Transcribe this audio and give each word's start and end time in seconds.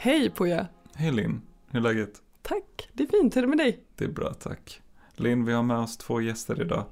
Hej 0.00 0.30
Poja! 0.30 0.66
Hej 0.94 1.12
Linn, 1.12 1.42
hur 1.70 1.78
är 1.78 1.82
läget? 1.82 2.22
Tack, 2.42 2.88
det 2.92 3.02
är 3.02 3.06
fint. 3.06 3.36
Hur 3.36 3.42
är 3.42 3.46
det 3.46 3.48
med 3.48 3.58
dig? 3.58 3.84
Det 3.96 4.04
är 4.04 4.08
bra 4.08 4.34
tack. 4.34 4.80
Linn, 5.16 5.44
vi 5.44 5.52
har 5.52 5.62
med 5.62 5.78
oss 5.78 5.96
två 5.96 6.20
gäster 6.20 6.60
idag. 6.60 6.84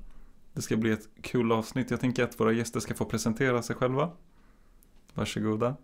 Det 0.52 0.62
ska 0.62 0.76
bli 0.76 0.90
ett 0.90 1.08
kul 1.22 1.52
avsnitt. 1.52 1.90
Jag 1.90 2.00
tänker 2.00 2.24
att 2.24 2.40
våra 2.40 2.52
gäster 2.52 2.80
ska 2.80 2.94
få 2.94 3.04
presentera 3.04 3.62
sig 3.62 3.76
själva. 3.76 4.10
Varsågoda. 5.14 5.76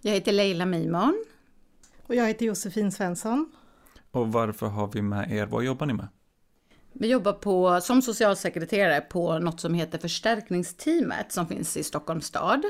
Jag 0.00 0.12
heter 0.12 0.32
Leila 0.32 0.66
Mimon. 0.66 1.24
Och 2.06 2.14
jag 2.14 2.26
heter 2.26 2.46
Josefin 2.46 2.92
Svensson. 2.92 3.52
Och 4.10 4.32
varför 4.32 4.66
har 4.66 4.90
vi 4.92 5.02
med 5.02 5.32
er? 5.32 5.46
Vad 5.46 5.64
jobbar 5.64 5.86
ni 5.86 5.92
med? 5.92 6.08
Vi 6.92 7.08
jobbar 7.08 7.32
på, 7.32 7.80
som 7.80 8.02
socialsekreterare 8.02 9.00
på 9.00 9.38
något 9.38 9.60
som 9.60 9.74
heter 9.74 9.98
förstärkningsteamet 9.98 11.32
som 11.32 11.46
finns 11.46 11.76
i 11.76 11.82
Stockholms 11.82 12.26
stad. 12.26 12.64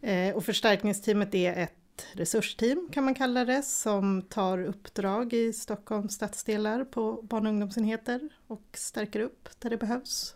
Eh, 0.00 0.36
och 0.36 0.44
förstärkningsteamet 0.44 1.34
är 1.34 1.62
ett 1.62 1.85
resursteam 2.12 2.88
kan 2.92 3.04
man 3.04 3.14
kalla 3.14 3.44
det 3.44 3.62
som 3.62 4.22
tar 4.22 4.64
uppdrag 4.64 5.32
i 5.32 5.52
Stockholms 5.52 6.14
stadsdelar 6.14 6.84
på 6.84 7.22
barn 7.22 7.46
och 7.46 7.52
ungdomsenheter 7.52 8.20
och 8.46 8.62
stärker 8.74 9.20
upp 9.20 9.48
där 9.58 9.70
det 9.70 9.76
behövs. 9.76 10.34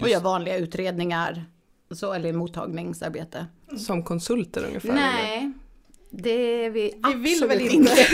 Och 0.00 0.08
gör 0.08 0.20
vanliga 0.20 0.56
utredningar, 0.56 1.44
så, 1.90 2.12
eller 2.12 2.32
mottagningsarbete. 2.32 3.46
Som 3.78 4.04
konsulter 4.04 4.64
ungefär? 4.64 4.88
eller? 4.88 5.52
Det 6.10 6.64
är 6.64 6.70
vi, 6.70 6.94
Vi 7.06 7.14
vill 7.14 7.48
väl 7.48 7.60
inte. 7.60 7.92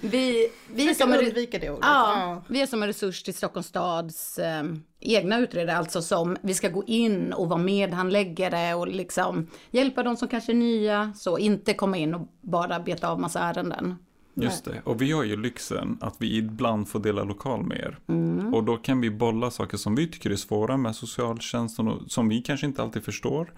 vi, 0.00 0.48
vi, 0.74 0.90
är 0.90 0.94
som 0.94 1.12
en, 1.12 1.18
undvika 1.18 1.58
det 1.58 1.70
ordet. 1.70 1.84
ja, 1.84 2.42
vi 2.48 2.62
är 2.62 2.66
som 2.66 2.82
en 2.82 2.86
resurs 2.86 3.22
till 3.22 3.34
Stockholms 3.34 3.66
stads 3.66 4.38
eh, 4.38 4.64
egna 5.00 5.38
utredare, 5.38 5.76
alltså 5.76 6.02
som 6.02 6.36
vi 6.42 6.54
ska 6.54 6.68
gå 6.68 6.84
in 6.86 7.32
och 7.32 7.48
vara 7.48 7.60
medhandläggare 7.60 8.74
och 8.74 8.88
liksom 8.88 9.46
hjälpa 9.70 10.02
de 10.02 10.16
som 10.16 10.28
kanske 10.28 10.52
är 10.52 10.56
nya, 10.56 11.12
så 11.16 11.38
inte 11.38 11.74
komma 11.74 11.96
in 11.96 12.14
och 12.14 12.28
bara 12.40 12.80
beta 12.80 13.08
av 13.08 13.20
massa 13.20 13.40
ärenden. 13.40 13.94
Just 14.34 14.64
det, 14.64 14.82
och 14.84 15.02
vi 15.02 15.12
har 15.12 15.24
ju 15.24 15.36
lyxen 15.36 15.98
att 16.00 16.14
vi 16.18 16.36
ibland 16.36 16.88
får 16.88 17.00
dela 17.00 17.24
lokal 17.24 17.62
med 17.62 17.78
er. 17.78 17.98
Mm. 18.08 18.54
Och 18.54 18.64
då 18.64 18.76
kan 18.76 19.00
vi 19.00 19.10
bolla 19.10 19.50
saker 19.50 19.76
som 19.76 19.94
vi 19.94 20.08
tycker 20.08 20.30
är 20.30 20.36
svåra 20.36 20.76
med 20.76 20.96
socialtjänsten 20.96 21.88
och 21.88 22.10
som 22.10 22.28
vi 22.28 22.42
kanske 22.42 22.66
inte 22.66 22.82
alltid 22.82 23.04
förstår. 23.04 23.52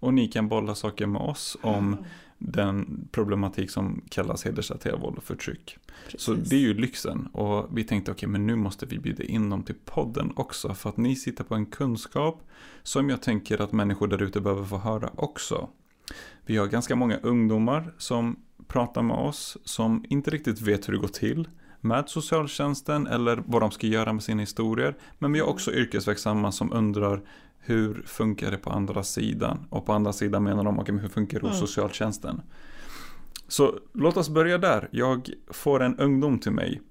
Och 0.00 0.14
ni 0.14 0.28
kan 0.28 0.48
bolla 0.48 0.74
saker 0.74 1.06
med 1.06 1.22
oss 1.22 1.56
om 1.62 1.96
den 2.38 3.08
problematik 3.12 3.70
som 3.70 4.02
kallas 4.08 4.44
hedersrelaterat 4.44 5.02
våld 5.02 5.16
och 5.16 5.24
förtryck. 5.24 5.78
Så 6.18 6.34
det 6.34 6.56
är 6.56 6.60
ju 6.60 6.74
lyxen. 6.74 7.26
Och 7.26 7.78
vi 7.78 7.84
tänkte 7.84 8.10
okej, 8.10 8.28
men 8.28 8.46
nu 8.46 8.56
måste 8.56 8.86
vi 8.86 8.98
bjuda 8.98 9.24
in 9.24 9.50
dem 9.50 9.62
till 9.62 9.74
podden 9.84 10.32
också. 10.36 10.74
För 10.74 10.88
att 10.88 10.96
ni 10.96 11.16
sitter 11.16 11.44
på 11.44 11.54
en 11.54 11.66
kunskap 11.66 12.42
som 12.82 13.10
jag 13.10 13.22
tänker 13.22 13.60
att 13.60 13.72
människor 13.72 14.06
där 14.06 14.22
ute 14.22 14.40
behöver 14.40 14.64
få 14.64 14.78
höra 14.78 15.10
också. 15.16 15.68
Vi 16.46 16.56
har 16.56 16.66
ganska 16.66 16.96
många 16.96 17.16
ungdomar 17.16 17.94
som 17.98 18.36
pratar 18.66 19.02
med 19.02 19.16
oss 19.16 19.56
som 19.64 20.04
inte 20.08 20.30
riktigt 20.30 20.60
vet 20.60 20.88
hur 20.88 20.92
det 20.92 20.98
går 20.98 21.08
till 21.08 21.48
med 21.84 22.08
socialtjänsten 22.08 23.06
eller 23.06 23.42
vad 23.46 23.62
de 23.62 23.70
ska 23.70 23.86
göra 23.86 24.12
med 24.12 24.22
sina 24.22 24.40
historier. 24.40 24.96
Men 25.18 25.32
vi 25.32 25.40
har 25.40 25.46
också 25.46 25.72
yrkesverksamma 25.72 26.52
som 26.52 26.72
undrar 26.72 27.22
hur 27.58 28.02
funkar 28.06 28.50
det 28.50 28.56
på 28.56 28.70
andra 28.70 29.02
sidan? 29.02 29.66
Och 29.70 29.86
på 29.86 29.92
andra 29.92 30.12
sidan 30.12 30.42
menar 30.44 30.64
de, 30.64 30.78
okej, 30.78 30.94
men 30.94 31.02
hur 31.02 31.08
funkar 31.08 31.40
det 31.40 31.46
hos 31.46 31.56
Mm. 31.56 31.66
socialtjänsten? 31.66 32.42
Så 33.48 33.78
låt 33.92 34.16
oss 34.16 34.28
börja 34.28 34.58
där. 34.58 34.88
Jag 34.92 35.30
får 35.50 35.82
en 35.82 35.98
ungdom 35.98 36.38
till 36.38 36.52
mig 36.52 36.82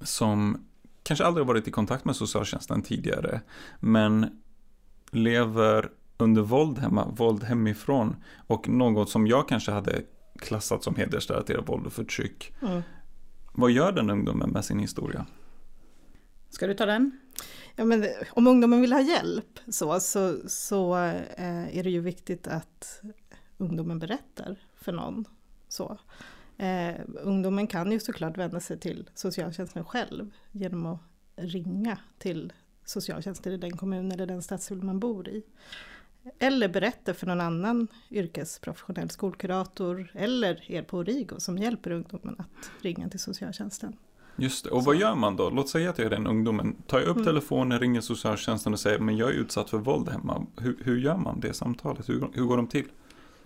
som 0.00 0.64
kanske 1.02 1.24
aldrig 1.24 1.46
varit 1.46 1.68
i 1.68 1.70
kontakt 1.70 2.04
med 2.04 2.16
socialtjänsten 2.16 2.82
tidigare, 2.82 3.40
men 3.80 4.26
lever 5.10 5.90
under 6.18 6.42
våld 6.42 6.78
hemma, 6.78 7.08
våld 7.08 7.44
hemifrån 7.44 8.16
och 8.46 8.68
något 8.68 9.10
som 9.10 9.26
jag 9.26 9.48
kanske 9.48 9.72
hade 9.72 10.02
klassat 10.38 10.82
som 10.82 10.94
hedersrelaterat 10.94 11.68
våld 11.68 11.86
och 11.86 11.92
förtryck. 11.92 12.54
Mm. 12.62 12.82
Vad 13.58 13.70
gör 13.70 13.92
den 13.92 14.10
ungdomen 14.10 14.50
med 14.50 14.64
sin 14.64 14.78
historia? 14.78 15.26
Ska 16.50 16.66
du 16.66 16.74
ta 16.74 16.86
den? 16.86 17.18
Ja, 17.76 17.84
men 17.84 18.06
om 18.30 18.46
ungdomen 18.46 18.80
vill 18.80 18.92
ha 18.92 19.00
hjälp 19.00 19.58
så, 19.68 20.00
så, 20.00 20.38
så 20.48 20.96
eh, 20.96 21.78
är 21.78 21.82
det 21.82 21.90
ju 21.90 22.00
viktigt 22.00 22.46
att 22.46 23.00
ungdomen 23.56 23.98
berättar 23.98 24.56
för 24.76 24.92
någon. 24.92 25.24
Så. 25.68 25.98
Eh, 26.56 26.94
ungdomen 27.22 27.66
kan 27.66 27.92
ju 27.92 28.00
såklart 28.00 28.38
vända 28.38 28.60
sig 28.60 28.78
till 28.78 29.10
socialtjänsten 29.14 29.84
själv 29.84 30.30
genom 30.52 30.86
att 30.86 31.00
ringa 31.36 31.98
till 32.18 32.52
socialtjänsten 32.84 33.52
i 33.52 33.56
den 33.56 33.76
kommun 33.76 34.12
eller 34.12 34.26
den 34.26 34.42
stadsdel 34.42 34.82
man 34.82 35.00
bor 35.00 35.28
i. 35.28 35.42
Eller 36.38 36.68
berätta 36.68 37.14
för 37.14 37.26
någon 37.26 37.40
annan 37.40 37.88
yrkesprofessionell 38.10 39.10
skolkurator 39.10 40.12
eller 40.14 40.70
er 40.70 40.82
på 40.82 40.98
Origo 40.98 41.34
som 41.40 41.58
hjälper 41.58 41.90
ungdomen 41.90 42.36
att 42.38 42.70
ringa 42.84 43.08
till 43.08 43.20
socialtjänsten. 43.20 43.96
Just 44.36 44.64
det. 44.64 44.70
Och 44.70 44.84
vad 44.84 44.96
gör 44.96 45.14
man 45.14 45.36
då? 45.36 45.50
Låt 45.50 45.68
säga 45.68 45.90
att 45.90 45.98
jag 45.98 46.06
är 46.06 46.10
den 46.10 46.26
ungdomen. 46.26 46.76
Tar 46.86 46.98
jag 46.98 47.08
upp 47.08 47.16
Mm. 47.16 47.26
telefonen, 47.26 47.80
ringer 47.80 48.00
socialtjänsten 48.00 48.72
och 48.72 48.80
säger 48.80 48.98
men 48.98 49.16
jag 49.16 49.28
är 49.28 49.32
utsatt 49.34 49.70
för 49.70 49.78
våld 49.78 50.08
hemma. 50.08 50.46
Hur, 50.60 50.76
hur 50.84 50.98
gör 50.98 51.16
man 51.16 51.40
det 51.40 51.52
samtalet? 51.52 52.08
Hur, 52.08 52.28
hur 52.32 52.44
går 52.44 52.56
de 52.56 52.66
till? 52.66 52.86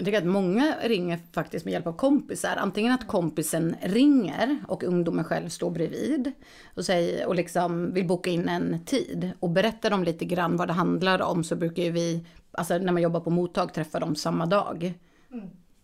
Jag 0.00 0.04
tycker 0.04 0.18
att 0.18 0.26
många 0.26 0.76
ringer 0.82 1.18
faktiskt 1.32 1.64
med 1.64 1.72
hjälp 1.72 1.86
av 1.86 1.92
kompisar. 1.92 2.56
Antingen 2.56 2.92
att 2.92 3.06
kompisen 3.06 3.76
ringer 3.82 4.58
och 4.68 4.84
ungdomen 4.84 5.24
själv 5.24 5.48
står 5.48 5.70
bredvid 5.70 6.32
och, 6.74 6.84
säger, 6.84 7.26
och 7.26 7.34
liksom 7.34 7.92
vill 7.94 8.06
boka 8.06 8.30
in 8.30 8.48
en 8.48 8.84
tid. 8.84 9.30
Och 9.40 9.50
berättar 9.50 9.90
de 9.90 10.04
lite 10.04 10.24
grann 10.24 10.56
vad 10.56 10.68
det 10.68 10.72
handlar 10.72 11.22
om 11.22 11.44
så 11.44 11.56
brukar 11.56 11.82
ju 11.82 11.90
vi, 11.90 12.26
alltså 12.52 12.78
när 12.78 12.92
man 12.92 13.02
jobbar 13.02 13.20
på 13.20 13.30
mottag, 13.30 13.74
träffa 13.74 14.00
dem 14.00 14.16
samma 14.16 14.46
dag. 14.46 14.94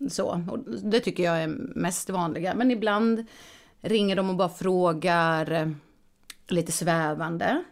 Så, 0.09 0.43
och 0.51 0.59
det 0.83 1.01
tycker 1.01 1.23
jag 1.23 1.43
är 1.43 1.49
mest 1.75 2.11
vanliga. 2.11 2.55
Men 2.55 2.71
ibland 2.71 3.25
ringer 3.81 4.17
de 4.17 4.31
och 4.31 4.37
bara 4.37 4.49
frågar 4.49 5.53
eh, 5.53 5.69
lite 6.49 6.73
svävande. 6.73 7.65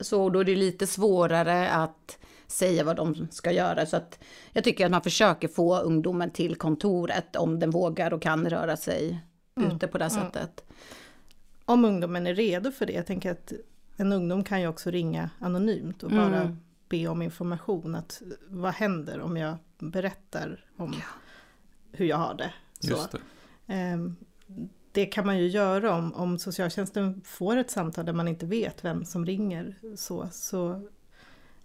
Så 0.00 0.30
då 0.30 0.40
är 0.40 0.44
det 0.44 0.56
lite 0.56 0.86
svårare 0.86 1.70
att 1.70 2.18
säga 2.52 2.84
vad 2.84 2.96
de 2.96 3.28
ska 3.30 3.52
göra. 3.52 3.86
Så 3.86 3.96
att 3.96 4.18
jag 4.52 4.64
tycker 4.64 4.84
att 4.84 4.90
man 4.90 5.02
försöker 5.02 5.48
få 5.48 5.78
ungdomen 5.78 6.30
till 6.30 6.56
kontoret 6.56 7.36
om 7.36 7.58
den 7.58 7.70
vågar 7.70 8.12
och 8.12 8.22
kan 8.22 8.50
röra 8.50 8.76
sig 8.76 9.20
ute 9.56 9.86
på 9.86 9.98
det 9.98 10.04
här 10.04 10.10
sättet. 10.10 10.64
om 11.64 11.84
ungdomen 11.84 12.26
är 12.26 12.34
redo 12.34 12.70
för 12.72 12.86
det. 12.86 12.92
Jag 12.92 13.06
tänker 13.06 13.30
att 13.32 13.52
en 13.96 14.12
ungdom 14.12 14.44
kan 14.44 14.60
ju 14.60 14.66
också 14.68 14.90
ringa 14.90 15.30
anonymt 15.38 16.02
och 16.02 16.10
bara 16.10 16.40
Mm. 16.42 16.58
be 16.88 17.06
om 17.08 17.22
information. 17.22 17.94
Att 17.94 18.22
vad 18.48 18.74
händer 18.74 19.20
om 19.20 19.36
jag 19.36 19.56
berättar 19.78 20.64
om 20.76 20.94
hur 21.92 22.06
jag 22.06 22.16
har 22.16 22.34
det? 22.34 22.50
Så, 22.80 22.90
Just 22.90 23.12
det. 23.12 23.18
ehm, 23.66 24.16
det 24.92 25.06
kan 25.06 25.26
man 25.26 25.38
ju 25.38 25.46
göra 25.48 25.94
om, 25.94 26.14
om 26.14 26.38
socialtjänsten 26.38 27.20
får 27.24 27.56
ett 27.56 27.70
samtal 27.70 28.04
där 28.06 28.12
man 28.12 28.28
inte 28.28 28.46
vet 28.46 28.84
vem 28.84 29.04
som 29.04 29.26
ringer. 29.26 29.74
Så, 29.96 30.28
så 30.32 30.70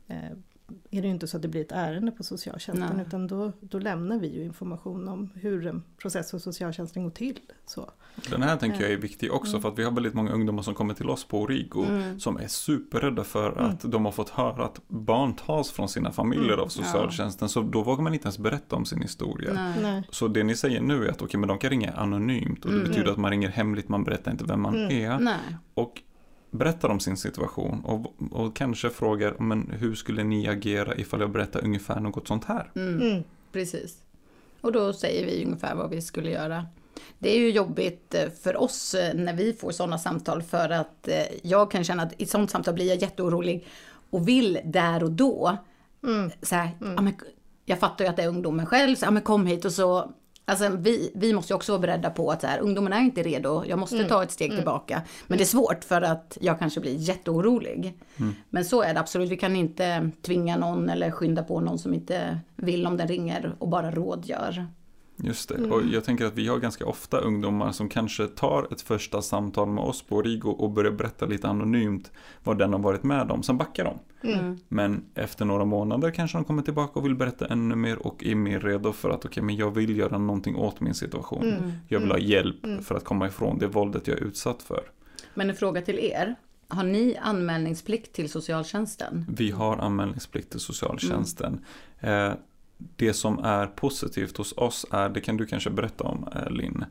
eh, 0.08 0.32
är 0.92 1.02
det 1.02 1.08
ju 1.08 1.14
inte 1.14 1.28
så 1.28 1.38
att 1.38 1.42
det 1.42 1.48
blir 1.48 1.62
ett 1.62 1.72
ärende 1.72 2.12
på 2.12 2.24
socialtjänsten 2.24 2.96
Nej. 2.98 3.06
utan 3.08 3.28
då, 3.28 3.52
då 3.62 3.80
lämnar 3.80 4.20
vi 4.20 4.28
ju 4.36 4.44
information 4.44 5.08
om 5.08 5.30
hur 5.36 5.68
en 5.68 5.84
process 6.02 6.32
hos 6.32 6.44
socialtjänsten 6.44 7.04
går 7.04 7.10
till. 7.10 7.40
Så. 7.66 7.90
Den 8.30 8.42
här 8.42 8.58
tänker 8.58 8.82
jag 8.82 8.92
är 8.92 8.98
viktig 8.98 9.32
också 9.34 9.60
för 9.60 9.70
att 9.70 9.80
vi 9.80 9.84
har 9.84 9.92
väldigt 9.92 10.14
många 10.14 10.32
ungdomar 10.32 10.64
som 10.64 10.74
kommer 10.76 10.94
till 10.94 11.10
oss 11.10 11.26
på 11.28 11.42
Origo 11.42 11.86
Mm. 11.90 12.20
som 12.20 12.38
är 12.38 12.48
superrädda 12.48 13.24
för 13.24 13.58
att 13.58 13.92
de 13.92 14.06
har 14.06 14.12
fått 14.12 14.30
höra 14.30 14.66
att 14.66 14.82
barn 14.88 15.34
tas 15.36 15.72
från 15.72 15.90
sina 15.90 16.12
familjer 16.12 16.54
Mm. 16.54 16.60
av 16.60 16.68
socialtjänsten 16.68 17.50
så 17.50 17.62
då 17.62 17.84
vågar 17.84 18.04
man 18.04 18.14
inte 18.14 18.26
ens 18.26 18.38
berätta 18.40 18.76
om 18.76 18.86
sin 18.86 19.02
historia. 19.02 19.54
Nej. 19.54 19.74
Nej. 19.82 20.04
Så 20.12 20.28
det 20.28 20.44
ni 20.44 20.56
säger 20.56 20.82
nu 20.82 21.06
är 21.06 21.10
att 21.12 21.22
okej, 21.22 21.40
men 21.40 21.48
de 21.50 21.58
kan 21.58 21.70
ringa 21.70 21.92
anonymt 21.92 22.66
och 22.66 22.72
det 22.72 22.78
Mm. 22.78 22.90
betyder 22.90 23.12
att 23.12 23.18
man 23.18 23.32
ringer 23.32 23.50
hemligt, 23.50 23.90
man 23.90 24.04
berättar 24.04 24.32
inte 24.32 24.44
vem 24.44 24.62
man 24.62 24.76
Mm. 24.76 25.12
är. 25.12 25.20
Nej. 25.20 25.36
Och 25.74 26.02
berättar 26.52 26.90
om 26.90 27.00
sin 27.00 27.18
situation 27.18 27.82
och, 27.86 28.16
och 28.32 28.56
kanske 28.56 28.90
frågar, 28.90 29.36
men 29.40 29.72
hur 29.80 29.96
skulle 29.96 30.24
ni 30.24 30.48
agera 30.48 30.96
ifall 30.96 31.22
jag 31.22 31.32
berättar 31.32 31.64
ungefär 31.64 32.00
något 32.00 32.28
sånt 32.28 32.46
här? 32.46 32.72
Mm. 32.76 33.02
Mm. 33.02 33.24
Precis. 33.52 33.98
Och 34.62 34.72
då 34.72 34.94
säger 34.94 35.26
vi 35.26 35.46
ungefär 35.46 35.76
vad 35.76 35.90
vi 35.90 36.02
skulle 36.02 36.30
göra. 36.30 36.66
Det 37.20 37.36
är 37.36 37.40
ju 37.40 37.50
jobbigt 37.52 38.16
eh, 38.16 38.30
för 38.44 38.58
oss 38.58 38.94
eh, 38.94 39.16
när 39.16 39.34
vi 39.34 39.54
får 39.54 39.72
sådana 39.72 39.98
samtal 39.98 40.44
för 40.44 40.70
att 40.70 41.08
eh, 41.08 41.24
jag 41.44 41.72
kan 41.72 41.84
känna 41.84 42.04
att 42.04 42.14
i 42.18 42.24
ett 42.24 42.30
sådant 42.30 42.52
samtal 42.52 42.74
blir 42.74 42.88
jag 42.88 43.02
jätteorolig 43.02 43.68
och 44.10 44.28
vill 44.28 44.60
där 44.64 45.04
och 45.04 45.12
då 45.12 45.58
Mm. 46.04 46.32
så 46.42 46.56
här, 46.56 46.70
ja, 46.80 47.02
men, 47.02 47.14
jag 47.66 47.80
fattar 47.80 48.06
ju 48.06 48.10
att 48.10 48.16
det 48.16 48.24
är 48.24 48.28
ungdomen 48.28 48.66
själv, 48.66 48.96
så, 48.96 49.06
ja, 49.06 49.12
men 49.12 49.24
kom 49.24 49.48
hit 49.48 49.66
och 49.66 49.72
så 49.72 50.12
Alltså 50.50 50.70
vi, 50.70 51.12
vi 51.16 51.34
måste 51.34 51.54
ju 51.54 51.56
också 51.56 51.72
vara 51.72 51.82
beredda 51.82 52.10
på 52.10 52.32
att 52.32 52.42
så 52.42 52.48
här, 52.48 52.60
ungdomen 52.60 52.94
är 52.94 53.00
inte 53.00 53.24
redo, 53.24 53.64
jag 53.68 53.80
måste 53.80 54.04
ta 54.04 54.24
ett 54.24 54.32
steg 54.32 54.52
tillbaka. 54.56 55.02
Men 55.28 55.38
det 55.38 55.44
är 55.44 55.46
svårt 55.46 55.84
för 55.84 56.02
att 56.02 56.38
jag 56.42 56.60
kanske 56.60 56.80
blir 56.80 56.96
jätteorolig. 56.96 57.98
Men 58.50 58.66
så 58.66 58.82
är 58.82 58.94
det 58.94 59.00
absolut, 59.00 59.30
vi 59.30 59.38
kan 59.38 59.56
inte 59.56 60.12
tvinga 60.22 60.58
någon 60.58 60.90
eller 60.90 61.12
skynda 61.12 61.44
på 61.44 61.60
någon 61.60 61.80
som 61.80 61.94
inte 61.94 62.40
vill 62.56 62.88
om 62.88 62.98
den 62.98 63.08
ringer 63.08 63.56
och 63.60 63.68
bara 63.68 63.92
rådgör. 63.92 64.68
Just 65.24 65.50
det, 65.50 65.56
Mm. 65.56 65.72
och 65.72 65.82
jag 65.92 66.04
tänker 66.04 66.26
att 66.26 66.36
vi 66.36 66.48
har 66.48 66.58
ganska 66.60 66.86
ofta 66.86 67.18
ungdomar 67.18 67.72
som 67.72 67.90
kanske 67.90 68.28
tar 68.28 68.68
ett 68.74 68.82
första 68.82 69.22
samtal 69.22 69.68
med 69.70 69.84
oss 69.84 70.02
på 70.02 70.22
Rigo 70.22 70.50
och 70.50 70.72
börjar 70.72 70.92
berätta 70.92 71.26
lite 71.26 71.48
anonymt 71.48 72.12
vad 72.44 72.58
den 72.58 72.74
har 72.74 72.80
varit 72.80 73.04
med 73.04 73.32
om, 73.32 73.44
sen 73.44 73.58
backar 73.58 73.84
de. 73.84 74.00
Mm. 74.34 74.58
Men 74.68 75.06
efter 75.16 75.46
några 75.46 75.66
månader 75.66 76.12
kanske 76.12 76.38
de 76.38 76.44
kommer 76.46 76.62
tillbaka 76.62 77.00
och 77.00 77.06
vill 77.06 77.16
berätta 77.16 77.48
ännu 77.48 77.76
mer 77.76 78.08
och 78.08 78.24
är 78.26 78.36
mer 78.36 78.60
redo 78.60 78.92
för 78.94 79.10
att 79.10 79.26
okej, 79.26 79.44
men 79.44 79.56
jag 79.56 79.72
vill 79.72 79.98
göra 79.98 80.18
någonting 80.18 80.56
åt 80.56 80.80
min 80.82 80.94
situation. 80.94 81.44
Mm. 81.54 81.72
Jag 81.88 82.00
vill 82.00 82.12
ha 82.12 82.20
hjälp 82.20 82.66
Mm. 82.66 82.84
för 82.84 82.96
att 82.96 83.04
komma 83.04 83.28
ifrån 83.28 83.58
det 83.60 83.68
våldet 83.68 84.08
jag 84.08 84.18
är 84.18 84.24
utsatt 84.24 84.62
för. 84.64 84.82
Men 85.34 85.50
en 85.50 85.56
fråga 85.56 85.82
till 85.82 86.00
er. 86.00 86.36
Har 86.70 86.84
ni 86.84 87.18
anmälningsplikt 87.22 88.14
till 88.14 88.30
socialtjänsten? 88.30 89.26
Vi 89.38 89.52
har 89.52 89.78
anmälningsplikt 89.78 90.50
till 90.52 90.60
socialtjänsten. 90.60 91.66
Eh, 92.00 92.32
det 92.78 93.14
som 93.14 93.40
är 93.40 93.68
positivt 93.68 94.38
hos 94.38 94.54
oss 94.58 94.86
är, 94.92 95.10
det 95.10 95.22
kan 95.22 95.38
du 95.38 95.46
kanske 95.46 95.70
berätta 95.70 96.04
om 96.04 96.28
eh, 96.36 96.50
Linn. 96.52 96.86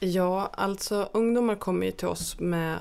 Ja, 0.00 0.50
alltså 0.52 1.08
ungdomar 1.12 1.54
kommer 1.54 1.86
ju 1.86 1.92
till 1.92 2.08
oss 2.08 2.40
med 2.40 2.78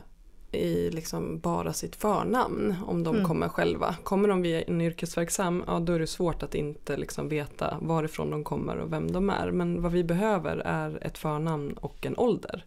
i 0.52 0.90
liksom 0.90 1.40
bara 1.40 1.74
sitt 1.74 1.96
förnamn 1.96 2.76
om 2.88 3.04
de 3.04 3.16
Mm. 3.16 3.28
kommer 3.28 3.50
själva. 3.50 3.96
Kommer 4.04 4.28
de 4.28 4.42
via 4.42 4.62
en 4.62 4.82
yrkesverksam, 4.82 5.64
ja 5.68 5.80
då 5.80 5.94
är 5.94 6.00
det 6.00 6.08
svårt 6.08 6.44
att 6.44 6.56
inte 6.56 6.98
liksom 6.98 7.30
veta 7.30 7.78
varifrån 7.82 8.32
de 8.32 8.44
kommer 8.44 8.78
och 8.78 8.94
vem 8.94 9.12
de 9.12 9.30
är. 9.30 9.52
Men 9.52 9.82
vad 9.82 9.92
vi 9.92 10.04
behöver 10.04 10.58
är 10.58 11.00
ett 11.02 11.18
förnamn 11.18 11.74
och 11.74 12.06
en 12.06 12.18
ålder. 12.18 12.66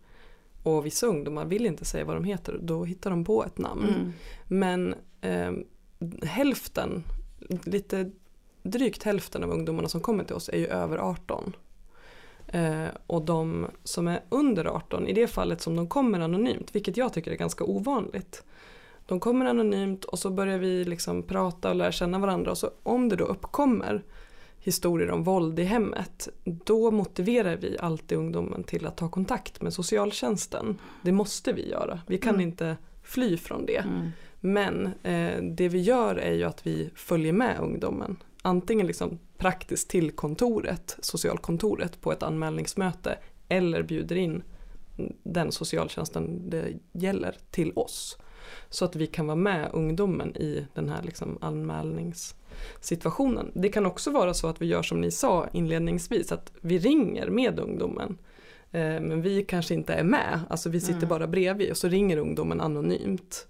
Och 0.62 0.86
vissa 0.86 1.06
ungdomar 1.06 1.44
vill 1.44 1.66
inte 1.66 1.84
säga 1.84 2.04
vad 2.04 2.16
de 2.16 2.24
heter, 2.24 2.58
då 2.62 2.84
hittar 2.84 3.10
de 3.10 3.24
på 3.24 3.44
ett 3.44 3.58
namn. 3.58 3.88
Mm. 3.88 4.12
Men 4.48 4.94
eh, 5.20 5.52
hälften, 6.28 7.02
lite 7.64 8.10
drygt 8.62 9.02
hälften 9.02 9.44
av 9.44 9.50
ungdomarna 9.50 9.88
som 9.88 10.00
kommer 10.00 10.24
till 10.24 10.36
oss 10.36 10.48
är 10.48 10.58
ju 10.58 10.66
över 10.66 10.98
18. 10.98 11.56
Eh, 12.46 12.84
och 13.06 13.22
de 13.22 13.66
som 13.84 14.08
är 14.08 14.20
under 14.28 14.64
18, 14.64 15.08
i 15.08 15.12
det 15.12 15.26
fallet 15.26 15.60
som 15.60 15.76
de 15.76 15.88
kommer 15.88 16.20
anonymt, 16.20 16.74
vilket 16.74 16.96
jag 16.96 17.12
tycker 17.12 17.30
är 17.30 17.36
ganska 17.36 17.64
ovanligt. 17.64 18.44
De 19.06 19.20
kommer 19.20 19.46
anonymt 19.46 20.04
och 20.04 20.18
så 20.18 20.30
börjar 20.30 20.58
vi 20.58 20.84
liksom 20.84 21.22
prata 21.22 21.68
och 21.70 21.76
lära 21.76 21.92
känna 21.92 22.18
varandra 22.18 22.50
och 22.50 22.58
så 22.58 22.70
om 22.82 23.08
det 23.08 23.16
då 23.16 23.24
uppkommer 23.24 24.02
historier 24.62 25.10
om 25.10 25.24
våld 25.24 25.58
i 25.58 25.64
hemmet, 25.64 26.28
då 26.44 26.90
motiverar 26.90 27.56
vi 27.56 27.78
alltid 27.78 28.18
ungdomen 28.18 28.64
till 28.64 28.86
att 28.86 28.96
ta 28.96 29.08
kontakt 29.08 29.62
med 29.62 29.72
socialtjänsten. 29.72 30.78
Det 31.02 31.12
måste 31.12 31.52
vi 31.52 31.70
göra, 31.70 32.00
vi 32.06 32.18
kan 32.18 32.34
Mm. 32.34 32.40
inte 32.48 32.76
fly 33.02 33.36
från 33.36 33.66
det. 33.66 33.76
Mm. 33.76 34.10
Men 34.40 34.86
eh, 35.02 35.42
det 35.42 35.68
vi 35.68 35.80
gör 35.80 36.16
är 36.16 36.34
ju 36.34 36.44
att 36.44 36.66
vi 36.66 36.90
följer 36.94 37.32
med 37.32 37.58
ungdomen. 37.60 38.16
Antingen 38.42 38.86
liksom 38.86 39.18
praktiskt 39.38 39.90
till 39.90 40.10
kontoret, 40.10 40.96
socialkontoret 41.00 42.00
på 42.00 42.12
ett 42.12 42.22
anmälningsmöte 42.22 43.18
eller 43.48 43.82
bjuder 43.82 44.16
in 44.16 44.42
den 45.22 45.52
socialtjänsten 45.52 46.50
det 46.50 46.72
gäller 46.92 47.36
till 47.50 47.72
oss. 47.76 48.18
Så 48.68 48.84
att 48.84 48.96
vi 48.96 49.06
kan 49.06 49.26
vara 49.26 49.36
med 49.36 49.70
ungdomen 49.72 50.36
i 50.36 50.66
den 50.74 50.88
här 50.88 51.02
liksom 51.02 51.38
anmälningssituationen. 51.40 53.52
Det 53.54 53.68
kan 53.68 53.86
också 53.86 54.10
vara 54.10 54.34
så 54.34 54.46
att 54.46 54.62
vi 54.62 54.66
gör 54.66 54.82
som 54.82 55.00
ni 55.00 55.10
sa 55.10 55.48
inledningsvis, 55.52 56.32
att 56.32 56.52
vi 56.60 56.78
ringer 56.78 57.30
med 57.30 57.58
ungdomen. 57.58 58.18
Eh, 58.70 59.00
men 59.00 59.22
vi 59.22 59.44
kanske 59.44 59.74
inte 59.74 59.94
är 59.94 60.04
med, 60.04 60.40
alltså 60.48 60.68
vi 60.68 60.80
sitter 60.80 60.96
Mm. 60.96 61.08
bara 61.08 61.26
bredvid 61.26 61.70
och 61.70 61.76
så 61.76 61.88
ringer 61.88 62.16
ungdomen 62.16 62.60
anonymt. 62.60 63.46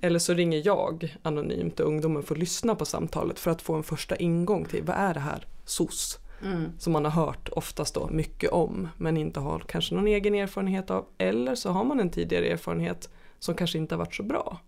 Eller 0.00 0.18
så 0.18 0.34
ringer 0.34 0.62
jag 0.66 1.16
anonymt 1.22 1.80
och 1.80 1.86
ungdomen 1.86 2.22
får 2.22 2.36
lyssna 2.36 2.74
på 2.74 2.84
samtalet 2.84 3.38
för 3.38 3.50
att 3.50 3.62
få 3.62 3.74
en 3.74 3.82
första 3.82 4.16
ingång 4.16 4.64
till 4.64 4.82
vad 4.84 4.96
är 4.96 5.14
det 5.14 5.20
här 5.20 5.46
SOS? 5.64 6.18
Mm. 6.42 6.72
Som 6.78 6.92
man 6.92 7.04
har 7.04 7.12
hört 7.26 7.48
oftast 7.48 7.94
då 7.94 8.08
mycket 8.08 8.50
om 8.50 8.88
men 8.96 9.16
inte 9.16 9.40
har 9.40 9.58
kanske 9.58 9.94
någon 9.94 10.06
egen 10.06 10.34
erfarenhet 10.34 10.90
av. 10.90 11.06
Eller 11.18 11.54
så 11.54 11.70
har 11.70 11.84
man 11.84 12.00
en 12.00 12.10
tidigare 12.10 12.48
erfarenhet 12.48 13.10
som 13.38 13.54
kanske 13.54 13.78
inte 13.78 13.94
har 13.94 13.98
varit 13.98 14.14
så 14.14 14.22
bra. 14.22 14.60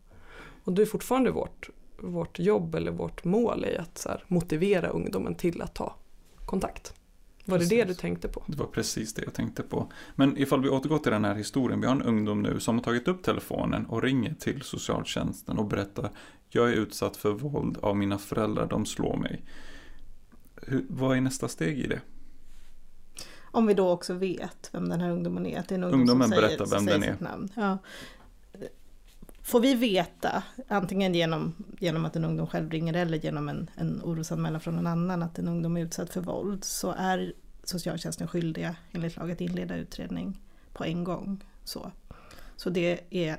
Och 0.64 0.72
det 0.72 0.82
är 0.82 0.86
fortfarande 0.86 1.30
vårt, 1.30 1.70
vårt 1.98 2.38
jobb 2.38 2.74
eller 2.74 2.90
vårt 2.90 3.24
mål 3.24 3.64
är 3.64 3.80
att 3.80 3.98
så 3.98 4.08
här, 4.08 4.24
motivera 4.26 4.88
ungdomen 4.88 5.34
till 5.34 5.62
att 5.62 5.74
ta 5.74 5.94
kontakt. 6.46 6.94
Var 7.50 7.58
det 7.58 7.68
det 7.68 7.84
du 7.84 7.94
tänkte 7.94 8.28
på? 8.28 8.42
Det 8.46 8.56
var 8.56 8.66
precis 8.66 9.14
det 9.14 9.22
jag 9.22 9.34
tänkte 9.34 9.62
på. 9.62 9.92
Men 10.14 10.38
ifall 10.38 10.62
vi 10.62 10.68
återgår 10.68 10.98
till 10.98 11.12
den 11.12 11.24
här 11.24 11.34
historien. 11.34 11.80
Vi 11.80 11.86
har 11.86 11.94
en 11.94 12.02
ungdom 12.02 12.42
nu 12.42 12.60
som 12.60 12.74
har 12.74 12.84
tagit 12.84 13.08
upp 13.08 13.22
telefonen 13.22 13.86
och 13.86 14.02
ringer 14.02 14.34
till 14.34 14.62
socialtjänsten 14.62 15.58
och 15.58 15.66
berättar 15.66 16.10
Jag 16.48 16.68
är 16.68 16.74
utsatt 16.74 17.16
för 17.16 17.32
våld 17.32 17.78
av 17.82 17.96
mina 17.96 18.18
föräldrar, 18.18 18.66
de 18.66 18.86
slår 18.86 19.16
mig. 19.16 19.44
Hur, 20.62 20.86
vad 20.88 21.16
är 21.16 21.20
nästa 21.20 21.48
steg 21.48 21.78
i 21.78 21.86
det? 21.86 22.00
Om 23.52 23.66
vi 23.66 23.74
då 23.74 23.90
också 23.90 24.14
vet 24.14 24.70
vem 24.72 24.88
den 24.88 25.00
här 25.00 25.10
ungdomen 25.10 25.46
är. 25.46 25.60
Att 25.60 25.68
det 25.68 25.74
är 25.74 25.76
en 25.76 25.84
ungdom 25.84 26.00
Ungdomen 26.00 26.28
som 26.28 26.30
säger, 26.30 26.48
berättar 26.48 26.66
vem 26.76 26.84
säger 26.84 26.98
den 26.98 27.12
sitt 27.12 27.20
Namn. 27.20 27.48
Ja. 27.54 27.78
Får 29.42 29.60
vi 29.60 29.74
veta, 29.74 30.42
antingen 30.68 31.14
genom, 31.14 31.54
genom 31.78 32.04
att 32.04 32.16
en 32.16 32.24
ungdom 32.24 32.46
själv 32.46 32.70
ringer 32.70 32.94
eller 32.94 33.18
genom 33.18 33.48
en, 33.48 33.70
en 33.76 34.00
orosanmälan 34.04 34.60
från 34.60 34.78
en 34.78 34.86
annan 34.86 35.22
att 35.22 35.38
en 35.38 35.48
ungdom 35.48 35.76
är 35.76 35.80
utsatt 35.80 36.10
för 36.10 36.20
våld 36.20 36.64
så 36.64 36.94
är 36.98 37.32
socialtjänsten 37.64 38.28
skyldiga 38.28 38.76
enligt 38.92 39.16
lag 39.16 39.30
att 39.30 39.40
inleda 39.40 39.76
utredning 39.76 40.40
på 40.72 40.84
en 40.84 41.04
gång. 41.04 41.44
Så, 41.64 41.92
så 42.56 42.70
det 42.70 43.00
är 43.10 43.36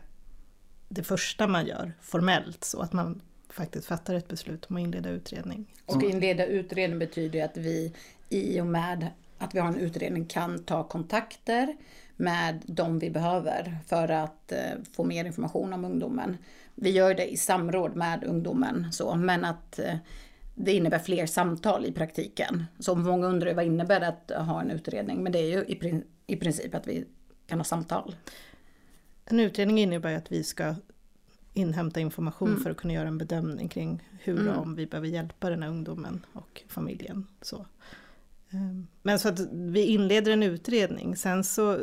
det 0.89 1.03
första 1.03 1.48
man 1.48 1.65
gör 1.65 1.94
formellt 2.01 2.63
så 2.63 2.81
att 2.81 2.94
man 2.94 3.21
faktiskt 3.50 3.88
fattar 3.88 4.13
ett 4.13 4.27
beslut 4.27 4.65
om 4.69 4.75
att 4.75 4.81
inleda 4.81 5.09
utredning. 5.09 5.74
Och 5.86 6.04
inleda 6.04 6.45
utredning 6.45 7.00
betyder 7.00 7.39
ju 7.39 7.45
att 7.45 7.57
vi 7.57 7.94
i 8.30 8.62
och 8.62 8.68
med 8.68 9.07
att 9.38 9.56
vi 9.56 9.59
har 9.59 9.68
en 9.68 9.77
utredning 9.77 10.25
kan 10.25 10.63
ta 10.63 10.83
kontakter 10.83 11.77
med 12.21 12.62
de 12.65 13.00
vi 13.00 13.09
behöver 13.09 13.77
för 13.88 14.07
att 14.09 14.51
eh, 14.51 14.59
få 14.95 15.03
mer 15.03 15.25
information 15.25 15.73
om 15.73 15.85
ungdomen. 15.85 16.38
Vi 16.75 16.89
gör 16.89 17.13
det 17.15 17.31
i 17.31 17.38
samråd 17.38 17.95
med 17.95 18.23
ungdomen 18.23 18.88
så, 18.91 19.15
men 19.15 19.45
att 19.45 19.79
eh, 19.79 19.95
det 20.56 20.73
innebär 20.73 21.00
fler 21.00 21.25
samtal 21.25 21.85
i 21.85 21.91
praktiken. 21.91 22.65
Så 22.79 22.95
många 22.95 23.27
undrar 23.27 23.53
vad 23.53 23.65
innebär 23.65 24.00
det 24.00 24.07
att 24.07 24.47
ha 24.47 24.62
en 24.62 24.71
utredning? 24.71 25.23
Men 25.23 25.31
det 25.31 25.39
är 25.39 25.47
ju 25.57 25.59
i, 25.65 26.03
i 26.27 26.35
princip 26.35 26.75
att 26.75 26.88
vi 26.88 27.06
kan 27.47 27.59
ha 27.59 27.63
samtal. 27.63 28.15
En 29.25 29.39
utredning 29.39 29.77
innebär 29.79 30.15
att 30.18 30.31
vi 30.31 30.44
ska 30.44 30.75
inhämta 31.53 32.00
information 32.00 32.50
Mm. 32.50 32.63
för 32.63 32.69
att 32.71 32.77
kunna 32.77 32.94
göra 32.94 33.07
en 33.07 33.18
bedömning 33.18 33.69
kring 33.69 34.03
hur 34.23 34.39
Mm. 34.39 34.56
och 34.56 34.62
om 34.62 34.75
vi 34.75 34.85
behöver 34.85 35.07
hjälpa 35.07 35.50
den 35.50 35.63
här 35.63 35.69
ungdomen 35.69 36.25
och 36.33 36.63
familjen. 36.68 37.27
Så. 37.41 37.65
Ehm, 38.51 38.88
Men 39.01 39.19
så 39.19 39.30
att 39.30 39.39
vi 39.51 39.86
inleder 39.86 40.31
en 40.31 40.44
utredning. 40.44 41.15
Sen 41.15 41.44
så 41.44 41.80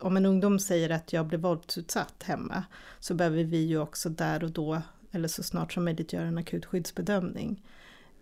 om 0.00 0.16
en 0.16 0.26
ungdom 0.26 0.58
säger 0.58 0.90
att 0.90 1.12
jag 1.12 1.26
blev 1.26 1.40
våldsutsatt 1.40 2.22
hemma 2.22 2.64
så 3.00 3.14
behöver 3.14 3.44
vi 3.44 3.64
ju 3.64 3.78
också 3.78 4.08
där 4.08 4.44
och 4.44 4.50
då 4.50 4.82
eller 5.10 5.28
så 5.28 5.42
snart 5.42 5.72
som 5.72 5.84
möjligt 5.84 6.12
göra 6.12 6.24
en 6.26 6.38
akut 6.38 6.66
skyddsbedömning. 6.66 7.66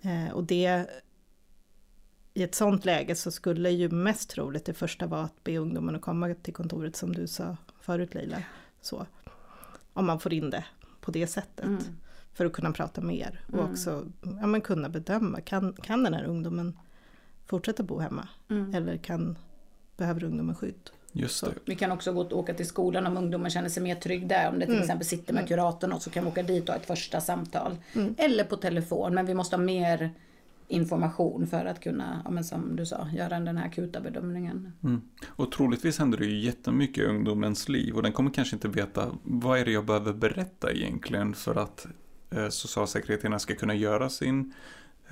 Eh, 0.02 0.32
Och 0.32 0.44
det 0.44 0.86
i 2.34 2.42
ett 2.42 2.54
sånt 2.54 2.84
läge 2.84 3.14
så 3.14 3.30
skulle 3.30 3.70
ju 3.70 3.88
mest 3.90 4.30
troligt 4.30 4.64
det 4.64 4.74
första 4.74 5.06
vara 5.06 5.22
att 5.22 5.44
be 5.44 5.58
ungdomen 5.58 5.96
att 5.96 6.02
komma 6.02 6.34
till 6.34 6.54
kontoret 6.54 6.96
som 6.96 7.12
du 7.12 7.26
sa 7.26 7.56
förut 7.80 8.14
Leila. 8.14 8.42
Så, 8.80 9.06
om 9.92 10.06
man 10.06 10.20
får 10.20 10.32
in 10.32 10.50
det 10.50 10.64
på 11.00 11.10
det 11.10 11.26
sättet. 11.26 11.64
Mm. 11.66 11.82
För 12.32 12.46
att 12.46 12.52
kunna 12.52 12.72
prata 12.72 13.00
mer 13.00 13.40
och 13.48 13.54
Mm. 13.58 13.70
också 13.72 14.06
ja, 14.40 14.46
men 14.46 14.60
kunna 14.60 14.88
bedöma. 14.88 15.40
Kan, 15.40 15.72
kan 15.72 16.02
den 16.02 16.14
här 16.14 16.24
ungdomen 16.24 16.78
fortsätta 17.50 17.82
bo 17.82 17.98
hemma? 17.98 18.28
Mm. 18.50 18.74
Eller 18.74 18.96
kan, 18.96 19.38
behöver 19.96 20.24
ungdomen 20.24 20.54
skydd? 20.54 20.90
Just 21.12 21.44
det. 21.44 21.50
Vi 21.64 21.74
kan 21.74 21.92
också 21.92 22.12
gå 22.12 22.20
och 22.20 22.32
åka 22.38 22.54
till 22.54 22.66
skolan 22.66 23.06
om 23.06 23.16
ungdomen 23.16 23.50
känner 23.50 23.68
sig 23.68 23.82
mer 23.82 23.94
trygg 23.94 24.28
där. 24.28 24.48
Om 24.48 24.58
det 24.58 24.64
till 24.66 24.74
Mm. 24.74 24.82
exempel 24.82 25.06
sitter 25.06 25.32
med 25.34 25.40
Mm. 25.40 25.48
kuratorn 25.48 25.92
och 25.92 26.02
så 26.02 26.10
kan 26.10 26.24
vi 26.24 26.30
åka 26.30 26.42
dit 26.42 26.62
och 26.68 26.68
ha 26.74 26.80
ett 26.80 26.86
första 26.86 27.20
samtal. 27.20 27.76
Mm. 27.92 28.14
Eller 28.18 28.44
på 28.44 28.56
telefon. 28.56 29.14
Men 29.14 29.26
vi 29.26 29.34
måste 29.34 29.56
ha 29.56 29.62
mer 29.62 30.10
information 30.68 31.46
för 31.46 31.64
att 31.64 31.80
kunna, 31.80 32.22
ja, 32.24 32.30
men 32.30 32.44
som 32.44 32.76
du 32.76 32.86
sa, 32.86 33.08
göra 33.14 33.40
den 33.40 33.56
här 33.56 33.66
akuta 33.66 34.00
bedömningen. 34.00 34.72
Mm. 34.84 35.00
Och 35.28 35.52
troligtvis 35.52 35.98
händer 35.98 36.18
det 36.18 36.24
ju 36.24 36.38
jättemycket 36.40 37.04
i 37.04 37.06
ungdomens 37.06 37.68
liv 37.68 37.94
och 37.96 38.02
den 38.02 38.12
kommer 38.12 38.30
kanske 38.30 38.56
inte 38.56 38.68
veta 38.68 39.06
vad 39.22 39.58
är 39.58 39.64
det 39.64 39.72
jag 39.72 39.84
behöver 39.86 40.12
berätta 40.12 40.72
egentligen 40.72 41.34
för 41.34 41.54
att 41.54 41.86
eh, 42.30 42.48
socialsekreterarna 42.48 43.38
ska 43.38 43.54
kunna 43.54 43.74
göra 43.74 44.08
sin 44.08 44.52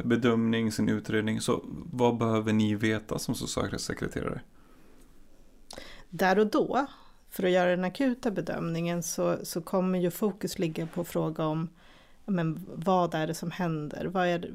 bedömning, 0.05 0.73
sin 0.73 0.89
utredning. 0.89 1.41
Så 1.41 1.65
vad 1.93 2.19
behöver 2.19 2.53
ni 2.53 2.75
veta 2.75 3.19
som 3.19 3.35
socialsekreterare? 3.35 4.41
Där 6.11 6.39
och 6.39 6.47
då, 6.47 6.87
för 7.31 7.45
att 7.45 7.51
göra 7.51 7.71
den 7.71 7.85
akuta 7.85 8.31
bedömningen, 8.31 9.03
så, 9.03 9.39
så 9.43 9.61
kommer 9.61 9.99
ju 9.99 10.11
fokus 10.11 10.59
ligga 10.59 10.87
på 10.87 11.05
fråga 11.05 11.45
om 11.45 11.69
men, 12.31 12.67
vad 12.75 13.15
är 13.15 13.27
det 13.27 13.35
som 13.35 13.51
händer? 13.51 14.07
Vad 14.07 14.27
är 14.27 14.51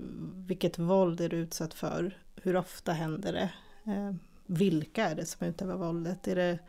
vilket 0.47 0.79
våld 0.79 1.21
är 1.21 1.29
du 1.29 1.37
utsatt 1.37 1.73
för? 1.73 2.17
Hur 2.35 2.55
ofta 2.55 2.91
händer 2.91 3.33
det? 3.33 3.49
Eh, 3.91 4.13
vilka 4.45 5.09
är 5.09 5.15
det 5.15 5.25
som 5.25 5.47
utövar 5.47 5.75
våldet? 5.75 6.27
Är 6.27 6.35
det 6.35 6.59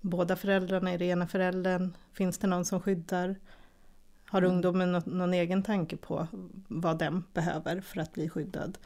båda 0.00 0.36
föräldrarna? 0.36 0.90
Är 0.90 0.98
det 0.98 1.04
ena 1.04 1.26
föräldern? 1.26 1.96
Finns 2.12 2.38
det 2.38 2.46
någon 2.46 2.64
som 2.64 2.80
skyddar? 2.80 3.36
Har 4.30 4.42
Mm. 4.42 4.52
ungdomen 4.52 4.92
nå- 4.92 5.02
någon 5.06 5.34
egen 5.34 5.62
tanke 5.62 5.96
på 5.96 6.26
vad 6.68 6.98
den 6.98 7.24
behöver 7.34 7.80
för 7.80 8.00
att 8.00 8.12
bli 8.12 8.28
skyddad? 8.28 8.78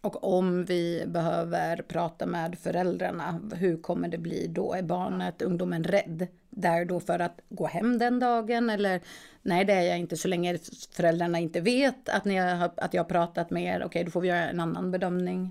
Och 0.00 0.36
om 0.38 0.64
vi 0.64 1.04
behöver 1.06 1.76
prata 1.82 2.26
med 2.26 2.58
föräldrarna, 2.58 3.40
hur 3.54 3.76
kommer 3.82 4.08
det 4.08 4.18
bli 4.18 4.46
då? 4.46 4.74
Är 4.74 4.82
barnet, 4.82 5.42
ungdomen 5.42 5.84
rädd 5.84 6.26
där 6.50 6.84
då 6.84 7.00
för 7.00 7.18
att 7.18 7.40
gå 7.48 7.66
hem 7.66 7.98
den 7.98 8.18
dagen? 8.18 8.70
Eller 8.70 9.00
nej, 9.42 9.64
det 9.64 9.72
är 9.72 9.82
jag 9.82 9.98
inte 9.98 10.16
så 10.16 10.28
länge 10.28 10.58
föräldrarna 10.92 11.38
inte 11.38 11.60
vet 11.60 12.08
att, 12.08 12.24
ni 12.24 12.36
har, 12.36 12.70
att 12.76 12.94
jag 12.94 13.02
har 13.04 13.08
pratat 13.08 13.50
med 13.50 13.62
er. 13.64 13.82
Okej, 13.84 14.04
då 14.04 14.10
får 14.10 14.20
vi 14.20 14.28
göra 14.28 14.48
en 14.50 14.60
annan 14.60 14.90
bedömning. 14.90 15.50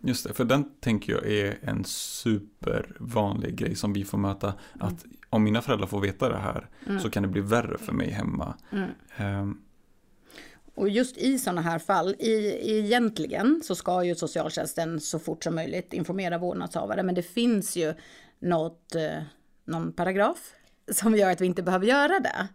Just 0.00 0.26
det, 0.28 0.34
för 0.34 0.44
den 0.44 0.64
tänker 0.80 1.12
jag 1.12 1.26
är 1.32 1.58
en 1.62 1.84
supervanlig 1.84 3.54
grej 3.56 3.74
som 3.74 3.92
vi 3.92 4.04
får 4.04 4.18
möta. 4.18 4.54
Att 4.80 5.04
om 5.34 5.44
mina 5.44 5.62
föräldrar 5.62 5.86
får 5.86 6.00
veta 6.00 6.28
det 6.28 6.38
här 6.38 6.68
så 7.02 7.10
kan 7.10 7.22
det 7.22 7.28
bli 7.28 7.40
värre 7.40 7.78
för 7.78 7.92
mig 7.92 8.10
hemma. 8.10 8.54
Ehm, 9.16 9.60
Och 10.74 10.88
just 10.88 11.16
i 11.18 11.38
sådana 11.38 11.60
här 11.60 11.78
fall, 11.78 12.14
i, 12.18 12.60
egentligen 12.78 13.60
så 13.64 13.74
ska 13.74 14.04
ju 14.04 14.14
socialtjänsten 14.14 15.00
så 15.00 15.18
fort 15.18 15.44
som 15.44 15.54
möjligt 15.54 15.92
informera 15.92 16.38
vårdnadshavare. 16.38 17.02
Men 17.02 17.14
det 17.14 17.22
finns 17.22 17.76
ju 17.76 17.94
något, 18.38 18.94
eh, 18.94 19.22
någon 19.64 19.92
paragraf 19.92 20.38
som 20.92 21.16
gör 21.16 21.30
att 21.30 21.40
vi 21.40 21.46
inte 21.46 21.62
behöver 21.62 21.86
göra 21.86 22.20
det. 22.20 22.48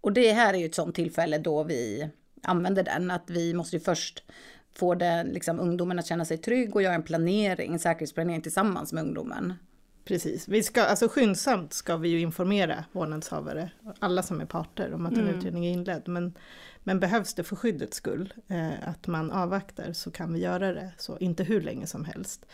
Och 0.00 0.12
det 0.12 0.32
här 0.32 0.54
är 0.54 0.58
ju 0.58 0.66
ett 0.66 0.74
sådant 0.74 0.94
tillfälle 0.94 1.38
då 1.38 1.62
vi 1.64 2.08
använder 2.42 2.82
den. 2.82 3.10
Att 3.10 3.30
vi 3.30 3.54
måste 3.54 3.76
ju 3.76 3.80
först 3.80 4.22
få 4.74 4.94
liksom, 5.24 5.60
ungdomen 5.60 5.98
att 5.98 6.06
känna 6.06 6.24
sig 6.24 6.38
trygg 6.38 6.76
och 6.76 6.82
göra 6.82 6.94
en 6.94 7.02
planering, 7.02 7.72
en 7.72 7.78
säkerhetsplanering 7.78 8.42
tillsammans 8.42 8.92
med 8.92 9.02
ungdomen. 9.04 9.54
Precis, 10.10 10.48
vi 10.48 10.62
ska, 10.62 10.82
alltså 10.82 11.08
skyndsamt 11.08 11.72
ska 11.72 11.96
vi 11.96 12.08
ju 12.08 12.20
informera 12.20 12.84
vårdnadshavare, 12.92 13.70
alla 13.98 14.22
som 14.22 14.40
är 14.40 14.44
parter, 14.44 14.92
om 14.94 15.06
att 15.06 15.12
en 15.12 15.20
Mm. 15.20 15.34
utredning 15.34 15.66
är 15.66 15.70
inledd. 15.72 16.02
Men, 16.08 16.34
men 16.78 17.00
behövs 17.00 17.34
det 17.34 17.44
för 17.44 17.56
skyddets 17.56 17.96
skull 17.96 18.34
eh, 18.48 18.88
att 18.88 19.06
man 19.06 19.30
avvaktar 19.30 19.92
så 19.92 20.10
kan 20.10 20.32
vi 20.32 20.40
göra 20.40 20.72
det, 20.72 20.92
så 20.98 21.18
inte 21.18 21.44
hur 21.44 21.60
länge 21.60 21.86
som 21.86 22.04
helst. 22.04 22.46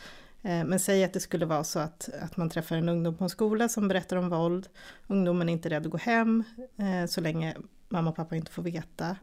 Eh, 0.42 0.64
men 0.64 0.80
säg 0.80 1.04
att 1.04 1.12
det 1.12 1.20
skulle 1.20 1.46
vara 1.46 1.64
så 1.64 1.78
att, 1.78 2.08
att 2.20 2.36
man 2.36 2.50
träffar 2.50 2.76
en 2.76 2.88
ungdom 2.88 3.16
på 3.16 3.24
en 3.24 3.30
skola 3.30 3.68
som 3.68 3.88
berättar 3.88 4.16
om 4.16 4.28
våld. 4.28 4.68
Ungdomen 5.06 5.48
är 5.48 5.52
inte 5.52 5.68
rädd 5.70 5.86
att 5.86 5.92
gå 5.92 5.98
hem 5.98 6.44
eh, 6.76 7.06
så 7.08 7.20
länge 7.20 7.56
mamma 7.88 8.10
och 8.10 8.16
pappa 8.16 8.36
inte 8.36 8.50
får 8.50 8.62
veta. 8.62 9.16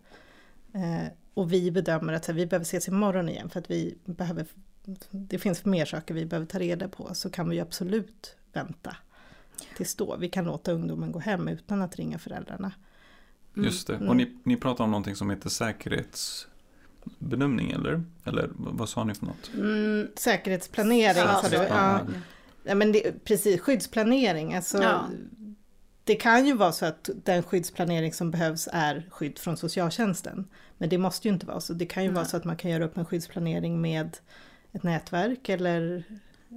Eh, 0.73 1.07
och 1.33 1.53
vi 1.53 1.71
bedömer 1.71 2.13
att 2.13 2.25
här, 2.25 2.33
vi 2.33 2.45
behöver 2.45 2.65
ses 2.65 2.87
imorgon 2.87 3.29
igen 3.29 3.49
för 3.49 3.59
att 3.59 3.71
vi 3.71 3.97
behöver 4.05 4.45
det 5.11 5.39
finns 5.39 5.65
mer 5.65 5.85
saker 5.85 6.13
vi 6.13 6.25
behöver 6.25 6.47
ta 6.47 6.59
reda 6.59 6.87
på 6.87 7.13
så 7.13 7.29
kan 7.29 7.49
vi 7.49 7.55
ju 7.55 7.61
absolut 7.61 8.35
vänta 8.53 8.97
tills 9.77 9.95
då. 9.95 10.15
Vi 10.19 10.29
kan 10.29 10.45
låta 10.45 10.71
ungdomen 10.71 11.11
gå 11.11 11.19
hem 11.19 11.47
utan 11.47 11.81
att 11.81 11.95
ringa 11.95 12.19
föräldrarna. 12.19 12.71
Just 13.55 13.87
det, 13.87 14.07
och 14.07 14.15
ni, 14.15 14.37
ni 14.43 14.57
pratar 14.57 14.83
om 14.83 14.91
någonting 14.91 15.15
som 15.15 15.29
heter 15.29 15.49
säkerhetsbedömning 15.49 17.71
eller? 17.71 18.03
Eller 18.23 18.49
vad 18.55 18.89
sa 18.89 19.03
ni 19.03 19.15
för 19.15 19.25
något? 19.25 19.51
Mm, 19.53 20.07
Säkerhetsplanering 20.15 21.13
du? 21.13 21.19
Ja. 21.19 21.41
säkerhetsplanering. 21.43 22.21
Ja, 22.63 22.75
men 22.75 22.91
det, 22.91 23.25
precis, 23.25 23.61
skyddsplanering. 23.61 24.55
Alltså, 24.55 24.83
Ja. 24.83 25.09
Det 26.05 26.15
kan 26.15 26.45
ju 26.45 26.53
vara 26.53 26.71
så 26.71 26.85
att 26.85 27.09
den 27.23 27.43
skyddsplanering 27.43 28.13
som 28.13 28.31
behövs 28.31 28.69
är 28.71 29.07
skydd 29.11 29.39
från 29.39 29.57
socialtjänsten. 29.57 30.47
Men 30.77 30.89
det 30.89 30.97
måste 30.97 31.27
ju 31.27 31.33
inte 31.33 31.45
vara 31.45 31.59
så. 31.59 31.73
Det 31.73 31.85
kan 31.85 32.03
ju 32.03 32.09
Nej. 32.09 32.15
vara 32.15 32.25
så 32.25 32.37
att 32.37 32.43
man 32.43 32.57
kan 32.57 32.71
göra 32.71 32.85
upp 32.85 32.97
en 32.97 33.05
skyddsplanering 33.05 33.81
med 33.81 34.17
ett 34.73 34.83
nätverk 34.83 35.49
eller 35.49 36.03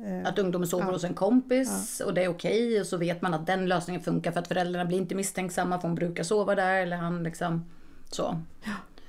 eh, 0.06 0.28
Att 0.28 0.38
ungdomen 0.38 0.68
sover 0.68 0.84
Ja. 0.84 0.92
hos 0.92 1.04
en 1.04 1.14
kompis 1.14 2.02
och 2.06 2.14
det 2.14 2.24
är 2.24 2.28
okej 2.28 2.80
och 2.80 2.86
så 2.86 2.96
vet 2.96 3.22
man 3.22 3.34
att 3.34 3.46
den 3.46 3.66
lösningen 3.68 4.02
funkar 4.02 4.32
för 4.32 4.40
att 4.40 4.48
föräldrarna 4.48 4.84
blir 4.84 4.98
inte 4.98 5.14
misstänksamma 5.14 5.80
för 5.80 5.88
hon 5.88 5.94
brukar 5.94 6.22
sova 6.24 6.54
där 6.54 6.74
eller 6.74 6.96
han 6.96 7.22
liksom 7.22 7.64
så. 8.10 8.40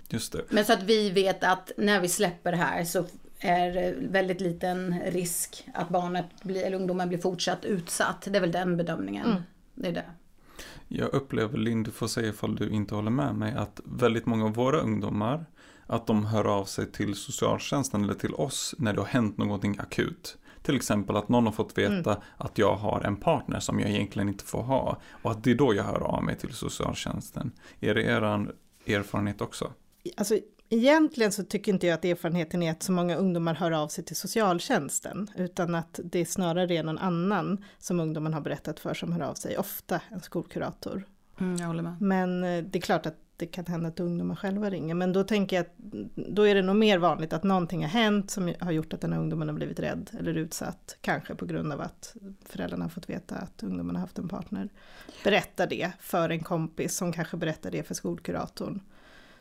Just 0.09 0.33
det. 0.33 0.41
Men 0.49 0.65
så 0.65 0.73
att 0.73 0.83
vi 0.83 1.09
vet 1.09 1.43
att 1.43 1.71
när 1.77 2.01
vi 2.01 2.07
släpper 2.09 2.51
det 2.51 2.57
här 2.57 2.83
så 2.83 3.05
är 3.39 3.71
det 3.73 3.95
väldigt 3.99 4.41
liten 4.41 4.99
risk 5.05 5.67
att 5.73 5.89
barnet 5.89 6.25
blir, 6.43 6.63
eller 6.63 6.77
ungdomen 6.77 7.09
blir 7.09 7.17
fortsatt 7.17 7.65
utsatt. 7.65 8.21
Det 8.31 8.37
är 8.37 8.41
väl 8.41 8.51
den 8.51 8.77
bedömningen. 8.77 9.25
Mm. 9.25 9.41
Det 9.75 9.87
är 9.87 9.91
det. 9.93 10.05
Jag 10.87 11.13
upplever, 11.13 11.57
Linn, 11.57 11.83
du 11.83 11.91
får 11.91 12.07
säga 12.07 12.27
ifall 12.29 12.55
du 12.55 12.69
inte 12.69 12.95
håller 12.95 13.11
med 13.11 13.35
mig, 13.35 13.53
att 13.57 13.79
väldigt 13.85 14.25
många 14.25 14.45
av 14.45 14.53
våra 14.53 14.79
ungdomar, 14.79 15.45
att 15.87 16.07
de 16.07 16.25
hör 16.25 16.45
av 16.45 16.65
sig 16.65 16.91
till 16.91 17.15
socialtjänsten 17.15 18.03
eller 18.03 18.13
till 18.13 18.33
oss 18.33 18.75
när 18.77 18.93
det 18.93 19.01
har 19.01 19.07
hänt 19.07 19.37
någonting 19.37 19.75
akut. 19.79 20.37
Till 20.61 20.75
exempel 20.75 21.15
att 21.15 21.29
någon 21.29 21.45
har 21.45 21.53
fått 21.53 21.77
veta 21.77 22.21
att 22.37 22.57
jag 22.57 22.75
har 22.75 23.01
en 23.01 23.15
partner 23.15 23.59
som 23.59 23.79
jag 23.79 23.89
egentligen 23.89 24.29
inte 24.29 24.43
får 24.43 24.63
ha. 24.63 25.01
Och 25.21 25.31
att 25.31 25.43
det 25.43 25.51
är 25.51 25.55
då 25.55 25.73
jag 25.73 25.83
hör 25.83 25.99
av 25.99 26.23
mig 26.23 26.37
till 26.37 26.53
socialtjänsten. 26.53 27.51
Är 27.79 27.95
det 27.95 28.03
er 28.03 28.47
erfarenhet 28.85 29.41
också? 29.41 29.73
Alltså, 30.17 30.37
egentligen 30.69 31.31
så 31.31 31.43
tycker 31.43 31.73
inte 31.73 31.87
jag 31.87 31.93
att 31.93 32.05
erfarenheten 32.05 32.63
är 32.63 32.71
att 32.71 32.83
så 32.83 32.91
många 32.91 33.15
ungdomar 33.15 33.55
hör 33.55 33.71
av 33.71 33.87
sig 33.87 34.03
till 34.03 34.15
socialtjänsten, 34.15 35.27
utan 35.35 35.75
att 35.75 35.99
det 36.03 36.25
snarare 36.25 36.75
är 36.75 36.83
någon 36.83 36.97
annan 36.97 37.63
som 37.77 37.99
ungdomen 37.99 38.33
har 38.33 38.41
berättat 38.41 38.79
för 38.79 38.93
som 38.93 39.11
hör 39.11 39.21
av 39.21 39.33
sig, 39.33 39.57
ofta 39.57 40.01
en 40.09 40.21
skolkurator. 40.21 41.03
Mm, 41.39 41.57
jag 41.57 41.67
håller 41.67 41.83
med. 41.83 42.01
Men 42.01 42.43
eh, 42.43 42.63
det 42.63 42.79
är 42.79 42.81
klart 42.81 43.05
att 43.05 43.17
det 43.37 43.45
kan 43.45 43.65
hända 43.65 43.87
att 43.87 43.99
ungdomar 43.99 44.35
själva 44.35 44.69
ringer, 44.69 44.95
men 44.95 45.13
då 45.13 45.23
tänker 45.23 45.55
jag 45.55 45.65
att 45.65 45.73
då 46.15 46.43
är 46.47 46.55
det 46.55 46.61
nog 46.61 46.75
mer 46.75 46.97
vanligt 46.97 47.33
att 47.33 47.43
någonting 47.43 47.81
har 47.81 47.89
hänt 47.89 48.31
som 48.31 48.53
har 48.59 48.71
gjort 48.71 48.93
att 48.93 49.01
den 49.01 49.13
här 49.13 49.19
ungdomen 49.19 49.47
har 49.47 49.55
blivit 49.55 49.79
rädd 49.79 50.09
eller 50.19 50.33
utsatt, 50.33 50.97
kanske 51.01 51.35
på 51.35 51.45
grund 51.45 51.73
av 51.73 51.81
att 51.81 52.15
föräldrarna 52.45 52.85
har 52.85 52.89
fått 52.89 53.09
veta 53.09 53.35
att 53.35 53.63
ungdomen 53.63 53.95
har 53.95 54.01
haft 54.01 54.17
en 54.17 54.27
partner. 54.27 54.69
Berätta 55.23 55.65
det 55.65 55.91
för 55.99 56.29
en 56.29 56.43
kompis 56.43 56.95
som 56.95 57.13
kanske 57.13 57.37
berättar 57.37 57.71
det 57.71 57.83
för 57.83 57.93
skolkuratorn. 57.93 58.81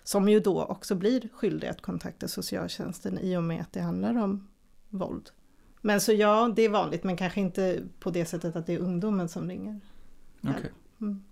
Som 0.03 0.29
ju 0.29 0.41
då 0.41 0.65
också 0.65 0.95
blir 0.95 1.29
skyldig 1.33 1.69
att 1.69 1.83
kontakta 1.83 2.29
socialtjänsten 2.29 3.19
i 3.19 3.37
och 3.37 3.43
med 3.43 3.61
att 3.61 3.73
det 3.73 3.81
handlar 3.81 4.17
om 4.19 4.49
våld. 4.89 5.31
Men 5.81 6.01
så 6.01 6.13
ja, 6.13 6.53
det 6.57 6.63
är 6.63 6.69
vanligt 6.69 7.05
men 7.05 7.17
kanske 7.17 7.41
inte 7.41 7.83
på 8.01 8.11
det 8.11 8.25
sättet 8.25 8.57
att 8.57 8.67
det 8.67 8.75
är 8.75 8.79
ungdomen 8.79 9.29
som 9.29 9.49
ringer. 9.49 9.81
Okej. 10.43 10.73
Mm. 11.01 11.23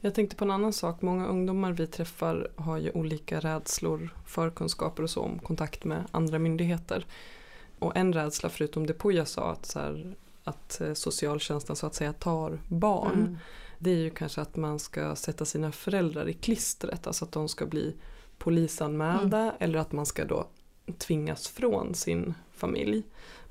Jag 0.00 0.14
tänkte 0.14 0.36
på 0.36 0.44
en 0.44 0.50
annan 0.50 0.72
sak. 0.72 1.02
Många 1.02 1.26
ungdomar 1.26 1.72
vi 1.72 1.86
träffar 1.86 2.48
har 2.56 2.76
ju 2.76 2.90
olika 2.90 3.40
rädslor, 3.40 4.14
förkunskaper 4.26 5.02
och 5.02 5.10
så 5.10 5.20
om 5.20 5.38
kontakt 5.38 5.84
med 5.84 6.04
andra 6.10 6.38
myndigheter. 6.38 7.06
Och 7.78 7.96
en 7.96 8.12
rädsla, 8.12 8.48
förutom 8.48 8.86
det 8.86 8.94
Puja 8.94 9.24
sa, 9.24 9.50
att, 9.52 9.66
så 9.66 9.78
här, 9.78 10.14
att 10.44 10.80
eh, 10.80 10.94
socialtjänsten 10.94 11.76
så 11.76 11.86
att 11.86 11.94
säga 11.94 12.12
tar 12.12 12.58
barn. 12.68 13.18
Mm. 13.18 13.36
Det 13.78 13.90
är 13.90 13.96
ju 13.96 14.10
kanske 14.10 14.40
att 14.40 14.56
man 14.56 14.78
ska 14.78 15.16
sätta 15.16 15.44
sina 15.44 15.72
föräldrar 15.72 16.28
i 16.28 16.32
klistret. 16.32 17.06
Alltså 17.06 17.24
att 17.24 17.32
de 17.32 17.48
ska 17.48 17.66
bli 17.66 17.96
polisanmälda 18.38 19.54
eller 19.58 19.78
att 19.78 19.92
man 19.92 20.06
ska 20.06 20.24
då 20.24 20.46
tvingas 20.98 21.48
från 21.48 21.94
sin 21.94 22.34
familj. 22.52 23.02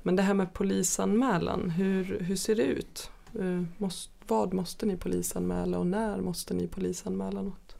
Men 0.02 0.16
det 0.16 0.22
här 0.22 0.34
med 0.34 0.52
polisanmälan, 0.52 1.70
hur, 1.70 2.20
hur 2.20 2.36
ser 2.36 2.54
det 2.54 2.62
ut? 2.62 3.10
Eh, 3.40 3.62
måste, 3.76 4.12
vad 4.30 4.54
måste 4.54 4.86
ni 4.86 4.96
polisanmäla 4.96 5.78
och 5.78 5.86
när 5.86 6.20
måste 6.20 6.54
ni 6.54 6.66
polisanmäla 6.66 7.42
något? 7.42 7.76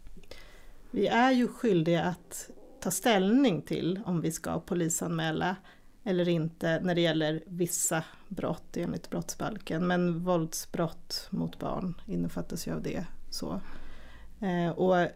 Vi 0.90 1.06
är 1.06 1.32
ju 1.32 1.48
skyldiga 1.48 2.04
att 2.04 2.50
ta 2.80 2.90
ställning 2.90 3.62
till 3.62 4.00
om 4.06 4.20
vi 4.20 4.32
ska 4.32 4.60
polisanmäla 4.60 5.56
eller 6.04 6.28
inte 6.28 6.80
när 6.80 6.94
det 6.94 7.00
gäller 7.00 7.42
vissa 7.46 8.04
brott 8.28 8.76
enligt 8.76 9.10
brottsbalken. 9.10 9.86
Men 9.86 10.24
våldsbrott 10.24 11.28
mot 11.30 11.58
barn 11.58 11.94
innefattas 12.06 12.66
ju 12.66 12.72
av 12.72 12.82
det. 12.82 13.06
Så. 13.30 13.60
Eh, 14.40 14.70
och 14.70 15.08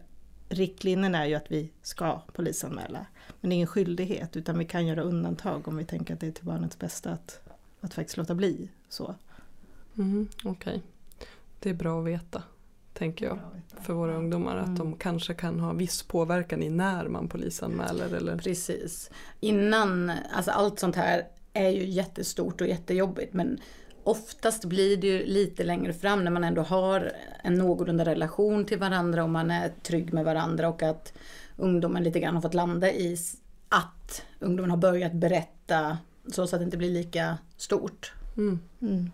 riktlinjen 0.49 1.15
är 1.15 1.25
ju 1.25 1.35
att 1.35 1.51
vi 1.51 1.71
ska 1.81 2.19
polisanmäla. 2.33 3.05
Men 3.41 3.49
det 3.49 3.53
är 3.53 3.55
ingen 3.55 3.67
skyldighet 3.67 4.37
utan 4.37 4.57
vi 4.59 4.65
kan 4.65 4.87
göra 4.87 5.01
undantag 5.01 5.67
om 5.67 5.77
vi 5.77 5.85
tänker 5.85 6.13
att 6.13 6.19
det 6.19 6.27
är 6.27 6.31
till 6.31 6.45
barnets 6.45 6.79
bästa 6.79 7.11
att, 7.11 7.39
att 7.81 7.93
faktiskt 7.93 8.17
låta 8.17 8.35
bli. 8.35 8.69
Så. 8.89 9.15
Mhm, 9.93 10.27
Okej, 10.43 10.83
det 11.65 11.69
är 11.69 11.73
bra 11.73 11.99
att 11.99 12.07
veta, 12.07 12.43
tänker 12.93 13.25
jag, 13.25 13.39
för 13.81 13.93
våra 13.93 14.15
ungdomar. 14.15 14.57
Att 14.57 14.77
de 14.77 14.95
kanske 14.95 15.33
kan 15.33 15.59
ha 15.59 15.73
viss 15.73 16.03
påverkan 16.03 16.63
i 16.63 16.69
när 16.69 17.07
man 17.07 17.27
polisanmäler. 17.27 18.13
Eller... 18.15 18.37
Precis. 18.37 19.09
Innan, 19.39 20.11
alltså 20.33 20.51
allt 20.51 20.79
sånt 20.79 20.95
här 20.95 21.27
är 21.53 21.69
ju 21.69 21.85
jättestort 21.85 22.61
och 22.61 22.67
jättejobbigt 22.67 23.33
men 23.33 23.59
oftast 24.03 24.65
blir 24.65 24.97
det 24.97 25.07
ju 25.07 25.25
lite 25.25 25.63
längre 25.63 25.93
fram 25.93 26.23
när 26.23 26.31
man 26.31 26.43
ändå 26.43 26.61
har 26.61 27.11
en 27.43 27.53
någorlunda 27.53 28.05
relation 28.05 28.65
till 28.65 28.79
varandra 28.79 29.23
och 29.23 29.29
man 29.29 29.51
är 29.51 29.69
trygg 29.83 30.13
med 30.13 30.25
varandra 30.25 30.69
och 30.69 30.83
att 30.83 31.13
ungdomen 31.57 32.03
lite 32.03 32.19
grann 32.19 32.35
har 32.35 32.41
fått 32.41 32.53
landa 32.53 32.91
i 32.91 33.17
att 33.69 34.25
ungdomen 34.39 34.71
har 34.71 34.77
börjat 34.77 35.13
berätta 35.13 35.97
så 36.31 36.43
att 36.43 36.51
det 36.51 36.63
inte 36.63 36.77
blir 36.77 36.91
lika 36.91 37.37
stort. 37.57 38.13
Mm. 38.37 38.59
Mm. 38.81 39.11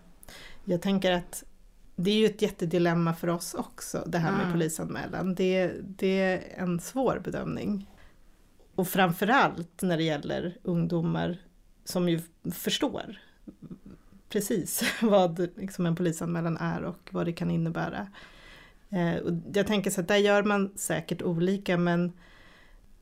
Jag 0.64 0.82
tänker 0.82 1.12
att 1.12 1.44
det 1.96 2.10
är 2.10 2.14
ju 2.14 2.26
ett 2.26 2.42
jättedilemma 2.42 3.14
för 3.14 3.28
oss 3.28 3.54
också, 3.54 4.04
det 4.06 4.18
här 4.18 4.32
med 4.32 4.40
Mm. 4.40 4.52
polisanmälan. 4.52 5.34
Det, 5.34 5.72
det 5.82 6.20
är 6.20 6.42
en 6.56 6.80
svår 6.80 7.20
bedömning. 7.24 7.90
Och 8.74 8.88
framförallt 8.88 9.82
när 9.82 9.96
det 9.96 10.02
gäller 10.02 10.56
ungdomar 10.62 11.38
som 11.84 12.08
ju 12.08 12.20
förstår 12.52 13.18
precis 14.28 14.82
vad 15.02 15.48
liksom 15.56 15.86
en 15.86 15.96
polisanmälan 15.96 16.56
är 16.56 16.82
och 16.82 17.08
vad 17.10 17.26
det 17.26 17.32
kan 17.32 17.50
innebära. 17.50 18.06
Eh, 18.90 19.16
och 19.16 19.32
jag 19.54 19.66
tänker 19.66 19.90
så 19.90 20.00
att 20.00 20.08
där 20.08 20.16
gör 20.16 20.42
man 20.42 20.72
säkert 20.76 21.22
olika 21.22 21.76
men 21.76 22.12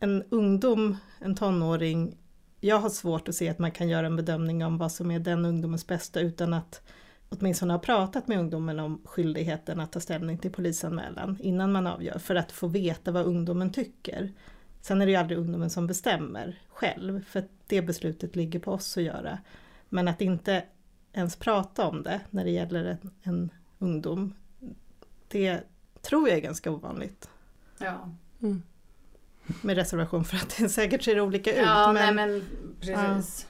en 0.01 0.23
ungdom, 0.31 0.97
en 1.19 1.35
tonåring 1.35 2.17
jag 2.61 2.79
har 2.79 2.91
svårt 2.91 3.29
att 3.29 3.35
se 3.35 3.49
att 3.49 3.59
man 3.59 3.71
kan 3.71 3.89
göra 3.89 4.07
en 4.07 4.17
bedömning 4.17 4.65
om 4.65 4.79
vad 4.79 4.93
som 4.93 5.11
är 5.11 5.19
den 5.19 5.45
ungdomens 5.45 5.87
bästa 5.87 6.21
utan 6.21 6.55
att 6.55 6.83
åtminstone 7.31 7.73
ha 7.73 7.79
pratat 7.79 8.29
med 8.29 8.39
ungdomen 8.39 8.81
om 8.81 9.01
skyldigheten 9.05 9.81
att 9.81 9.93
ta 9.93 10.01
ställning 10.01 10.39
till 10.39 10.53
polisanmälan 10.53 11.39
innan 11.41 11.73
man 11.73 11.87
avgör 11.87 12.19
för 12.19 12.35
att 12.35 12.53
få 12.53 12.67
veta 12.67 13.13
vad 13.13 13.27
ungdomen 13.27 13.73
tycker. 13.73 14.33
Sen 14.81 15.03
är 15.03 15.07
det 15.07 15.13
ju 15.13 15.19
aldrig 15.19 15.39
ungdomen 15.39 15.71
som 15.71 15.87
bestämmer 15.87 16.59
själv 16.69 17.25
för 17.25 17.45
det 17.67 17.83
beslutet 17.83 18.37
ligger 18.37 18.59
på 18.59 18.73
oss 18.73 18.97
att 18.97 19.03
göra. 19.03 19.39
Men 19.89 20.09
att 20.09 20.21
inte 20.21 20.65
ens 21.13 21.37
prata 21.37 21.87
om 21.87 22.03
det 22.03 22.21
när 22.31 22.45
det 22.45 22.51
gäller 22.51 22.85
en, 22.85 23.11
en 23.23 23.51
ungdom, 23.79 24.35
det 25.29 25.61
tror 26.03 26.29
jag 26.29 26.39
är 26.39 26.43
ganska 26.43 26.71
ovanligt. 26.71 27.31
Ja. 27.79 28.15
Mm. 28.43 28.63
Med 29.63 29.77
reservation 29.77 30.25
för 30.25 30.37
att 30.37 30.57
det 30.59 30.69
säkert 30.69 31.03
ser 31.03 31.21
olika 31.21 31.51
ut. 31.53 31.67
Ja, 31.67 31.93
men, 31.93 32.17
nej 32.17 32.27
men 32.29 32.45
precis. 32.81 33.47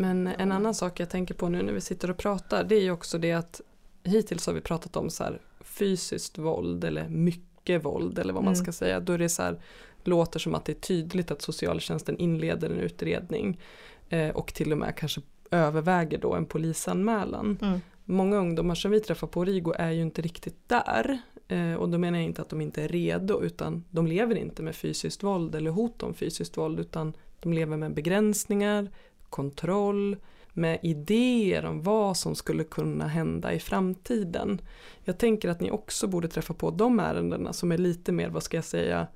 Men 0.00 0.26
en 0.26 0.52
annan 0.52 0.74
sak 0.74 1.00
jag 1.00 1.10
tänker 1.10 1.34
på 1.34 1.48
nu 1.48 1.62
när 1.62 1.72
vi 1.72 1.80
sitter 1.80 2.10
och 2.10 2.16
pratar 2.16 2.64
det 2.64 2.74
är 2.74 2.80
ju 2.82 2.90
också 2.90 3.18
det 3.18 3.32
att 3.32 3.60
hittills 4.04 4.46
har 4.46 4.54
vi 4.54 4.60
pratat 4.60 4.96
om 4.96 5.10
så 5.10 5.24
här 5.24 5.40
fysiskt 5.60 6.38
våld 6.38 6.84
eller 6.84 7.08
mycket 7.08 7.84
våld 7.84 8.18
eller 8.18 8.32
vad 8.32 8.44
man 8.44 8.54
Mm. 8.54 8.64
ska 8.64 8.72
säga. 8.72 9.00
Då 9.00 9.12
är 9.12 9.18
det 9.18 9.28
så 9.28 9.42
här, 9.42 9.60
låter 10.04 10.38
som 10.38 10.54
att 10.54 10.64
det 10.64 10.72
är 10.72 10.80
tydligt 10.80 11.30
att 11.30 11.42
socialtjänsten 11.42 12.16
inleder 12.18 12.70
en 12.70 12.78
utredning 12.78 13.60
eh, 14.08 14.28
och 14.28 14.54
till 14.54 14.72
och 14.72 14.78
med 14.78 14.96
kanske 14.96 15.20
överväger 15.50 16.18
då 16.18 16.34
en 16.34 16.46
polisanmälan. 16.46 17.58
Mm. 17.62 17.80
Många 18.04 18.36
ungdomar 18.36 18.74
som 18.74 18.90
vi 18.90 19.00
träffar 19.00 19.26
på 19.26 19.44
Rigo 19.44 19.72
är 19.78 19.90
ju 19.90 20.02
inte 20.02 20.22
riktigt 20.22 20.68
där. 20.68 21.18
Eh, 21.48 21.74
och 21.74 21.88
då 21.88 21.98
menar 21.98 22.18
jag 22.18 22.24
inte 22.24 22.42
att 22.42 22.48
de 22.48 22.60
inte 22.60 22.82
är 22.82 22.88
redo 22.88 23.42
utan 23.42 23.84
de 23.90 24.06
lever 24.06 24.34
inte 24.34 24.62
med 24.62 24.74
fysiskt 24.74 25.22
våld 25.22 25.54
eller 25.54 25.70
hot 25.70 26.02
om 26.02 26.14
fysiskt 26.14 26.56
våld 26.56 26.80
utan 26.80 27.12
de 27.40 27.52
lever 27.52 27.76
med 27.76 27.94
begränsningar, 27.94 28.90
kontroll, 29.30 30.16
med 30.52 30.78
idéer 30.82 31.64
om 31.64 31.82
vad 31.82 32.16
som 32.16 32.34
skulle 32.34 32.64
kunna 32.64 33.06
hända 33.06 33.52
i 33.52 33.58
framtiden. 33.58 34.60
Jag 35.04 35.18
tänker 35.18 35.48
att 35.48 35.60
ni 35.60 35.70
också 35.70 36.06
borde 36.06 36.28
träffa 36.28 36.54
på 36.54 36.70
de 36.70 37.00
ärendena 37.00 37.52
som 37.52 37.72
är 37.72 37.78
lite 37.78 38.12
mer, 38.12 38.28
vad 38.28 38.42
ska 38.42 38.56
jag 38.56 38.64
säga, 38.64 39.06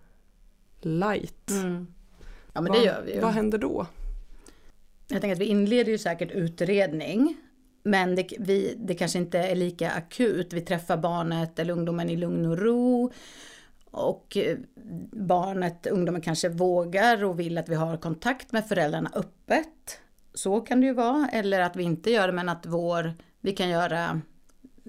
light. 0.80 1.50
Mm. 1.50 1.86
Ja 2.52 2.60
men 2.60 2.72
det 2.72 2.78
vad, 2.78 2.86
gör 2.86 3.02
vi 3.06 3.14
ju. 3.14 3.20
Vad 3.20 3.32
händer 3.32 3.58
då? 3.58 3.86
Jag 5.08 5.20
tänker 5.20 5.32
att 5.32 5.40
vi 5.40 5.44
inleder 5.44 5.92
ju 5.92 5.98
säkert 5.98 6.30
utredning. 6.30 7.36
Men 7.82 8.14
det, 8.14 8.28
vi, 8.38 8.74
det 8.78 8.94
kanske 8.94 9.18
inte 9.18 9.38
är 9.38 9.54
lika 9.54 9.90
akut. 9.90 10.52
Vi 10.52 10.60
träffar 10.60 10.96
barnet 10.96 11.58
eller 11.58 11.72
ungdomen 11.72 12.10
i 12.10 12.16
lugn 12.16 12.46
och 12.46 12.58
ro. 12.58 13.12
Och 13.90 14.36
eh, 14.36 14.56
barnet, 15.12 15.86
ungdomen 15.86 16.20
kanske 16.20 16.48
vågar 16.48 17.24
och 17.24 17.40
vill 17.40 17.58
att 17.58 17.68
vi 17.68 17.74
har 17.74 17.96
kontakt 17.96 18.52
med 18.52 18.68
föräldrarna 18.68 19.10
öppet. 19.14 20.00
Så 20.34 20.60
kan 20.60 20.80
det 20.80 20.86
ju 20.86 20.92
vara. 20.92 21.28
Eller 21.32 21.60
att 21.60 21.76
vi 21.76 21.82
inte 21.82 22.10
gör 22.10 22.26
det 22.26 22.32
men 22.32 22.48
att 22.48 22.66
vår, 22.66 23.14
vi 23.40 23.52
kan 23.52 23.68
göra 23.68 24.20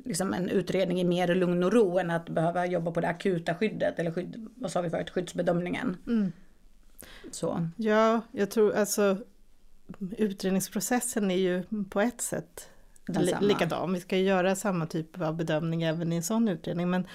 liksom 0.05 0.33
en 0.33 0.49
utredning 0.49 1.01
i 1.01 1.03
mer 1.03 1.35
lugn 1.35 1.63
och 1.63 1.73
ro 1.73 1.99
än 1.99 2.11
att 2.11 2.29
behöva 2.29 2.65
jobba 2.65 2.91
på 2.91 3.01
det 3.01 3.07
akuta 3.07 3.55
skyddet. 3.55 3.99
Eller 3.99 4.11
skydd, 4.11 4.49
vad 4.55 4.71
sa 4.71 4.81
vi 4.81 4.89
förut, 4.89 5.09
skyddsbedömningen. 5.09 5.97
Mm. 6.07 6.31
Så. 7.31 7.69
Ja, 7.75 8.21
jag 8.31 8.51
tror 8.51 8.75
alltså 8.75 9.17
utredningsprocessen 10.17 11.31
är 11.31 11.35
ju 11.35 11.63
på 11.89 12.01
ett 12.01 12.21
sätt 12.21 12.69
li- 13.07 13.35
likadan. 13.41 13.93
Vi 13.93 13.99
ska 13.99 14.17
ju 14.17 14.23
göra 14.23 14.55
samma 14.55 14.85
typ 14.85 15.21
av 15.21 15.35
bedömning 15.35 15.83
även 15.83 16.13
i 16.13 16.15
en 16.15 16.23
sån 16.23 16.47
utredning. 16.47 16.89
Men 16.89 17.07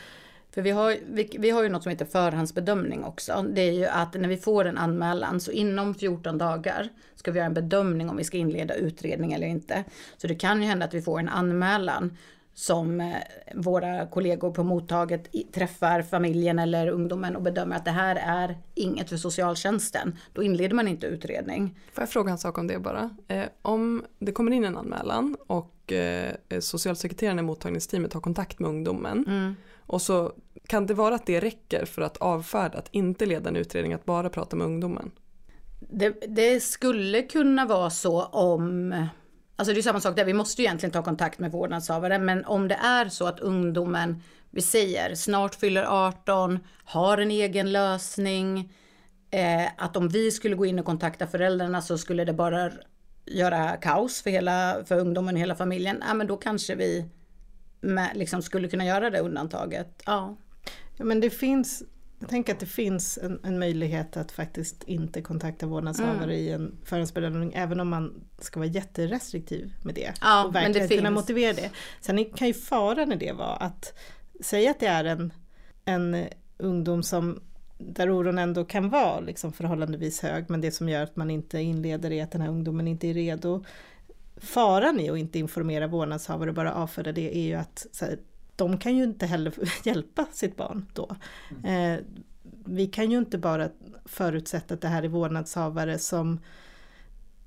För 0.54 0.62
vi 0.62 0.70
har, 0.70 0.96
vi, 1.06 1.36
vi 1.38 1.50
har 1.50 1.62
ju 1.62 1.68
något 1.68 1.82
som 1.82 1.90
heter 1.90 2.04
förhandsbedömning 2.04 3.04
också. 3.04 3.44
Det 3.52 3.60
är 3.60 3.72
ju 3.72 3.86
att 3.86 4.14
när 4.14 4.28
vi 4.28 4.36
får 4.36 4.64
en 4.64 4.78
anmälan 4.78 5.40
så 5.40 5.50
inom 5.50 5.94
14 5.94 6.38
dagar 6.38 6.88
ska 7.14 7.30
vi 7.30 7.38
göra 7.38 7.46
en 7.46 7.54
bedömning 7.54 8.10
om 8.10 8.16
vi 8.16 8.24
ska 8.24 8.36
inleda 8.36 8.74
utredning 8.74 9.32
eller 9.32 9.46
inte. 9.46 9.84
Så 10.16 10.26
det 10.26 10.34
kan 10.34 10.62
ju 10.62 10.68
hända 10.68 10.86
att 10.86 10.94
vi 10.94 11.02
får 11.02 11.18
en 11.18 11.28
anmälan 11.28 12.16
som 12.54 13.00
eh, 13.00 13.16
våra 13.54 14.06
kollegor 14.06 14.50
på 14.50 14.64
mottaget 14.64 15.28
träffar 15.52 16.02
familjen 16.02 16.58
eller 16.58 16.88
ungdomen 16.88 17.36
och 17.36 17.42
bedömer 17.42 17.76
att 17.76 17.84
det 17.84 17.90
här 17.90 18.16
är 18.16 18.58
inget 18.74 19.08
för 19.08 19.16
socialtjänsten. 19.16 20.16
Då 20.32 20.42
inleder 20.42 20.74
man 20.74 20.88
inte 20.88 21.06
utredning. 21.06 21.78
Får 21.92 22.02
jag 22.02 22.10
fråga 22.10 22.32
en 22.32 22.38
sak 22.38 22.58
om 22.58 22.66
det 22.66 22.78
bara? 22.78 23.16
Eh, 23.28 23.44
om 23.62 24.04
det 24.18 24.32
kommer 24.32 24.52
in 24.52 24.64
en 24.64 24.76
anmälan 24.76 25.36
och 25.46 25.92
eh, 25.92 26.34
socialsekreteraren 26.60 27.38
i 27.38 27.42
mottagningsteamet 27.42 28.12
har 28.12 28.20
kontakt 28.20 28.58
med 28.58 28.68
ungdomen 28.70 29.56
och 29.90 30.02
så 30.02 30.32
kan 30.66 30.86
det 30.86 30.94
vara 30.94 31.14
att 31.14 31.26
det 31.26 31.40
räcker 31.40 31.84
för 31.84 32.02
att 32.02 32.16
avfärda, 32.16 32.78
att 32.78 32.88
inte 32.90 33.26
leda 33.26 33.48
en 33.48 33.56
utredning, 33.56 33.92
att 33.92 34.04
bara 34.04 34.30
prata 34.30 34.56
med 34.56 34.66
ungdomen? 34.66 35.10
Det, 35.80 36.10
det 36.28 36.60
skulle 36.60 37.22
kunna 37.22 37.66
vara 37.66 37.90
så 37.90 38.22
om, 38.22 38.92
alltså 39.56 39.74
det 39.74 39.80
är 39.80 39.82
samma 39.82 40.00
sak 40.00 40.16
där, 40.16 40.24
vi 40.24 40.32
måste 40.32 40.62
ju 40.62 40.66
egentligen 40.66 40.92
ta 40.92 41.02
kontakt 41.02 41.38
med 41.38 41.52
vårdnadshavare, 41.52 42.18
men 42.18 42.44
om 42.44 42.68
det 42.68 42.74
är 42.74 43.08
så 43.08 43.26
att 43.26 43.40
ungdomen, 43.40 44.22
vi 44.50 44.62
säger 44.62 45.14
snart 45.14 45.54
fyller 45.54 45.84
18, 45.84 46.58
har 46.84 47.18
en 47.18 47.30
egen 47.30 47.72
lösning, 47.72 48.72
eh, 49.30 49.66
att 49.76 49.96
om 49.96 50.08
vi 50.08 50.30
skulle 50.30 50.56
gå 50.56 50.66
in 50.66 50.78
och 50.78 50.84
kontakta 50.86 51.26
föräldrarna 51.26 51.82
så 51.82 51.98
skulle 51.98 52.24
det 52.24 52.32
bara 52.32 52.70
göra 53.26 53.76
kaos 53.76 54.22
för, 54.22 54.30
hela, 54.30 54.84
för 54.84 54.98
ungdomen 54.98 55.34
och 55.34 55.40
hela 55.40 55.54
familjen, 55.54 56.02
ja 56.08 56.14
men 56.14 56.26
då 56.26 56.36
kanske 56.36 56.74
vi 56.74 57.10
med, 57.80 58.10
liksom 58.14 58.42
skulle 58.42 58.68
kunna 58.68 58.84
göra 58.84 59.10
det 59.10 59.20
undantaget. 59.20 60.02
Ja. 60.06 60.36
Ja, 60.96 61.04
men 61.04 61.20
det 61.20 61.30
finns, 61.30 61.82
jag 62.18 62.28
tänker 62.28 62.52
att 62.52 62.60
det 62.60 62.66
finns 62.66 63.18
en, 63.22 63.40
en 63.44 63.58
möjlighet 63.58 64.16
att 64.16 64.32
faktiskt 64.32 64.82
inte 64.84 65.22
kontakta 65.22 65.66
vårdnadshavare 65.66 66.22
Mm. 66.34 66.36
i 66.36 66.50
en 66.50 66.76
förhandsbedömning 66.84 67.52
även 67.54 67.80
om 67.80 67.88
man 67.88 68.24
ska 68.38 68.60
vara 68.60 68.68
jätterestriktiv 68.68 69.72
med 69.84 69.94
det. 69.94 70.12
Ja, 70.20 70.44
och 70.44 70.52
men 70.52 70.62
verkligen 70.62 70.88
det 70.88 70.96
kunna 70.96 71.08
finns. 71.08 71.20
motivera 71.20 71.52
det. 71.52 71.70
Sen 72.00 72.24
kan 72.24 72.48
ju 72.48 72.54
faran 72.54 73.12
i 73.12 73.16
det 73.16 73.32
vara 73.32 73.56
att 73.56 73.98
säga 74.40 74.70
att 74.70 74.80
det 74.80 74.86
är 74.86 75.04
en, 75.04 75.32
en 75.84 76.24
ungdom 76.58 77.02
som 77.02 77.40
där 77.78 78.10
oron 78.10 78.38
ändå 78.38 78.64
kan 78.64 78.88
vara 78.90 79.20
liksom 79.20 79.52
förhållandevis 79.52 80.20
hög 80.20 80.44
men 80.50 80.60
det 80.60 80.70
som 80.70 80.88
gör 80.88 81.02
att 81.02 81.16
man 81.16 81.30
inte 81.30 81.58
inleder 81.60 82.12
är 82.12 82.22
att 82.24 82.30
den 82.32 82.40
här 82.40 82.48
ungdomen 82.48 82.88
inte 82.88 83.08
är 83.08 83.14
redo. 83.14 83.64
Faran 84.40 85.00
i 85.00 85.10
att 85.10 85.18
inte 85.18 85.38
informera 85.38 85.86
vårdnadshavare 85.86 86.50
och 86.50 86.54
bara 86.54 86.74
avfärda 86.74 87.12
det 87.12 87.36
är 87.36 87.42
ju 87.42 87.54
att 87.54 87.86
så 87.92 88.04
här, 88.04 88.18
de 88.56 88.78
kan 88.78 88.96
ju 88.96 89.04
inte 89.04 89.26
heller 89.26 89.54
hjälpa 89.84 90.26
sitt 90.32 90.56
barn 90.56 90.86
då. 90.94 91.16
Eh, 91.68 91.98
vi 92.64 92.86
kan 92.86 93.10
ju 93.10 93.18
inte 93.18 93.38
bara 93.38 93.68
förutsätta 94.04 94.74
att 94.74 94.80
det 94.80 94.88
här 94.88 95.02
är 95.02 95.08
vårdnadshavare 95.08 95.98
som 95.98 96.40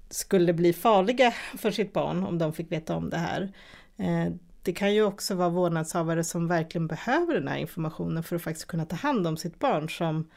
skulle 0.10 0.53
bli 0.53 0.73
farliga 0.73 1.34
för 1.58 1.71
sitt 1.71 1.93
barn 1.93 2.23
om 2.23 2.38
de 2.38 2.53
fick 2.53 2.71
veta 2.71 2.95
om 2.95 3.10
det 3.10 3.17
här. 3.17 3.53
Eh, 3.97 4.34
det 4.63 4.73
kan 4.73 4.93
ju 4.93 5.03
också 5.03 5.36
vara 5.36 5.49
vårdnadshavare 5.49 6.23
som 6.23 6.47
verkligen 6.47 6.88
behöver 6.88 7.34
den 7.34 7.47
här 7.47 7.58
informationen 7.58 8.23
för 8.23 8.36
att 8.36 8.41
faktiskt 8.41 8.67
kunna 8.67 8.86
ta 8.86 8.95
hand 8.95 9.27
om 9.27 9.38
sitt 9.38 9.60
barn 9.60 9.89
som, 9.89 10.29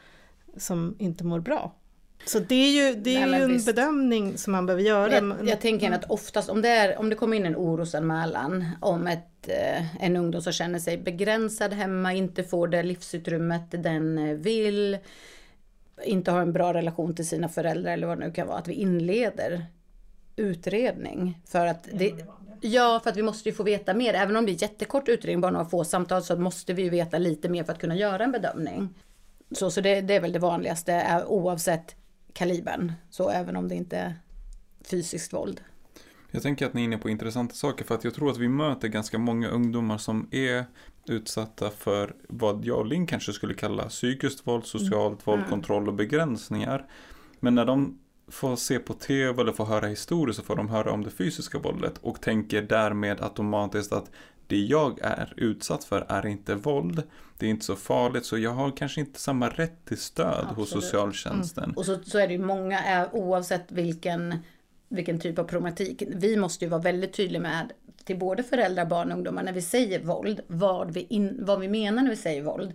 som 0.57 0.95
inte 0.99 1.23
mår 1.23 1.39
bra. 1.39 1.73
Så 2.25 2.39
det 2.39 2.55
är 2.55 2.71
ju, 2.71 2.95
det 2.95 3.15
är 3.15 3.27
Nej, 3.27 3.39
ju 3.39 3.43
en 3.43 3.53
visst. 3.53 3.65
bedömning 3.65 4.37
som 4.37 4.51
man 4.51 4.65
behöver 4.65 4.83
göra. 4.83 5.13
Jag, 5.13 5.47
jag 5.47 5.61
tänker 5.61 5.91
att 5.91 6.11
oftast 6.11 6.49
om 6.49 6.61
det, 6.61 6.69
är, 6.69 6.99
om 6.99 7.09
det 7.09 7.15
kommer 7.15 7.37
in 7.37 7.45
en 7.45 7.55
orosanmälan 7.55 8.65
om 8.81 9.07
ett, 9.07 9.47
eh, 9.47 10.03
en 10.05 10.15
ungdom 10.15 10.41
som 10.41 10.53
känner 10.53 10.79
sig 10.79 10.97
begränsad 10.97 11.73
hemma, 11.73 12.13
inte 12.13 12.43
får 12.43 12.67
det 12.67 12.83
livsutrymmet 12.83 13.63
den 13.69 14.17
eh, 14.17 14.35
vill, 14.35 14.97
inte 16.05 16.31
har 16.31 16.41
en 16.41 16.53
bra 16.53 16.73
relation 16.73 17.15
till 17.15 17.27
sina 17.27 17.49
föräldrar 17.49 17.93
eller 17.93 18.07
vad 18.07 18.19
det 18.19 18.25
nu 18.25 18.31
kan 18.33 18.47
vara, 18.47 18.57
att 18.57 18.67
vi 18.67 18.73
inleder 18.73 19.65
utredning. 20.35 21.41
För 21.45 21.65
att 21.65 21.87
det, 21.93 22.13
ja, 22.61 22.99
för 23.03 23.09
att 23.09 23.17
vi 23.17 23.23
måste 23.23 23.49
ju 23.49 23.55
få 23.55 23.63
veta 23.63 23.93
mer. 23.93 24.13
Även 24.13 24.35
om 24.35 24.45
det 24.45 24.51
är 24.51 24.61
jättekort 24.61 25.07
utredning, 25.07 25.41
bara 25.41 25.51
några 25.51 25.65
få 25.65 25.83
samtal, 25.83 26.23
så 26.23 26.35
måste 26.35 26.73
vi 26.73 26.81
ju 26.81 26.89
veta 26.89 27.17
lite 27.17 27.49
mer 27.49 27.63
för 27.63 27.73
att 27.73 27.79
kunna 27.79 27.95
göra 27.95 28.23
en 28.23 28.31
bedömning. 28.31 28.89
Så, 29.51 29.71
så 29.71 29.81
det, 29.81 30.01
det 30.01 30.15
är 30.15 30.21
väl 30.21 30.31
det 30.31 30.39
vanligaste, 30.39 30.93
eh, 30.93 31.25
oavsett 31.27 31.95
kalibern. 32.37 32.93
Så 33.09 33.29
även 33.29 33.55
om 33.55 33.67
det 33.67 33.75
inte 33.75 33.97
är 33.97 34.15
fysiskt 34.89 35.33
våld. 35.33 35.61
Jag 36.31 36.43
tänker 36.43 36.65
att 36.65 36.73
ni 36.73 36.81
är 36.81 36.85
inne 36.85 36.97
på 36.97 37.09
intressanta 37.09 37.55
saker 37.55 37.85
för 37.85 37.95
att 37.95 38.03
jag 38.03 38.13
tror 38.13 38.31
att 38.31 38.37
vi 38.37 38.47
möter 38.47 38.87
ganska 38.87 39.17
många 39.17 39.47
ungdomar 39.47 39.97
som 39.97 40.27
är 40.31 40.65
utsatta 41.07 41.69
för 41.69 42.15
vad 42.29 42.65
jag 42.65 42.77
och 42.77 42.85
Linn 42.85 43.07
kanske 43.07 43.33
skulle 43.33 43.53
kalla 43.53 43.89
psykiskt 43.89 44.47
våld, 44.47 44.65
socialt 44.65 45.27
våld, 45.27 45.49
kontroll 45.49 45.87
och 45.87 45.93
begränsningar. 45.93 46.85
Men 47.39 47.55
när 47.55 47.65
de 47.65 47.99
får 48.27 48.55
se 48.55 48.79
på 48.79 48.93
tv 48.93 49.41
eller 49.41 49.51
får 49.51 49.65
höra 49.65 49.87
historier 49.87 50.33
så 50.33 50.43
får 50.43 50.55
de 50.55 50.69
höra 50.69 50.91
om 50.91 51.03
det 51.03 51.11
fysiska 51.11 51.59
våldet 51.59 51.97
och 51.97 52.21
tänker 52.21 52.61
därmed 52.61 53.21
automatiskt 53.21 53.93
att 53.93 54.11
det 54.47 54.57
jag 54.57 54.99
är 55.01 55.33
utsatt 55.37 55.83
för 55.83 56.05
är 56.09 56.25
inte 56.25 56.55
våld. 56.55 57.03
Det 57.37 57.45
är 57.45 57.49
inte 57.49 57.65
så 57.65 57.75
farligt 57.75 58.25
så 58.25 58.37
jag 58.37 58.51
har 58.51 58.77
kanske 58.77 58.99
inte 58.99 59.19
samma 59.19 59.49
rätt 59.49 59.85
till 59.85 59.97
stöd 59.97 60.45
hos 60.45 60.67
Absolut. 60.67 60.83
socialtjänsten. 60.83 61.73
Och 61.75 61.85
så, 61.85 61.99
så 62.03 62.17
är 62.17 62.27
det 62.27 62.33
ju 62.33 62.39
många, 62.39 63.01
eh, 63.01 63.07
oavsett 63.11 63.71
vilken, 63.71 64.39
vilken 64.89 65.19
typ 65.19 65.39
av 65.39 65.43
problematik. 65.43 66.03
Vi 66.07 66.37
måste 66.37 66.65
ju 66.65 66.69
vara 66.69 66.81
väldigt 66.81 67.13
tydliga 67.13 67.41
med 67.41 67.71
till 68.03 68.17
både 68.17 68.43
föräldrar, 68.43 68.85
barn 68.85 69.11
och 69.11 69.17
ungdomar 69.17 69.43
när 69.43 69.53
vi 69.53 69.61
säger 69.61 69.99
våld, 69.99 70.41
vad 70.47 70.91
vi, 70.91 71.07
in, 71.09 71.37
vad 71.45 71.59
vi 71.59 71.67
menar 71.67 72.03
när 72.03 72.09
vi 72.09 72.15
säger 72.15 72.41
våld. 72.41 72.73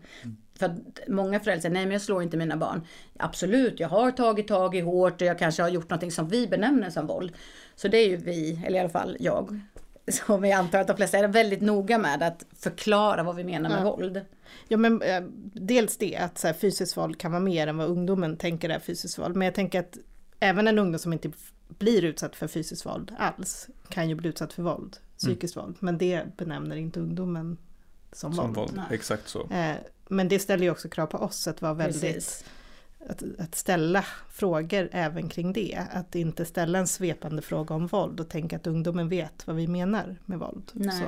För 0.59 0.67
att 0.67 1.09
många 1.09 1.41
föräldrar 1.41 1.61
säger, 1.61 1.75
nej 1.75 1.85
men 1.85 1.93
jag 1.93 2.03
slår 2.03 2.23
inte 2.23 2.37
mina 2.37 2.57
barn. 2.57 2.87
Absolut, 3.17 3.81
jag 3.81 3.89
har 3.89 4.11
tagit 4.11 4.49
tag 4.49 4.77
i 4.77 4.81
hårt 4.81 5.21
och 5.21 5.27
jag 5.27 5.39
kanske 5.39 5.63
har 5.63 5.69
gjort 5.69 5.91
någonting 5.91 6.11
som 6.11 6.29
vi 6.29 6.47
benämner 6.47 6.91
som 6.91 7.07
våld. 7.07 7.33
Så 7.77 7.89
det 7.89 7.99
är 7.99 8.09
ju 8.09 8.17
vi, 8.17 8.63
eller 8.67 8.77
i 8.77 8.81
alla 8.81 8.89
fall 8.89 9.17
jag, 9.21 9.61
som 10.11 10.45
jag 10.45 10.53
antar 10.59 10.81
att 10.81 10.87
de 10.87 10.97
flesta 10.97 11.19
är 11.19 11.29
väldigt 11.29 11.61
noga 11.61 11.99
med 11.99 12.23
att 12.23 12.45
förklara 12.59 13.23
vad 13.23 13.37
vi 13.37 13.45
menar 13.45 13.71
med 13.71 13.79
Ja. 13.79 13.91
våld. 13.97 14.21
Ja 14.69 14.77
men 14.77 15.03
eh, 15.03 15.23
dels 15.55 15.97
det 15.97 16.17
att 16.17 16.39
så 16.39 16.47
här, 16.47 16.55
fysiskt 16.55 16.97
våld 16.97 17.19
kan 17.19 17.31
vara 17.33 17.41
mer 17.41 17.67
än 17.67 17.77
vad 17.77 17.89
ungdomen 17.89 18.37
tänker 18.37 18.69
är 18.69 18.79
fysiskt 18.79 19.19
våld. 19.19 19.37
Men 19.37 19.47
jag 19.47 19.55
tänker 19.55 19.81
att 19.81 19.99
även 20.41 20.69
en 20.69 20.79
ungdom 20.79 20.99
som 20.99 21.13
inte 21.13 21.31
blir 21.69 22.05
utsatt 22.05 22.37
för 22.37 22.49
fysiskt 22.49 22.87
våld 22.87 23.13
alls 23.19 23.69
kan 23.89 24.09
ju 24.09 24.15
bli 24.15 24.29
utsatt 24.29 24.53
för 24.53 24.63
våld, 24.63 24.97
psykiskt 25.19 25.57
våld. 25.57 25.77
Men 25.81 25.99
det 25.99 26.37
benämner 26.37 26.77
inte 26.77 27.01
ungdomen 27.01 27.59
som, 28.13 28.33
Som 28.33 28.53
våld. 28.53 28.71
våld, 28.77 28.81
exakt 28.91 29.29
så. 29.29 29.51
Eh, 29.51 29.75
men 30.09 30.29
det 30.29 30.39
ställer 30.39 30.65
ju 30.65 30.71
också 30.71 30.89
krav 30.89 31.07
på 31.07 31.19
oss 31.19 31.49
att 31.49 31.63
vara 31.63 31.75
väldigt 31.75 32.03
Precis. 32.03 32.45
Att, 33.09 33.23
att 33.39 33.55
ställa 33.55 34.05
frågor 34.31 34.89
även 34.93 35.29
kring 35.29 35.53
det. 35.53 35.87
Att 35.93 36.15
inte 36.15 36.45
ställa 36.45 36.79
en 36.79 36.87
svepande 36.87 37.43
fråga 37.43 37.75
om 37.75 37.87
våld 37.87 38.21
och 38.21 38.29
tänka 38.29 38.57
att 38.57 38.67
ungdomen 38.67 39.09
vet 39.09 39.47
vad 39.47 39.57
vi 39.57 39.69
menar 39.69 40.17
med 40.27 40.39
våld. 40.39 40.71
Nej. 40.73 40.99
Så. 40.99 41.05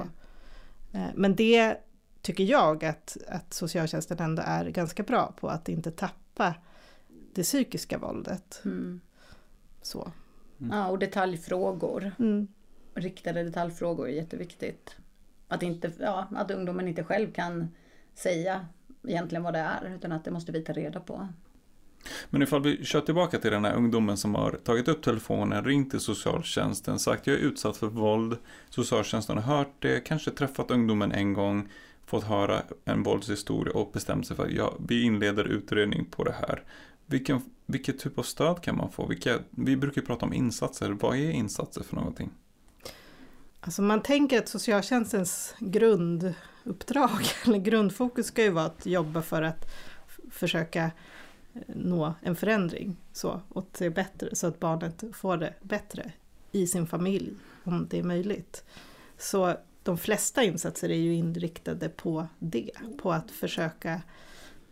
Eh, 0.98 1.08
Men 1.14 1.36
det 1.36 1.76
tycker 2.22 2.44
jag 2.44 2.84
att, 2.84 3.16
att 3.28 3.54
socialtjänsten 3.54 4.18
ändå 4.18 4.42
är 4.46 4.64
ganska 4.64 5.02
bra 5.02 5.34
på, 5.40 5.48
att 5.48 5.68
inte 5.68 5.90
tappa 5.90 6.54
det 7.34 7.42
psykiska 7.42 7.98
våldet. 7.98 8.60
Mm. 8.64 9.00
Så. 9.82 10.12
Ja, 10.70 10.88
och 10.88 10.98
detaljfrågor. 10.98 12.12
Mm. 12.18 12.48
riktade 12.94 13.44
detaljfrågor 13.44 14.08
är 14.08 14.12
jätteviktigt. 14.12 14.96
Att, 15.48 15.62
inte, 15.62 15.92
ja, 16.00 16.28
att 16.36 16.50
ungdomen 16.50 16.88
inte 16.88 17.04
själv 17.04 17.32
kan 17.32 17.68
säga 18.14 18.66
egentligen 19.08 19.42
vad 19.42 19.54
det 19.54 19.58
är, 19.58 19.94
utan 19.94 20.12
att 20.12 20.24
det 20.24 20.30
måste 20.30 20.52
vi 20.52 20.62
ta 20.62 20.72
reda 20.72 21.00
på. 21.00 21.28
Men 22.30 22.42
ifall 22.42 22.62
vi 22.62 22.84
kör 22.84 23.00
tillbaka 23.00 23.38
till 23.38 23.50
den 23.50 23.64
här 23.64 23.74
ungdomen 23.74 24.16
som 24.16 24.34
har 24.34 24.50
tagit 24.64 24.88
upp 24.88 25.02
telefonen, 25.02 25.64
ringt 25.64 25.90
till 25.90 26.00
socialtjänsten, 26.00 26.98
sagt 26.98 27.26
jag 27.26 27.36
är 27.36 27.40
utsatt 27.40 27.76
för 27.76 27.86
våld. 27.86 28.36
Socialtjänsten 28.70 29.38
har 29.38 29.56
hört 29.56 29.74
det, 29.78 30.00
kanske 30.00 30.30
träffat 30.30 30.70
ungdomen 30.70 31.12
en 31.12 31.32
gång, 31.32 31.68
fått 32.06 32.24
höra 32.24 32.62
en 32.84 33.02
våldshistoria 33.02 33.74
och 33.74 33.90
bestämt 33.92 34.26
sig 34.26 34.36
för 34.36 34.44
att 34.44 34.52
ja, 34.52 34.74
vi 34.88 35.02
inleder 35.02 35.44
utredning 35.44 36.04
på 36.04 36.24
det 36.24 36.34
här. 36.40 36.62
Vilken, 37.06 37.42
vilket 37.66 37.98
typ 37.98 38.18
av 38.18 38.22
stöd 38.22 38.62
kan 38.62 38.76
man 38.76 38.92
få? 38.92 39.06
Vilka, 39.06 39.38
vi 39.50 39.76
brukar 39.76 40.00
ju 40.00 40.06
prata 40.06 40.26
om 40.26 40.32
insatser. 40.32 40.90
Vad 40.90 41.16
är 41.16 41.30
insatser 41.30 41.82
för 41.82 41.96
någonting? 41.96 42.30
Alltså 43.60 43.82
man 43.82 44.02
tänker 44.02 44.38
att 44.38 44.48
socialtjänstens 44.48 45.54
grunduppdrag, 45.58 47.20
eller 47.46 47.58
grundfokus 47.58 48.26
ska 48.26 48.42
ju 48.42 48.50
vara 48.50 48.64
att 48.64 48.86
jobba 48.86 49.22
för 49.22 49.42
att 49.42 49.70
försöka 50.30 50.90
nå 51.66 52.14
en 52.22 52.36
förändring 52.36 52.96
så, 53.12 53.40
åt 53.48 53.74
det 53.74 53.90
bättre, 53.90 54.36
så 54.36 54.46
att 54.46 54.60
barnet 54.60 55.04
får 55.12 55.36
det 55.36 55.54
bättre 55.62 56.12
i 56.52 56.66
sin 56.66 56.86
familj, 56.86 57.34
om 57.64 57.86
det 57.90 57.98
är 57.98 58.02
möjligt. 58.02 58.64
Så 59.18 59.56
de 59.82 59.98
flesta 59.98 60.42
insatser 60.42 60.88
är 60.88 60.98
ju 60.98 61.14
inriktade 61.14 61.88
på 61.88 62.26
det, 62.38 62.70
på 63.02 63.12
att 63.12 63.30
försöka, 63.30 64.02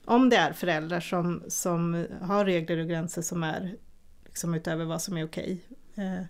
om 0.05 0.29
det 0.29 0.37
är 0.37 0.53
föräldrar 0.53 1.01
som, 1.01 1.43
som 1.49 2.07
har 2.21 2.45
regler 2.45 2.79
och 2.79 2.89
gränser 2.89 3.23
som 3.23 3.43
är 3.43 3.77
liksom 4.25 4.55
utöver 4.55 4.85
vad 4.85 5.03
som 5.03 5.17
är 5.17 5.25
okej, 5.25 5.61
okay, 5.93 6.25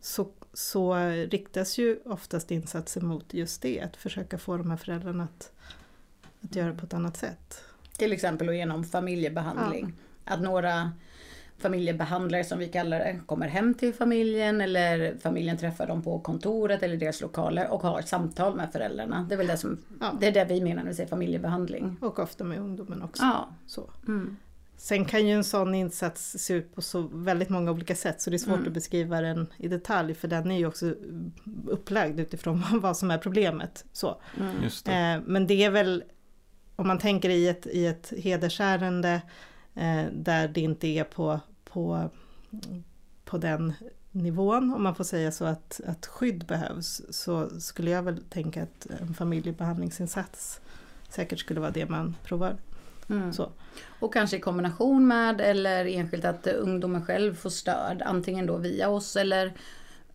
så, 0.00 0.28
så 0.52 0.94
riktas 1.08 1.78
ju 1.78 2.00
oftast 2.04 2.50
insatser 2.50 3.00
mot 3.00 3.34
just 3.34 3.62
det, 3.62 3.80
att 3.80 3.96
försöka 3.96 4.38
få 4.38 4.56
de 4.56 4.70
här 4.70 4.76
föräldrarna 4.76 5.24
att, 5.24 5.52
att 6.40 6.56
göra 6.56 6.74
på 6.74 6.86
ett 6.86 6.94
annat 6.94 7.16
sätt. 7.16 7.64
Till 7.98 8.12
exempel 8.12 8.48
och 8.48 8.54
genom 8.54 8.84
familjebehandling. 8.84 9.92
Att 10.24 10.40
några 10.40 10.92
familjebehandlare 11.58 12.44
som 12.44 12.58
vi 12.58 12.68
kallar 12.68 12.98
det 12.98 13.20
kommer 13.26 13.48
hem 13.48 13.74
till 13.74 13.94
familjen 13.94 14.60
eller 14.60 15.16
familjen 15.22 15.56
träffar 15.58 15.86
dem 15.86 16.02
på 16.02 16.18
kontoret 16.20 16.82
eller 16.82 16.96
deras 16.96 17.20
lokaler 17.20 17.70
och 17.70 17.82
har 17.82 18.02
samtal 18.02 18.56
med 18.56 18.72
föräldrarna. 18.72 19.26
Det 19.28 19.34
är 19.34 19.38
väl 19.38 19.46
det 19.46 19.56
som, 19.56 19.78
Ja. 20.00 20.16
det 20.20 20.26
är 20.26 20.32
det 20.32 20.44
vi 20.44 20.60
menar 20.60 20.82
när 20.82 20.90
vi 20.90 20.94
säger 20.96 21.08
familjebehandling. 21.08 21.96
Och 22.00 22.18
ofta 22.18 22.44
med 22.44 22.58
ungdomen 22.58 23.02
också. 23.02 23.22
Ja. 23.22 23.48
Så. 23.66 23.90
Mm. 24.08 24.36
Sen 24.76 25.04
kan 25.04 25.26
ju 25.26 25.32
en 25.34 25.44
sån 25.44 25.74
insats 25.74 26.36
se 26.38 26.54
ut 26.54 26.74
på 26.74 26.82
så 26.82 27.08
väldigt 27.12 27.48
många 27.48 27.70
olika 27.70 27.94
sätt 27.94 28.20
så 28.20 28.30
det 28.30 28.36
är 28.36 28.38
svårt 28.38 28.54
Mm. 28.54 28.66
att 28.66 28.74
beskriva 28.74 29.20
den 29.20 29.46
i 29.56 29.68
detalj 29.68 30.14
för 30.14 30.28
den 30.28 30.50
är 30.50 30.58
ju 30.58 30.66
också 30.66 30.94
upplagd 31.66 32.20
utifrån 32.20 32.62
vad 32.82 32.96
som 32.96 33.10
är 33.10 33.18
problemet. 33.18 33.84
Så. 33.92 34.20
Mm. 34.40 34.62
Just 34.62 34.84
det. 34.86 34.92
Eh, 34.92 35.20
men 35.26 35.46
det 35.46 35.64
är 35.64 35.70
väl, 35.70 36.04
om 36.76 36.88
man 36.88 36.98
tänker 36.98 37.30
i 37.30 37.48
ett, 37.48 37.66
i 37.66 37.86
ett 37.86 38.12
hedersärende 38.16 39.22
eh, 39.74 40.04
där 40.12 40.48
det 40.48 40.60
inte 40.60 40.86
är 40.86 41.04
på, 41.04 41.40
på, 41.64 42.10
på 43.24 43.38
den 43.38 43.72
nivån, 44.10 44.74
om 44.74 44.82
man 44.82 44.94
får 44.94 45.04
säga 45.04 45.32
så, 45.32 45.44
att, 45.44 45.80
att 45.86 46.06
skydd 46.06 46.46
behövs, 46.46 47.02
så 47.10 47.60
skulle 47.60 47.90
jag 47.90 48.02
väl 48.02 48.22
tänka 48.30 48.62
att 48.62 48.86
en 49.00 49.14
familjebehandlingsinsats 49.14 50.60
säkert 51.08 51.38
skulle 51.38 51.60
vara 51.60 51.70
det 51.70 51.88
man 51.88 52.16
provar. 52.24 52.56
Mm. 53.08 53.32
Så. 53.32 53.50
Och 54.00 54.12
kanske 54.12 54.36
i 54.36 54.40
kombination 54.40 55.06
med 55.06 55.40
eller 55.40 55.84
enskilt 55.84 56.24
att 56.24 56.46
ungdomen 56.46 57.04
själv 57.04 57.34
får 57.34 57.50
stöd. 57.50 58.02
Antingen 58.02 58.46
då 58.46 58.56
via 58.56 58.88
oss 58.88 59.16
eller 59.16 59.52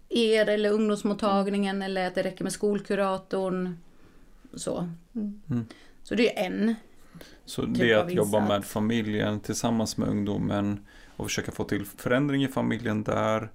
er 0.10 0.50
eller 0.50 0.72
ungdomsmottagningen 0.72 1.82
eller 1.82 2.08
att 2.08 2.16
det 2.16 2.24
räcker 2.24 2.44
med 2.44 2.54
skolkuratorn. 2.54 3.78
Så, 4.54 4.90
Mm. 5.14 5.66
Mm. 6.12 6.16
så 6.16 6.16
det 6.16 6.40
är 6.40 6.46
en. 6.46 6.76
Så 7.46 7.62
typ 7.66 7.74
det 7.78 7.92
är 7.92 7.98
att 7.98 8.12
jobba 8.14 8.40
med 8.40 8.66
familjen 8.66 9.40
tillsammans 9.40 9.98
med 9.98 10.10
ungdomen 10.10 10.80
och 11.16 11.26
försöka 11.26 11.52
få 11.52 11.64
till 11.64 11.86
förändring 11.86 12.44
i 12.44 12.48
familjen 12.48 13.04
där. 13.04 13.50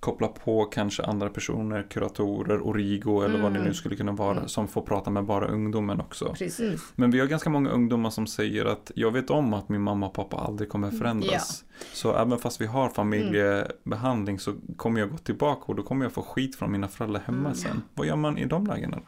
Koppla 0.00 0.28
på 0.28 0.64
kanske 0.64 1.02
andra 1.02 1.28
personer, 1.28 1.82
kuratorer, 1.90 2.66
Origo 2.66 3.22
eller 3.22 3.38
vad 3.42 3.50
det 3.52 3.58
nu 3.58 3.64
Mm. 3.64 3.74
skulle 3.74 3.96
kunna 3.96 4.12
vara 4.12 4.36
Mm. 4.36 4.48
som 4.48 4.68
får 4.68 4.82
prata 4.82 5.10
med 5.10 5.24
bara 5.24 5.46
ungdomen 5.46 6.00
också. 6.00 6.34
Precis. 6.38 6.82
Men 6.94 7.10
vi 7.10 7.20
har 7.20 7.26
ganska 7.26 7.50
många 7.50 7.70
ungdomar 7.70 8.10
som 8.10 8.26
säger 8.26 8.64
att 8.64 8.90
jag 8.94 9.10
vet 9.10 9.30
om 9.30 9.54
att 9.54 9.68
min 9.68 9.80
mamma 9.80 10.06
och 10.06 10.12
pappa 10.14 10.36
aldrig 10.36 10.68
kommer 10.68 10.90
förändras. 10.90 11.64
Så 11.92 12.16
även 12.16 12.38
fast 12.38 12.60
vi 12.60 12.66
har 12.66 12.88
familjebehandling 12.88 14.38
så 14.38 14.54
kommer 14.76 15.00
jag 15.00 15.10
gå 15.10 15.16
tillbaka 15.18 15.62
och 15.66 15.74
då 15.74 15.82
kommer 15.82 16.04
jag 16.04 16.12
få 16.12 16.22
skit 16.22 16.56
från 16.56 16.72
mina 16.72 16.88
föräldrar 16.88 17.20
hemma 17.26 17.38
Mm. 17.40 17.54
sen. 17.54 17.82
Vad 17.94 18.06
gör 18.06 18.16
man 18.16 18.38
i 18.38 18.44
de 18.44 18.66
lägena? 18.66 18.98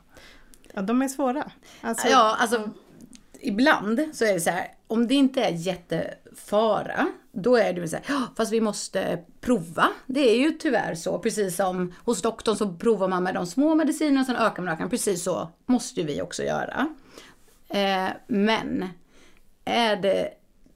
Ja, 0.75 0.83
de 0.83 1.03
är 1.03 1.09
svåra. 1.09 1.51
Alltså, 1.81 2.09
Ja, 2.09 2.37
alltså 2.41 2.71
ibland 3.41 4.01
så 4.13 4.25
är 4.25 4.35
det 4.35 4.41
så 4.41 4.51
här, 4.51 4.69
om 4.87 5.07
det 5.07 5.15
inte 5.15 5.43
är 5.45 5.51
jättefara, 5.53 7.07
då 7.33 7.57
är 7.57 7.73
det 7.73 7.89
så 7.89 7.97
här, 7.97 8.05
"Ja, 8.09 8.23
fast 8.37 8.53
vi 8.53 8.61
måste 8.61 9.19
prova. 9.41 9.89
Det 10.07 10.21
är 10.31 10.37
ju 10.39 10.51
tyvärr 10.51 10.95
så, 10.95 11.19
precis 11.19 11.57
som 11.57 11.95
hos 12.05 12.23
doktorn 12.23 12.57
så 12.57 12.73
provar 12.75 13.09
man 13.09 13.23
med 13.23 13.35
de 13.35 13.47
små 13.47 13.75
medicinerna 13.75 14.21
och 14.21 14.27
sen 14.27 14.37
ökar 14.37 14.63
man 14.63 14.75
ökar. 14.75 14.89
Precis 14.89 15.23
så 15.23 15.49
måste 15.67 16.01
ju 16.01 16.07
vi 16.07 16.23
också 16.23 16.43
göra. 16.43 16.89
Eh, 17.69 18.09
men 18.27 18.89
är 19.65 19.97
det 19.97 20.31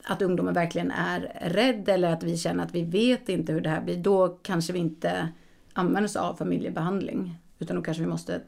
att 0.05 0.23
ungdomen 0.23 0.55
verkligen 0.55 0.91
är 0.91 1.21
rädd 1.41 1.89
eller 1.89 2.13
att 2.13 2.23
vi 2.23 2.37
känner 2.39 2.65
att 2.65 2.75
vi 2.75 2.83
vet 2.85 3.29
inte 3.29 3.53
hur 3.53 3.61
det 3.61 3.69
här 3.71 3.81
blir, 3.81 3.97
då 3.97 4.29
kanske 4.29 4.73
vi 4.73 4.79
inte 4.79 5.29
använder 5.73 6.05
oss 6.05 6.17
av 6.17 6.35
familjebehandling. 6.37 7.39
Utan 7.59 7.77
då 7.77 7.83
kanske 7.83 8.03
vi 8.03 8.09
måste 8.09 8.41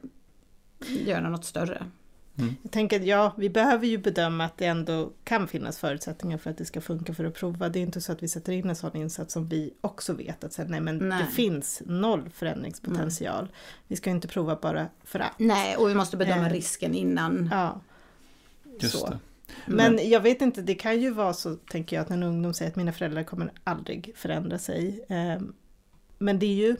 göra 0.85 1.29
något 1.29 1.45
större. 1.45 1.85
Jag 2.63 2.71
tänker 2.71 2.99
att 2.99 3.05
ja, 3.05 3.33
vi 3.37 3.49
behöver 3.49 3.87
ju 3.87 3.97
bedöma 3.97 4.45
att 4.45 4.57
det 4.57 4.65
ändå 4.65 5.11
kan 5.23 5.47
finnas 5.47 5.79
förutsättningar 5.79 6.37
för 6.37 6.49
att 6.49 6.57
det 6.57 6.65
ska 6.65 6.81
funka 6.81 7.13
för 7.13 7.25
att 7.25 7.33
prova. 7.33 7.69
Det 7.69 7.79
är 7.79 7.83
inte 7.83 8.01
så 8.01 8.11
att 8.11 8.23
vi 8.23 8.27
sätter 8.27 8.53
in 8.53 8.69
en 8.69 8.75
sån 8.75 8.95
insats 8.95 9.33
som 9.33 9.47
vi 9.47 9.73
också 9.81 10.13
vet 10.13 10.43
att 10.43 10.53
säga, 10.53 10.67
nej 10.67 10.81
men 10.81 10.97
Nej. 11.09 11.23
det 11.23 11.31
finns 11.31 11.81
noll 11.85 12.29
förändringspotential. 12.29 13.47
Vi 13.87 13.95
ska 13.95 14.09
inte 14.09 14.27
prova 14.27 14.55
bara 14.61 14.87
för 15.03 15.19
att. 15.19 15.31
Nej, 15.39 15.77
och 15.77 15.89
vi 15.89 15.95
måste 15.95 16.17
bedöma 16.17 16.45
Eh. 16.47 16.51
risken 16.53 16.93
innan. 16.95 17.49
Ja. 17.51 17.81
Just 18.79 18.99
Så. 18.99 19.09
det. 19.09 19.19
Men 19.65 20.09
jag 20.09 20.21
vet 20.21 20.41
inte, 20.41 20.61
det 20.61 20.75
kan 20.75 21.01
ju 21.01 21.09
vara 21.11 21.33
så, 21.33 21.55
tänker 21.55 21.95
jag, 21.95 22.03
att 22.03 22.09
en 22.11 22.23
ungdom 22.23 22.53
säger 22.53 22.71
att 22.71 22.75
mina 22.77 22.91
föräldrar 22.93 23.23
kommer 23.23 23.51
aldrig 23.63 24.11
förändra 24.15 24.59
sig. 24.59 25.05
Ehm, 25.09 25.53
Men 26.17 26.39
det 26.39 26.45
är 26.45 26.55
ju, 26.67 26.75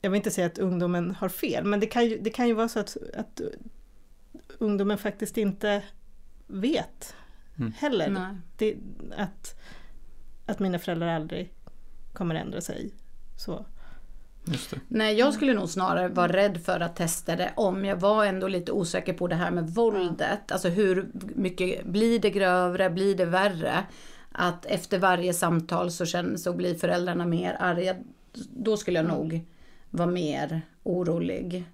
jag 0.00 0.10
vill 0.10 0.16
inte 0.16 0.30
säga 0.30 0.46
att 0.46 0.58
ungdomen 0.58 1.10
har 1.10 1.28
fel, 1.28 1.64
men 1.64 1.80
det 1.80 1.86
kan 1.86 2.06
ju, 2.06 2.18
det 2.18 2.30
kan 2.30 2.48
ju 2.48 2.54
vara 2.54 2.68
så 2.68 2.78
att, 2.80 2.96
att 3.14 3.40
ungdomen 4.58 4.98
faktiskt 4.98 5.38
inte 5.38 5.82
vet 6.46 7.14
Mm. 7.58 7.72
heller. 7.72 8.36
Det, 8.56 8.76
att, 9.16 9.60
att 10.46 10.58
mina 10.58 10.78
föräldrar 10.78 11.08
aldrig 11.08 11.52
kommer 12.12 12.34
ändra 12.34 12.60
sig. 12.60 12.90
Så. 13.36 13.66
Just 14.44 14.70
det. 14.70 14.80
Nej, 14.88 15.14
jag 15.18 15.34
skulle 15.34 15.54
nog 15.54 15.68
snarare 15.68 16.08
vara 16.08 16.32
rädd 16.32 16.60
för 16.64 16.80
att 16.80 16.96
testa 16.96 17.36
det 17.36 17.52
om 17.56 17.84
jag 17.84 17.96
var 17.96 18.24
ändå 18.24 18.48
lite 18.48 18.72
osäker 18.72 19.12
på 19.12 19.26
det 19.26 19.34
här 19.34 19.50
med 19.50 19.70
våldet. 19.70 20.52
Alltså 20.52 20.68
hur 20.68 21.08
mycket, 21.34 21.86
blir 21.86 22.18
det 22.18 22.30
grövre, 22.30 22.90
blir 22.90 23.14
det 23.16 23.24
värre? 23.24 23.84
Att 24.32 24.66
efter 24.66 24.98
varje 24.98 25.34
samtal 25.34 25.90
så, 25.90 26.06
känner, 26.06 26.36
så 26.36 26.52
blir 26.52 26.74
föräldrarna 26.74 27.26
mer 27.26 27.56
arga. 27.60 27.96
Då 28.56 28.76
skulle 28.76 28.98
jag 28.98 29.06
nog 29.08 29.40
var 29.90 30.06
mer 30.06 30.62
orolig. 30.82 31.64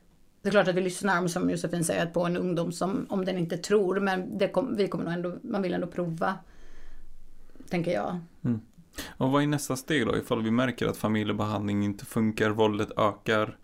Det 0.43 0.49
är 0.49 0.51
klart 0.51 0.69
att 0.69 0.75
vi 0.75 0.81
lyssnar, 0.81 1.29
som 1.29 1.51
Josefin 1.51 1.85
säger, 1.85 2.07
på 2.07 2.25
en 2.25 2.37
ungdom 2.37 2.73
som, 2.73 3.07
om 3.09 3.25
den 3.25 3.39
inte 3.39 3.59
tror, 3.59 4.01
men 4.01 4.39
det 4.39 4.49
kom, 4.49 4.77
vi 4.77 4.89
kommer 4.89 5.05
nog 5.05 5.13
ändå, 5.13 5.39
man 5.43 5.63
vill 5.63 5.75
ändå 5.75 5.87
prova. 5.87 6.35
Tänker 7.69 7.93
jag. 7.93 8.19
Mm. 8.45 8.61
Och 9.09 9.31
vad 9.31 9.43
är 9.43 9.47
nästa 9.47 9.77
steg 9.77 10.07
då 10.07 10.17
ifall 10.17 10.43
vi 10.43 10.51
märker 10.51 10.87
att 10.87 10.97
familjebehandling 10.97 11.85
inte 11.85 12.07
funkar, 12.07 12.51
våldet 12.51 12.89
ökar 12.99 13.59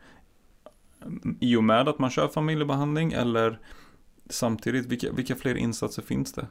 mm, 1.03 1.37
i 1.41 1.57
och 1.57 1.65
med 1.65 1.88
att 1.88 1.99
man 1.99 2.11
kör 2.11 2.29
familjebehandling 2.29 3.12
eller 3.12 3.59
samtidigt, 4.31 4.87
vilka, 4.87 5.12
vilka 5.12 5.37
fler 5.37 5.55
insatser 5.55 6.03
finns 6.03 6.33
det? 6.33 6.47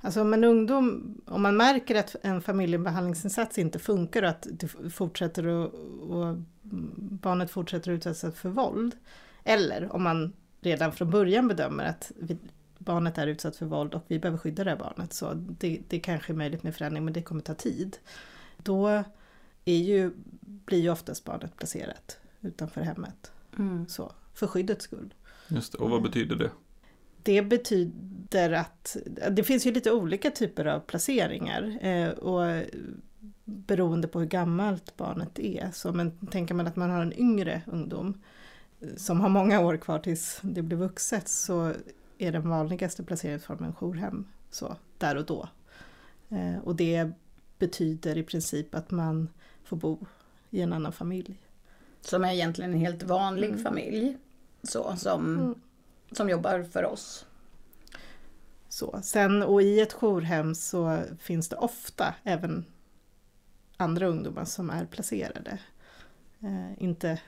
Alltså 0.00 0.20
om 0.20 0.34
en 0.34 0.44
ungdom, 0.44 1.14
om 1.26 1.42
man 1.42 1.56
märker 1.56 1.94
att 1.94 2.16
en 2.22 2.42
familjebehandlingsinsats 2.42 3.58
inte 3.58 3.78
funkar 3.78 4.22
och 4.22 4.28
att 4.28 4.46
det 4.50 4.68
fortsätter 4.90 5.46
och, 5.46 5.74
och 6.10 6.36
barnet 6.96 7.50
fortsätter 7.50 7.92
att 7.92 7.96
utsättas 7.96 8.34
för 8.34 8.48
våld. 8.48 8.96
Eller 9.44 9.92
om 9.92 10.02
man 10.02 10.32
redan 10.60 10.92
från 10.92 11.10
början 11.10 11.48
bedömer 11.48 11.84
att 11.84 12.12
vi, 12.16 12.38
barnet 12.78 13.18
är 13.18 13.26
utsatt 13.26 13.56
för 13.56 13.66
våld 13.66 13.94
och 13.94 14.04
vi 14.06 14.18
behöver 14.18 14.38
skydda 14.38 14.64
det 14.64 14.70
här 14.70 14.78
barnet. 14.78 15.12
Så 15.12 15.34
det, 15.34 15.80
det 15.88 16.00
kanske 16.00 16.32
är 16.32 16.36
möjligt 16.36 16.62
med 16.62 16.76
förändring 16.76 17.04
men 17.04 17.14
det 17.14 17.22
kommer 17.22 17.42
ta 17.42 17.54
tid. 17.54 17.96
Då 18.56 19.04
är 19.64 19.78
ju, 19.78 20.12
blir 20.40 20.80
ju 20.80 20.90
oftast 20.90 21.24
barnet 21.24 21.56
placerat 21.56 22.18
utanför 22.40 22.80
hemmet. 22.80 23.32
Mm. 23.58 23.88
Så, 23.88 24.12
för 24.34 24.46
skyddets 24.46 24.84
skull. 24.84 25.14
Just 25.48 25.72
det. 25.72 25.78
Och 25.78 25.90
vad 25.90 26.02
betyder 26.02 26.36
det? 26.36 26.50
Det 27.22 27.42
betyder 27.42 28.52
att 28.52 28.96
det 29.30 29.44
finns 29.44 29.66
ju 29.66 29.72
lite 29.72 29.92
olika 29.92 30.30
typer 30.30 30.64
av 30.64 30.80
placeringar. 30.80 31.78
Eh, 31.86 32.08
och 32.08 32.64
beroende 33.44 34.08
på 34.08 34.20
hur 34.20 34.26
gammalt 34.26 34.96
barnet 34.96 35.38
är. 35.38 35.70
Så 35.72 35.92
men 35.92 36.26
tänker 36.26 36.54
man 36.54 36.66
att 36.66 36.76
man 36.76 36.90
har 36.90 37.02
en 37.02 37.20
yngre 37.20 37.62
ungdom 37.66 38.20
som 38.96 39.20
har 39.20 39.28
många 39.28 39.60
år 39.60 39.76
kvar 39.76 39.98
tills 39.98 40.38
det 40.42 40.62
blir 40.62 40.76
vuxet 40.76 41.28
så 41.28 41.72
är 42.18 42.32
den 42.32 42.48
vanligaste 42.48 43.02
placeringsformen 43.02 43.72
jourhem. 43.72 44.26
Så, 44.50 44.76
där 44.98 45.16
och 45.16 45.26
då. 45.26 45.48
Eh, 46.28 46.58
och 46.64 46.76
det 46.76 47.10
betyder 47.58 48.18
i 48.18 48.22
princip 48.22 48.74
att 48.74 48.90
man 48.90 49.28
får 49.64 49.76
bo 49.76 50.06
i 50.50 50.60
en 50.60 50.72
annan 50.72 50.92
familj. 50.92 51.36
Som 52.00 52.24
är 52.24 52.32
egentligen 52.32 52.72
en 52.72 52.78
helt 52.80 53.02
vanlig 53.02 53.48
mm. 53.48 53.62
familj. 53.62 54.16
Så, 54.62 54.96
som, 54.96 55.38
mm. 55.38 55.54
Som 56.12 56.28
jobbar 56.28 56.62
för 56.62 56.84
oss. 56.84 57.26
Så, 58.68 59.00
sen 59.02 59.42
och 59.42 59.62
i 59.62 59.80
ett 59.80 59.92
jourhem 59.92 60.54
så 60.54 61.02
finns 61.18 61.48
det 61.48 61.56
ofta 61.56 62.14
även 62.24 62.64
andra 63.76 64.06
ungdomar 64.06 64.44
som 64.44 64.70
är 64.70 64.86
placerade. 64.86 65.58
Eh, 66.40 66.82
inte 66.82 67.20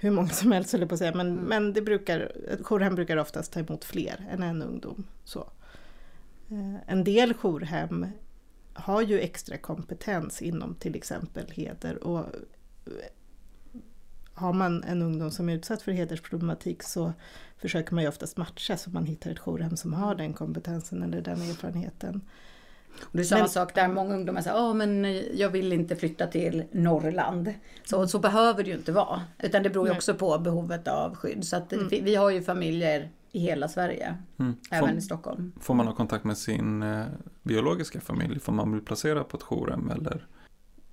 hur 0.00 0.10
många 0.10 0.28
som 0.28 0.52
helst 0.52 0.72
höll 0.72 0.88
på 0.88 0.94
att 0.94 0.98
säga, 0.98 1.14
men, 1.14 1.32
mm. 1.32 1.44
men 1.44 1.72
det 1.72 1.82
brukar, 1.82 2.32
jourhem 2.62 2.94
brukar 2.94 3.16
oftast 3.16 3.52
ta 3.52 3.60
emot 3.60 3.84
fler 3.84 4.26
än 4.30 4.42
en 4.42 4.62
ungdom. 4.62 5.06
Så. 5.24 5.40
Eh, 6.50 6.76
en 6.86 7.04
del 7.04 7.34
jourhem 7.34 8.06
har 8.72 9.02
ju 9.02 9.20
extra 9.20 9.58
kompetens 9.58 10.42
inom 10.42 10.74
till 10.74 10.94
exempel 10.94 11.50
heder 11.50 12.04
och 12.04 12.26
har 14.38 14.52
man 14.52 14.84
en 14.84 15.02
ungdom 15.02 15.30
som 15.30 15.48
är 15.48 15.54
utsatt 15.54 15.82
för 15.82 15.92
hedersproblematik 15.92 16.82
så 16.82 17.12
försöker 17.56 17.94
man 17.94 18.02
ju 18.02 18.08
oftast 18.08 18.36
matcha 18.36 18.76
så 18.76 18.90
man 18.90 19.06
hittar 19.06 19.30
ett 19.30 19.38
jourhem 19.38 19.76
som 19.76 19.92
har 19.92 20.14
den 20.14 20.32
kompetensen 20.32 21.02
eller 21.02 21.20
den 21.20 21.42
erfarenheten. 21.42 22.20
Och 23.00 23.10
det 23.12 23.20
är 23.20 23.24
samma 23.24 23.40
men, 23.40 23.48
sak 23.48 23.74
där, 23.74 23.88
många 23.88 24.14
ungdomar 24.14 24.42
säger 24.42 24.56
oh, 24.56 24.74
men 24.74 25.22
jag 25.34 25.50
vill 25.50 25.72
inte 25.72 25.96
flytta 25.96 26.26
till 26.26 26.64
Norrland. 26.72 27.54
Så, 27.84 28.08
så 28.08 28.18
behöver 28.18 28.64
det 28.64 28.70
ju 28.70 28.76
inte 28.76 28.92
vara. 28.92 29.22
Utan 29.38 29.62
det 29.62 29.70
beror 29.70 29.88
ju 29.88 29.92
också 29.92 30.14
på 30.14 30.38
behovet 30.38 30.88
av 30.88 31.14
skydd. 31.14 31.44
Så 31.44 31.56
att 31.56 31.72
mm. 31.72 31.88
vi, 31.88 32.00
vi, 32.00 32.14
har 32.14 32.30
ju 32.30 32.42
familjer 32.42 33.10
i 33.32 33.38
hela 33.38 33.68
Sverige, 33.68 34.16
mm. 34.38 34.54
även 34.70 34.88
får, 34.88 34.98
i 34.98 35.00
Stockholm. 35.00 35.52
Får 35.60 35.74
man 35.74 35.86
ha 35.86 35.94
kontakt 35.94 36.24
med 36.24 36.38
sin 36.38 36.82
eh, 36.82 37.04
biologiska 37.42 38.00
familj? 38.00 38.40
Får 38.40 38.52
man 38.52 38.72
bli 38.72 38.80
placerad 38.80 39.28
på 39.28 39.36
ett 39.36 39.42
jourhem 39.42 39.90
eller? 39.90 40.26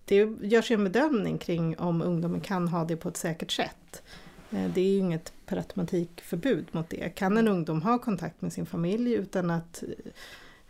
Det 0.05 0.15
görs 0.41 0.71
ju 0.71 0.73
en 0.73 0.83
bedömning 0.83 1.37
kring 1.37 1.77
om 1.77 2.01
ungdomen 2.01 2.41
kan 2.41 2.67
ha 2.67 2.85
det 2.85 2.95
på 2.95 3.09
ett 3.09 3.17
säkert 3.17 3.51
sätt. 3.51 4.03
Eh, 4.51 4.69
det 4.73 4.81
är 4.81 4.89
ju 4.89 4.97
inget 4.97 5.33
per 5.45 5.57
automatik 5.57 6.21
förbud 6.21 6.65
mot 6.71 6.89
det. 6.89 7.09
Kan 7.09 7.37
en 7.37 7.47
ungdom 7.47 7.81
ha 7.81 7.99
kontakt 7.99 8.41
med 8.41 8.53
sin 8.53 8.65
familj 8.65 9.13
utan 9.13 9.51
att 9.51 9.83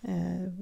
eh, 0.01 0.53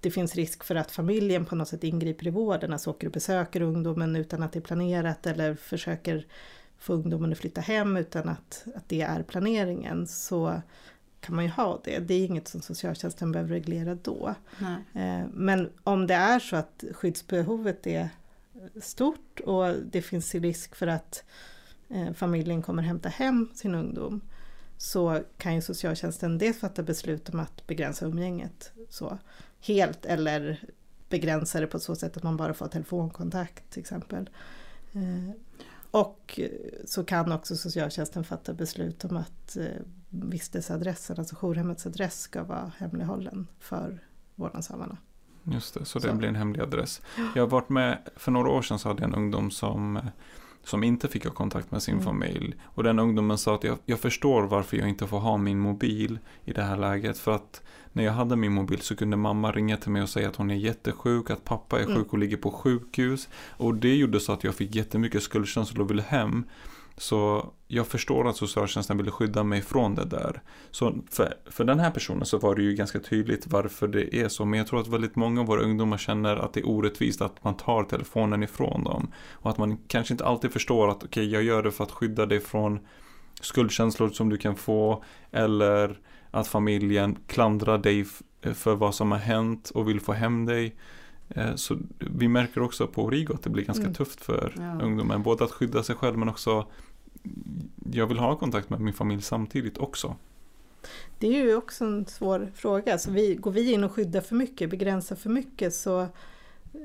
det 0.00 0.10
finns 0.10 0.34
risk 0.34 0.64
för 0.64 0.74
att 0.74 0.90
familjen 0.90 1.44
på 1.44 1.56
något 1.56 1.68
sätt 1.68 1.84
ingriper 1.84 2.26
i 2.26 2.30
vården, 2.30 2.72
alltså 2.72 2.90
åker 2.90 3.06
och 3.06 3.12
besöker 3.12 3.60
ungdomen 3.60 4.16
utan 4.16 4.42
att 4.42 4.52
det 4.52 4.58
är 4.58 4.60
planerat 4.60 5.26
eller 5.26 5.54
försöker 5.54 6.26
få 6.78 6.92
ungdomen 6.92 7.32
att 7.32 7.38
flytta 7.38 7.60
hem 7.60 7.96
utan 7.96 8.28
att, 8.28 8.66
att 8.74 8.88
det 8.88 9.00
är 9.00 9.22
planeringen 9.22 10.06
så 10.06 10.62
kan 11.28 11.36
man 11.36 11.44
ju 11.44 11.50
ha 11.50 11.80
det. 11.84 11.98
Det 11.98 12.14
är 12.14 12.24
inget 12.24 12.48
som 12.48 12.62
socialtjänsten 12.62 13.32
behöver 13.32 13.50
reglera 13.50 13.94
då. 13.94 14.34
Nej. 14.58 15.04
Eh, 15.04 15.26
men 15.32 15.70
om 15.84 16.06
det 16.06 16.14
är 16.14 16.38
så 16.38 16.56
att 16.56 16.84
skyddsbehovet 16.92 17.86
är 17.86 18.08
stort 18.82 19.40
och 19.40 19.74
det 19.74 20.02
finns 20.02 20.34
risk 20.34 20.74
för 20.74 20.86
att 20.86 21.24
eh, 21.88 22.12
familjen 22.12 22.62
kommer 22.62 22.82
hämta 22.82 23.08
hem 23.08 23.48
sin 23.54 23.74
ungdom 23.74 24.20
så 24.76 25.22
kan 25.38 25.54
ju 25.54 25.60
socialtjänsten 25.60 26.38
dels 26.38 26.58
fatta 26.58 26.82
beslut 26.82 27.28
om 27.28 27.40
att 27.40 27.66
begränsa 27.66 28.06
umgänget 28.06 28.72
så, 28.88 29.18
helt 29.60 30.06
eller 30.06 30.60
begränsa 31.08 31.60
det 31.60 31.66
på 31.66 31.78
så 31.78 31.96
sätt 31.96 32.16
att 32.16 32.22
man 32.22 32.36
bara 32.36 32.54
får 32.54 32.68
telefonkontakt 32.68 33.70
till 33.70 33.80
exempel. 33.80 34.30
Och 35.90 36.40
så 36.84 37.04
kan 37.04 37.32
också 37.32 37.56
socialtjänsten 37.56 38.24
fatta 38.24 38.54
beslut 38.54 39.04
om 39.04 39.16
att 39.16 39.56
eh, 39.56 39.64
vistelseadressen, 40.10 41.18
alltså 41.18 41.36
jourhemmets 41.36 41.86
adress, 41.86 42.20
ska 42.20 42.44
vara 42.44 42.72
hemlighållen 42.78 43.46
för 43.58 43.98
vårdnadshavarna. 44.34 44.96
Just 45.42 45.74
det, 45.74 45.84
så 45.84 45.98
det 45.98 46.08
så. 46.08 46.14
blir 46.14 46.28
en 46.28 46.36
hemlig 46.36 46.60
adress. 46.60 47.02
Jag 47.34 47.42
har 47.42 47.48
varit 47.48 47.68
med, 47.68 47.98
för 48.16 48.32
några 48.32 48.50
år 48.50 48.62
sedan 48.62 48.78
så 48.78 48.88
hade 48.88 49.02
jag 49.02 49.08
en 49.08 49.14
ungdom 49.14 49.50
som 49.50 50.00
som 50.64 50.84
inte 50.84 51.08
fick 51.08 51.24
ha 51.24 51.32
kontakt 51.32 51.70
med 51.70 51.82
sin 51.82 51.94
mm. 51.94 52.04
familj. 52.04 52.54
Och 52.64 52.82
den 52.82 52.98
ungdomen 52.98 53.38
sa 53.38 53.54
att 53.54 53.64
jag, 53.64 53.78
jag 53.86 54.00
förstår 54.00 54.42
varför 54.42 54.76
jag 54.76 54.88
inte 54.88 55.06
får 55.06 55.18
ha 55.18 55.36
min 55.36 55.58
mobil 55.58 56.18
i 56.44 56.52
det 56.52 56.62
här 56.62 56.76
läget. 56.76 57.18
För 57.18 57.32
att 57.32 57.62
när 57.92 58.04
jag 58.04 58.12
hade 58.12 58.36
min 58.36 58.52
mobil 58.52 58.80
så 58.80 58.96
kunde 58.96 59.16
mamma 59.16 59.52
ringa 59.52 59.76
till 59.76 59.90
mig 59.90 60.02
och 60.02 60.08
säga 60.08 60.28
att 60.28 60.36
hon 60.36 60.50
är 60.50 60.54
jättesjuk, 60.54 61.30
att 61.30 61.44
pappa 61.44 61.80
är 61.80 61.84
mm. 61.84 61.96
sjuk 61.96 62.12
och 62.12 62.18
ligger 62.18 62.36
på 62.36 62.50
sjukhus. 62.50 63.28
Och 63.50 63.74
det 63.74 63.96
gjorde 63.96 64.20
så 64.20 64.32
att 64.32 64.44
jag 64.44 64.54
fick 64.54 64.74
jättemycket 64.74 65.22
skuldkänslor 65.22 65.84
och 65.84 65.90
ville 65.90 66.02
hem. 66.02 66.44
Så 66.98 67.52
jag 67.68 67.86
förstår 67.86 68.28
att 68.28 68.36
socialtjänsten 68.36 68.96
ville 68.96 69.10
skydda 69.10 69.44
mig 69.44 69.62
från 69.62 69.94
det 69.94 70.04
där. 70.04 70.42
Så 70.70 70.94
för, 71.10 71.34
för 71.50 71.64
den 71.64 71.78
här 71.78 71.90
personen 71.90 72.26
så 72.26 72.38
var 72.38 72.54
det 72.54 72.62
ju 72.62 72.74
ganska 72.74 73.00
tydligt 73.00 73.46
varför 73.46 73.88
det 73.88 74.16
är 74.16 74.28
så. 74.28 74.44
Men 74.44 74.58
jag 74.58 74.66
tror 74.66 74.80
att 74.80 74.88
väldigt 74.88 75.16
många 75.16 75.40
av 75.40 75.46
våra 75.46 75.62
ungdomar 75.62 75.98
känner 75.98 76.36
att 76.36 76.52
det 76.52 76.60
är 76.60 76.68
orättvist 76.68 77.22
att 77.22 77.44
man 77.44 77.56
tar 77.56 77.84
telefonen 77.84 78.42
ifrån 78.42 78.84
dem. 78.84 79.12
Och 79.32 79.50
att 79.50 79.58
man 79.58 79.78
kanske 79.86 80.14
inte 80.14 80.24
alltid 80.24 80.52
förstår 80.52 80.90
att 80.90 80.96
okej, 80.96 81.06
okay, 81.06 81.24
jag 81.24 81.42
gör 81.42 81.62
det 81.62 81.70
för 81.70 81.84
att 81.84 81.92
skydda 81.92 82.26
dig 82.26 82.40
från 82.40 82.80
skuldkänslor 83.40 84.08
som 84.08 84.28
du 84.28 84.36
kan 84.36 84.56
få. 84.56 85.04
Eller 85.30 86.00
att 86.30 86.48
familjen 86.48 87.16
klandrar 87.26 87.78
dig 87.78 88.06
för 88.54 88.74
vad 88.74 88.94
som 88.94 89.12
har 89.12 89.18
hänt 89.18 89.70
och 89.70 89.88
vill 89.88 90.00
få 90.00 90.12
hem 90.12 90.46
dig. 90.46 90.76
Eh, 91.28 91.54
så 91.54 91.78
vi 91.98 92.28
märker 92.28 92.62
också 92.62 92.86
på 92.86 93.10
Rigo 93.10 93.34
att 93.34 93.42
det 93.42 93.50
blir 93.50 93.64
ganska 93.64 93.84
mm. 93.84 93.94
tufft 93.94 94.24
för 94.24 94.54
ja. 94.56 94.84
ungdomen. 94.84 95.22
Både 95.22 95.44
att 95.44 95.52
skydda 95.52 95.82
sig 95.82 95.96
själv 95.96 96.18
men 96.18 96.28
också 96.28 96.66
jag 97.92 98.06
vill 98.06 98.18
ha 98.18 98.36
kontakt 98.36 98.70
med 98.70 98.80
min 98.80 98.94
familj 98.94 99.22
samtidigt 99.22 99.78
också. 99.78 100.16
Det 101.18 101.26
är 101.26 101.32
ju 101.32 101.56
också 101.56 101.84
en 101.84 102.06
svår 102.06 102.50
fråga. 102.54 102.98
Så 102.98 103.10
vi, 103.10 103.34
går 103.34 103.50
vi 103.50 103.72
in 103.72 103.84
och 103.84 103.92
skyddar 103.92 104.20
för 104.20 104.34
mycket, 104.34 104.70
begränsar 104.70 105.16
för 105.16 105.30
mycket 105.30 105.74
så 105.74 106.00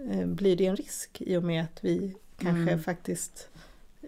eh, 0.09 0.25
blir 0.25 0.55
det 0.55 0.65
en 0.65 0.75
risk 0.75 1.21
i 1.21 1.37
och 1.37 1.43
med 1.43 1.63
att 1.63 1.83
vi 1.83 2.15
kanske 2.37 2.71
mm. 2.71 2.83
faktiskt 2.83 3.49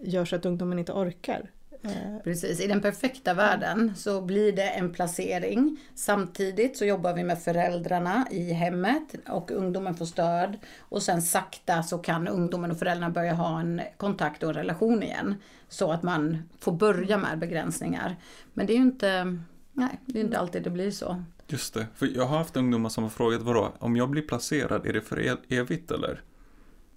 gör 0.02 0.26
så 0.26 0.36
att 0.36 0.46
ungdomen 0.46 0.80
inte 0.80 0.92
orkar. 0.92 1.52
Eh, 1.86 2.20
Precis, 2.24 2.60
i 2.60 2.68
den 2.68 2.82
perfekta 2.82 3.34
världen 3.34 3.96
så 3.96 4.22
blir 4.22 4.52
det 4.52 4.70
en 4.70 4.94
placering. 4.94 5.80
Samtidigt 5.96 6.78
så 6.78 6.86
jobbar 6.86 7.14
vi 7.14 7.24
med 7.24 7.40
föräldrarna 7.42 8.28
i 8.32 8.54
hemmet 8.54 9.16
och 9.28 9.52
ungdomen 9.52 9.96
får 9.96 10.06
stöd. 10.06 10.58
Och 10.80 11.04
sen 11.04 11.22
sakta 11.22 11.84
så 11.84 11.98
kan 11.98 12.28
ungdomen 12.28 12.72
och 12.72 12.80
föräldrarna 12.80 13.10
börja 13.14 13.34
ha 13.34 13.60
en 13.60 13.82
kontakt 13.98 14.44
och 14.44 14.50
en 14.50 14.56
relation 14.56 15.04
igen. 15.04 15.36
Så 15.70 15.92
att 15.92 16.04
man 16.04 16.50
får 16.60 16.72
börja 16.72 17.18
med 17.18 17.40
begränsningar. 17.40 18.16
Men 18.54 18.66
det 18.66 18.74
är 18.74 18.78
ju 18.78 18.84
inte, 18.84 19.38
nej, 19.74 20.00
det 20.06 20.20
är 20.20 20.24
inte 20.24 20.40
alltid 20.40 20.64
det 20.64 20.70
blir 20.70 20.92
så. 20.92 21.24
Just 21.48 21.74
det, 21.74 21.88
för 21.96 22.06
jag 22.16 22.26
har 22.26 22.38
haft 22.38 22.58
ungdomar 22.58 22.90
som 22.90 23.04
har 23.04 23.10
frågat 23.10 23.42
vadå, 23.42 23.74
om 23.80 23.96
jag 23.96 24.10
blir 24.10 24.22
placerad, 24.22 24.86
är 24.86 24.94
det 24.94 25.02
för 25.02 25.20
e- 25.20 25.38
evigt 25.50 25.92
eller? 25.92 26.22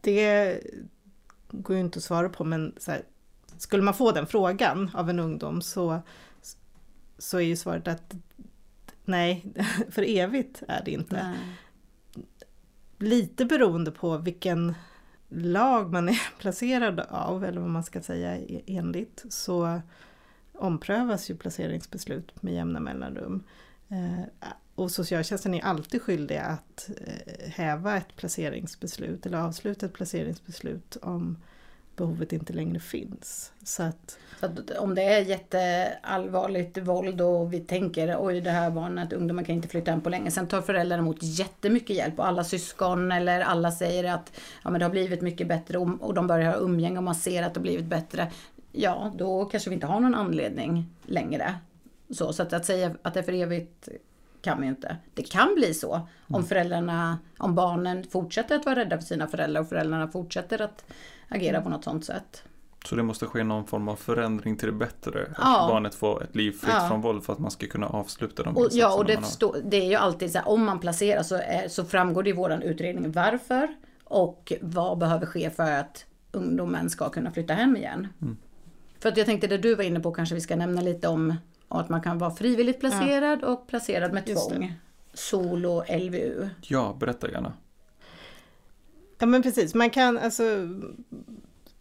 Det 0.00 0.60
går 1.50 1.76
ju 1.76 1.80
inte 1.82 1.96
att 1.98 2.02
svara 2.02 2.28
på 2.28 2.44
men 2.44 2.74
så 2.78 2.90
här, 2.90 3.02
skulle 3.58 3.82
man 3.82 3.94
få 3.94 4.12
den 4.12 4.26
frågan 4.26 4.90
av 4.94 5.10
en 5.10 5.18
ungdom 5.18 5.62
så, 5.62 6.00
så 7.18 7.36
är 7.36 7.42
ju 7.42 7.56
svaret 7.56 7.88
att 7.88 8.14
nej, 9.04 9.46
för 9.90 10.02
evigt 10.08 10.62
är 10.68 10.82
det 10.84 10.90
inte. 10.90 11.22
Nej. 11.22 11.38
Lite 12.98 13.44
beroende 13.44 13.90
på 13.90 14.18
vilken 14.18 14.74
lag 15.28 15.92
man 15.92 16.08
är 16.08 16.20
placerad 16.38 17.00
av, 17.00 17.44
eller 17.44 17.60
vad 17.60 17.70
man 17.70 17.84
ska 17.84 18.02
säga 18.02 18.62
enligt, 18.66 19.24
så 19.28 19.80
omprövas 20.52 21.30
ju 21.30 21.36
placeringsbeslut 21.36 22.42
med 22.42 22.54
jämna 22.54 22.80
mellanrum. 22.80 23.44
Eh, 23.88 24.48
och 24.74 24.90
socialtjänsten 24.90 25.54
är 25.54 25.64
alltid 25.64 26.02
skyldig 26.02 26.36
att 26.36 26.90
eh, 27.06 27.50
häva 27.50 27.96
ett 27.96 28.16
placeringsbeslut 28.16 29.26
eller 29.26 29.38
avsluta 29.38 29.86
ett 29.86 29.92
placeringsbeslut 29.92 30.96
om 31.02 31.38
behovet 31.98 32.32
inte 32.32 32.52
längre 32.52 32.80
finns. 32.80 33.52
Så 33.64 33.82
att, 33.82 34.18
så 34.40 34.46
att 34.46 34.70
om 34.70 34.94
det 34.94 35.02
är 35.02 35.20
jätteallvarligt 35.20 36.78
våld 36.78 37.20
och 37.20 37.52
vi 37.52 37.60
tänker 37.60 38.16
oj 38.20 38.40
det 38.40 38.50
här 38.50 38.70
barnet, 38.70 39.12
ungdomar 39.12 39.42
kan 39.42 39.54
inte 39.54 39.68
flytta 39.68 39.90
hem 39.90 40.00
på 40.00 40.10
länge. 40.10 40.30
Sen 40.30 40.46
tar 40.46 40.60
föräldrar 40.60 40.98
emot 40.98 41.18
jättemycket 41.20 41.96
hjälp 41.96 42.18
och 42.18 42.26
alla 42.26 42.44
syskon 42.44 43.12
eller 43.12 43.40
alla 43.40 43.70
säger 43.70 44.14
att 44.14 44.32
ja, 44.64 44.70
men 44.70 44.78
det 44.78 44.84
har 44.84 44.90
blivit 44.90 45.20
mycket 45.20 45.48
bättre 45.48 45.78
och, 45.78 45.88
och 46.00 46.14
de 46.14 46.26
börjar 46.26 46.52
ha 46.52 46.58
umgänge 46.58 46.98
och 46.98 47.04
man 47.04 47.14
ser 47.14 47.42
att 47.42 47.54
det 47.54 47.60
har 47.60 47.62
blivit 47.62 47.86
bättre. 47.86 48.32
Ja, 48.72 49.12
då 49.16 49.44
kanske 49.44 49.70
vi 49.70 49.74
inte 49.74 49.86
har 49.86 50.00
någon 50.00 50.14
anledning 50.14 50.86
längre. 51.06 51.54
Så, 52.10 52.32
så 52.32 52.42
att, 52.42 52.52
att 52.52 52.64
säga 52.64 52.94
att 53.02 53.14
det 53.14 53.20
är 53.20 53.24
för 53.24 53.32
evigt 53.32 53.88
kan 54.42 54.62
ju 54.62 54.68
inte. 54.68 54.96
Det 55.14 55.22
kan 55.22 55.54
bli 55.54 55.74
så 55.74 55.92
om 56.26 56.34
mm. 56.34 56.46
föräldrarna, 56.46 57.18
om 57.38 57.54
barnen 57.54 58.04
fortsätter 58.04 58.56
att 58.56 58.66
vara 58.66 58.76
rädda 58.76 58.98
för 58.98 59.04
sina 59.04 59.26
föräldrar 59.26 59.60
och 59.60 59.68
föräldrarna 59.68 60.08
fortsätter 60.08 60.62
att 60.62 60.84
agera 61.28 61.60
på 61.60 61.68
något 61.68 61.84
sånt 61.84 62.04
sätt. 62.04 62.44
Så 62.84 62.96
det 62.96 63.02
måste 63.02 63.26
ske 63.26 63.44
någon 63.44 63.66
form 63.66 63.88
av 63.88 63.96
förändring 63.96 64.56
till 64.56 64.66
det 64.66 64.72
bättre? 64.72 65.22
Att 65.22 65.38
ja. 65.38 65.66
barnet 65.70 65.94
får 65.94 66.24
ett 66.24 66.36
liv 66.36 66.52
fritt 66.52 66.74
ja. 66.74 66.88
från 66.88 67.00
våld 67.00 67.24
för 67.24 67.32
att 67.32 67.38
man 67.38 67.50
ska 67.50 67.66
kunna 67.66 67.86
avsluta 67.86 68.42
de 68.42 68.56
och, 68.56 68.68
Ja, 68.72 68.96
och 68.96 69.04
det, 69.04 69.22
stå, 69.22 69.56
det 69.64 69.76
är 69.76 69.88
ju 69.88 69.94
alltid 69.94 70.32
så 70.32 70.38
här, 70.38 70.48
om 70.48 70.64
man 70.64 70.80
placerar 70.80 71.22
så, 71.22 71.34
är, 71.34 71.68
så 71.68 71.84
framgår 71.84 72.22
det 72.22 72.30
i 72.30 72.32
våran 72.32 72.62
utredning 72.62 73.12
varför 73.12 73.68
och 74.04 74.52
vad 74.60 74.98
behöver 74.98 75.26
ske 75.26 75.50
för 75.50 75.72
att 75.72 76.04
ungdomen 76.32 76.90
ska 76.90 77.08
kunna 77.08 77.30
flytta 77.30 77.54
hem 77.54 77.76
igen. 77.76 78.08
Mm. 78.22 78.36
För 79.00 79.08
att 79.08 79.16
jag 79.16 79.26
tänkte 79.26 79.46
det 79.46 79.58
du 79.58 79.74
var 79.74 79.84
inne 79.84 80.00
på 80.00 80.12
kanske 80.12 80.34
vi 80.34 80.40
ska 80.40 80.56
nämna 80.56 80.80
lite 80.80 81.08
om 81.08 81.34
att 81.68 81.88
man 81.88 82.00
kan 82.00 82.18
vara 82.18 82.30
frivilligt 82.30 82.80
placerad 82.80 83.38
ja. 83.42 83.46
och 83.46 83.66
placerad 83.66 84.12
med 84.12 84.26
tvång. 84.26 84.74
Solo 85.14 85.84
LVU. 85.88 86.48
Ja, 86.62 86.96
berätta 87.00 87.30
gärna. 87.30 87.52
Ja 89.18 89.26
men 89.26 89.42
precis, 89.42 89.74
man 89.74 89.90
kan 89.90 90.18
alltså 90.18 90.44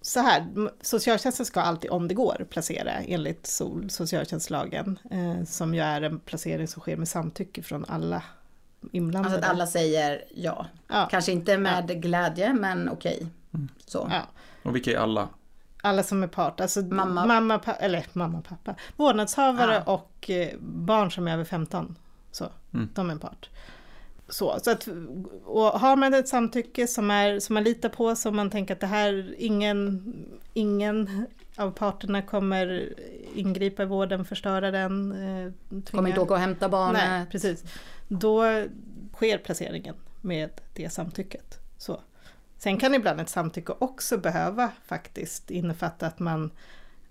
så 0.02 0.20
här, 0.20 0.46
socialtjänsten 0.82 1.46
ska 1.46 1.62
alltid 1.62 1.92
om 1.92 2.08
det 2.08 2.14
går 2.14 2.48
placera 2.50 2.92
enligt 2.92 3.48
SOL, 3.48 3.90
socialtjänstlagen, 3.90 5.00
eh, 5.12 5.44
som 5.46 5.76
ju 5.76 5.82
är 5.82 6.02
en 6.02 6.20
placering 6.20 6.68
som 6.68 6.82
sker 6.82 6.98
med 6.98 7.08
samtycke 7.08 7.64
från 7.64 7.86
alla 7.88 8.24
inblandade. 8.92 9.36
Alltså 9.36 9.46
att 9.46 9.54
alla 9.54 9.68
säger 9.68 10.24
ja. 10.36 10.66
ja. 10.88 11.08
Kanske 11.12 11.32
inte 11.32 11.58
med 11.58 11.86
ja. 11.90 11.96
glädje, 11.96 12.54
men 12.54 12.90
okej. 12.90 13.16
Okay. 13.16 13.28
Mm. 13.54 13.70
Så. 13.86 14.08
Ja. 14.12 14.22
Och 14.64 14.76
vilka 14.76 14.92
är 14.92 14.98
alla? 14.98 15.30
Alla 15.88 16.04
som 16.04 16.24
är 16.24 16.28
part, 16.28 16.60
alltså 16.60 16.82
mamma, 16.82 17.26
mamma 17.26 17.60
pa, 17.60 17.72
eller 17.72 18.06
mamma 18.14 18.42
pappa, 18.42 18.76
vårdnadshavare 18.96 19.84
ah. 19.86 19.94
och 19.94 20.30
eh, 20.30 20.50
barn 20.60 21.12
som 21.12 21.28
är 21.28 21.34
över 21.34 21.44
15. 21.44 21.96
Så, 22.32 22.46
mm. 22.74 22.90
de 22.94 23.08
är 23.10 23.12
en 23.12 23.20
part. 23.20 23.50
Så, 24.30 24.60
så 24.64 24.72
att, 24.72 24.88
och 25.46 25.64
har 25.64 25.96
man 25.96 26.14
ett 26.14 26.28
samtycke 26.28 26.88
som, 26.88 27.12
är, 27.12 27.40
som 27.40 27.54
man 27.54 27.64
litar 27.64 27.90
på, 27.90 28.16
som 28.16 28.36
man 28.36 28.50
tänker 28.50 28.74
att 28.74 28.80
det 28.80 28.88
här, 28.88 29.36
ingen, 29.38 30.14
ingen 30.54 31.28
av 31.58 31.72
parterna 31.72 32.22
kommer 32.22 32.94
ingripa 33.36 33.84
i 33.84 33.86
vården, 33.86 34.26
förstöra 34.26 34.72
den. 34.72 35.12
Eh, 35.12 35.52
kommer 35.92 36.10
inte 36.10 36.22
åka 36.22 36.34
och 36.34 36.40
hämta 36.40 36.70
barnet. 36.70 37.02
Nej, 37.08 37.26
precis. 37.32 37.64
Då 38.08 38.44
sker 39.14 39.38
placeringen 39.38 39.96
med 40.22 40.50
det 40.74 40.90
samtycket. 40.90 41.60
Så. 41.78 42.02
Sen 42.58 42.78
kan 42.78 42.94
ibland 42.94 43.22
ett 43.22 43.30
samtycke 43.30 43.74
också 43.80 44.18
behöva 44.18 44.72
faktiskt 44.86 45.52
innefatta 45.52 46.08
att 46.08 46.20
man 46.20 46.52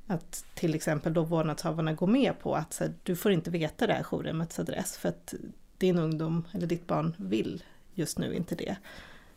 att 0.07 0.45
till 0.55 0.75
exempel 0.75 1.15
då 1.15 1.23
vårdnadshavarna 1.23 1.93
går 1.93 2.07
med 2.07 2.39
på 2.39 2.55
att 2.55 2.73
så 2.73 2.85
här, 2.85 2.95
du 3.03 3.17
får 3.17 3.33
inte 3.33 3.51
veta 3.51 3.87
det 3.87 3.93
här 3.93 4.03
jourhemmets 4.03 4.59
adress 4.59 4.97
för 4.97 5.09
att 5.09 5.35
din 5.79 5.99
ungdom 5.99 6.45
eller 6.53 6.67
ditt 6.67 6.87
barn 6.87 7.15
vill 7.19 7.65
just 7.95 8.19
nu 8.19 8.35
inte 8.35 8.55
det. 8.55 8.77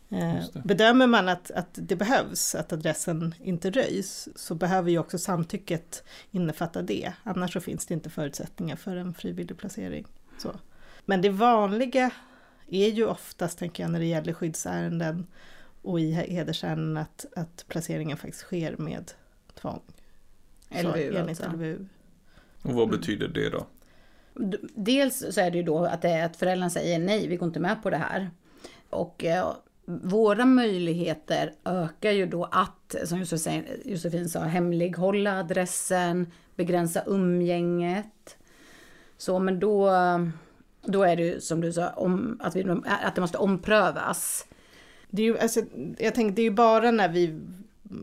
Eh, 0.08 0.44
det. 0.52 0.62
Bedömer 0.64 1.06
man 1.06 1.28
att, 1.28 1.50
att 1.50 1.68
det 1.72 1.96
behövs, 1.96 2.54
att 2.54 2.72
adressen 2.72 3.34
inte 3.38 3.70
röjs, 3.70 4.28
så 4.36 4.54
behöver 4.54 4.90
ju 4.90 4.98
också 4.98 5.18
samtycket 5.18 6.04
innefatta 6.30 6.82
det. 6.82 7.12
Annars 7.22 7.52
så 7.52 7.60
finns 7.60 7.86
det 7.86 7.94
inte 7.94 8.10
förutsättningar 8.10 8.76
för 8.76 8.96
en 8.96 9.14
frivillig 9.14 9.58
placering. 9.58 10.06
Så. 10.38 10.52
Men 11.04 11.22
det 11.22 11.30
vanliga 11.30 12.10
är 12.66 12.88
ju 12.88 13.06
oftast, 13.06 13.58
tänker 13.58 13.82
jag, 13.82 13.92
när 13.92 13.98
det 13.98 14.06
gäller 14.06 14.32
skyddsärenden 14.32 15.26
och 15.82 16.00
i 16.00 16.10
hedersärenden 16.10 16.96
att, 16.96 17.26
att 17.36 17.64
placeringen 17.68 18.16
faktiskt 18.16 18.42
sker 18.42 18.76
med 18.76 19.12
tvång. 19.54 19.80
LVU, 20.70 20.82
så, 20.82 20.96
enligt 20.96 21.28
alltså. 21.28 21.56
LVU. 21.56 21.86
Och 22.62 22.74
vad 22.74 22.90
betyder 22.90 23.28
det 23.28 23.50
då? 23.50 23.66
Dels 24.74 25.34
så 25.34 25.40
är 25.40 25.50
det 25.50 25.56
ju 25.58 25.64
då 25.64 25.84
att, 25.84 26.02
det 26.02 26.08
är 26.08 26.26
att 26.26 26.36
föräldrarna 26.36 26.70
säger 26.70 26.98
nej, 26.98 27.28
vi 27.28 27.36
går 27.36 27.46
inte 27.46 27.60
med 27.60 27.82
på 27.82 27.90
det 27.90 27.96
här. 27.96 28.30
Och 28.90 29.24
eh, 29.24 29.52
våra 29.84 30.44
möjligheter 30.44 31.52
ökar 31.64 32.10
ju 32.10 32.26
då 32.26 32.44
att, 32.44 32.94
som 33.04 33.18
Josefin, 33.18 33.64
Josefin 33.84 34.28
sa, 34.28 34.40
hemlighålla 34.40 35.38
adressen, 35.38 36.32
begränsa 36.56 37.02
umgänget. 37.06 38.36
Så 39.16 39.38
men 39.38 39.60
då, 39.60 39.90
då 40.82 41.02
är 41.02 41.16
det 41.16 41.22
ju 41.22 41.40
som 41.40 41.60
du 41.60 41.72
sa, 41.72 41.88
om, 41.88 42.40
att, 42.42 42.56
vi, 42.56 42.70
att 42.84 43.14
det 43.14 43.20
måste 43.20 43.38
omprövas. 43.38 44.46
Det 45.10 45.22
är 45.22 45.26
ju, 45.26 45.38
alltså, 45.38 45.60
jag 45.98 46.14
tänker, 46.14 46.36
det 46.36 46.42
är 46.42 46.44
ju 46.44 46.50
bara 46.50 46.90
när 46.90 47.08
vi 47.08 47.40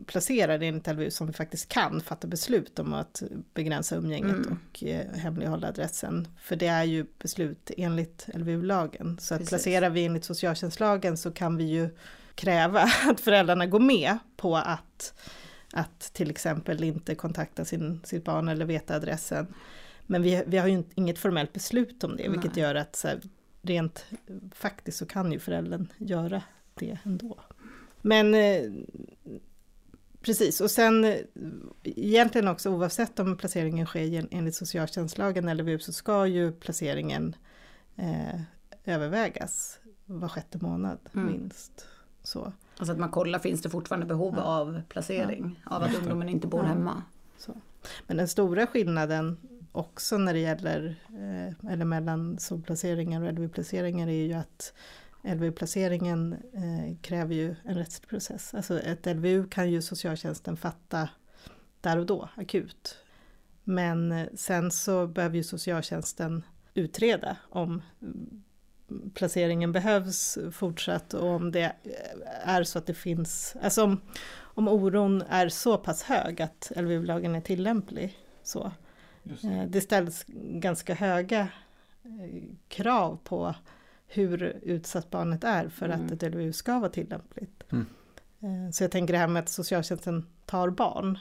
placerade 0.06 0.66
enligt 0.66 0.86
LVU 0.86 1.10
som 1.10 1.26
vi 1.26 1.32
faktiskt 1.32 1.68
kan 1.68 2.00
fatta 2.00 2.26
beslut 2.26 2.78
om 2.78 2.92
att 2.92 3.22
begränsa 3.54 3.96
umgänget 3.96 4.46
mm. 4.46 4.58
och 4.70 4.84
eh, 4.84 5.14
hemlighålla 5.14 5.68
adressen. 5.68 6.28
För 6.40 6.56
det 6.56 6.66
är 6.66 6.84
ju 6.84 7.06
beslut 7.18 7.70
enligt 7.76 8.28
LVU-lagen. 8.34 9.18
Så 9.20 9.34
att 9.34 9.48
placerar 9.48 9.90
vi 9.90 10.04
enligt 10.04 10.24
socialtjänstlagen 10.24 11.16
så 11.16 11.30
kan 11.30 11.56
vi 11.56 11.64
ju 11.64 11.88
kräva 12.34 12.80
att 13.10 13.20
föräldrarna 13.20 13.66
går 13.66 13.80
med 13.80 14.18
på 14.36 14.56
att, 14.56 15.14
att 15.72 16.00
till 16.00 16.30
exempel 16.30 16.84
inte 16.84 17.14
kontakta 17.14 17.64
sin, 17.64 18.00
sitt 18.04 18.24
barn 18.24 18.48
eller 18.48 18.64
veta 18.64 18.96
adressen. 18.96 19.46
Men 20.06 20.22
vi, 20.22 20.42
vi 20.46 20.58
har 20.58 20.68
ju 20.68 20.82
inget 20.94 21.18
formellt 21.18 21.52
beslut 21.52 22.04
om 22.04 22.16
det, 22.16 22.22
Nej. 22.22 22.32
vilket 22.32 22.56
gör 22.56 22.74
att 22.74 22.96
så 22.96 23.08
här, 23.08 23.20
rent 23.62 24.04
faktiskt 24.54 24.98
så 24.98 25.06
kan 25.06 25.32
ju 25.32 25.38
föräldern 25.38 25.88
göra 25.98 26.42
det 26.78 26.98
ändå. 27.04 27.38
Men 28.02 28.34
eh, 28.34 28.62
Precis, 30.20 30.60
och 30.60 30.70
sen 30.70 31.04
eh, 31.04 31.16
egentligen 31.84 32.48
också 32.48 32.70
oavsett 32.70 33.18
om 33.18 33.36
placeringen 33.36 33.86
sker 33.86 34.28
enligt 34.30 34.54
socialtjänstlagen 34.54 35.48
eller 35.48 35.64
VU 35.64 35.78
så 35.78 35.92
ska 35.92 36.26
ju 36.26 36.52
placeringen 36.52 37.36
eh, 37.96 38.40
övervägas 38.84 39.80
var 40.06 40.28
sjätte 40.28 40.58
månad 40.60 40.98
mm. 41.14 41.26
minst. 41.26 41.86
Så. 42.22 42.52
Alltså 42.78 42.92
att 42.92 42.98
man 42.98 43.10
kollar, 43.10 43.38
finns 43.38 43.62
det 43.62 43.70
fortfarande 43.70 44.06
behov 44.06 44.34
ja. 44.36 44.42
av 44.42 44.82
placering? 44.88 45.60
Ja. 45.64 45.76
Av 45.76 45.82
att 45.82 45.94
ungdomen 45.94 46.28
inte 46.28 46.46
bor 46.46 46.60
ja. 46.60 46.66
hemma? 46.66 47.02
Så. 47.38 47.54
Men 48.06 48.16
den 48.16 48.28
stora 48.28 48.66
skillnaden 48.66 49.36
också 49.72 50.18
när 50.18 50.32
det 50.32 50.38
gäller, 50.38 50.96
eh, 51.08 51.72
eller 51.72 51.84
mellan 51.84 52.38
solplaceringar 52.38 53.22
och 53.22 53.32
LVU-placeringar 53.32 54.08
är 54.08 54.26
ju 54.26 54.32
att 54.32 54.72
LVU-placeringen 55.34 56.32
eh, 56.32 56.96
kräver 57.00 57.34
ju 57.34 57.56
en 57.64 57.74
rättslig 57.74 58.08
process. 58.08 58.54
Alltså 58.54 58.80
ett 58.80 59.06
LVU 59.06 59.48
kan 59.48 59.70
ju 59.70 59.82
socialtjänsten 59.82 60.56
fatta 60.56 61.08
där 61.80 61.98
och 61.98 62.06
då, 62.06 62.28
akut. 62.34 62.98
Men 63.64 64.12
eh, 64.12 64.26
sen 64.34 64.70
så 64.70 65.06
behöver 65.06 65.36
ju 65.36 65.42
socialtjänsten 65.42 66.42
utreda 66.74 67.36
om 67.50 67.82
mm, 68.02 68.42
placeringen 69.14 69.72
behövs 69.72 70.38
fortsatt 70.52 71.14
och 71.14 71.28
om 71.28 71.52
det 71.52 71.64
eh, 71.64 72.48
är 72.48 72.64
så 72.64 72.78
att 72.78 72.86
det 72.86 72.94
finns, 72.94 73.56
alltså 73.62 73.84
om, 73.84 74.00
om 74.38 74.68
oron 74.68 75.22
är 75.28 75.48
så 75.48 75.78
pass 75.78 76.02
hög 76.02 76.42
att 76.42 76.72
LVU-lagen 76.76 77.34
är 77.34 77.40
tillämplig. 77.40 78.18
Så. 78.42 78.72
Det. 79.22 79.48
Eh, 79.48 79.64
det 79.64 79.80
ställs 79.80 80.24
ganska 80.36 80.94
höga 80.94 81.48
krav 82.68 83.18
på 83.24 83.54
hur 84.08 84.60
utsatt 84.62 85.10
barnet 85.10 85.44
är 85.44 85.68
för 85.68 85.86
mm. 85.86 86.06
att 86.06 86.12
ett 86.12 86.32
LVU 86.32 86.52
ska 86.52 86.78
vara 86.78 86.90
tillämpligt. 86.90 87.62
Mm. 87.70 87.86
Eh, 88.40 88.70
så 88.72 88.84
jag 88.84 88.90
tänker 88.90 89.12
det 89.12 89.18
här 89.18 89.28
med 89.28 89.42
att 89.42 89.48
socialtjänsten 89.48 90.26
tar 90.46 90.70
barn. 90.70 91.18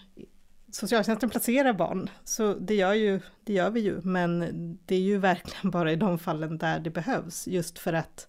Socialtjänsten 0.72 1.30
placerar 1.30 1.74
barn, 1.74 2.10
så 2.24 2.54
det 2.54 2.76
gör, 2.76 2.94
ju, 2.94 3.20
det 3.44 3.54
gör 3.54 3.70
vi 3.70 3.80
ju, 3.80 4.02
men 4.02 4.40
det 4.86 4.96
är 4.96 5.00
ju 5.00 5.18
verkligen 5.18 5.72
bara 5.72 5.92
i 5.92 5.96
de 5.96 6.20
fallen 6.20 6.58
där 6.58 6.80
det 6.80 6.90
behövs, 6.90 7.48
just 7.48 7.80
för 7.80 7.94
att 7.94 8.28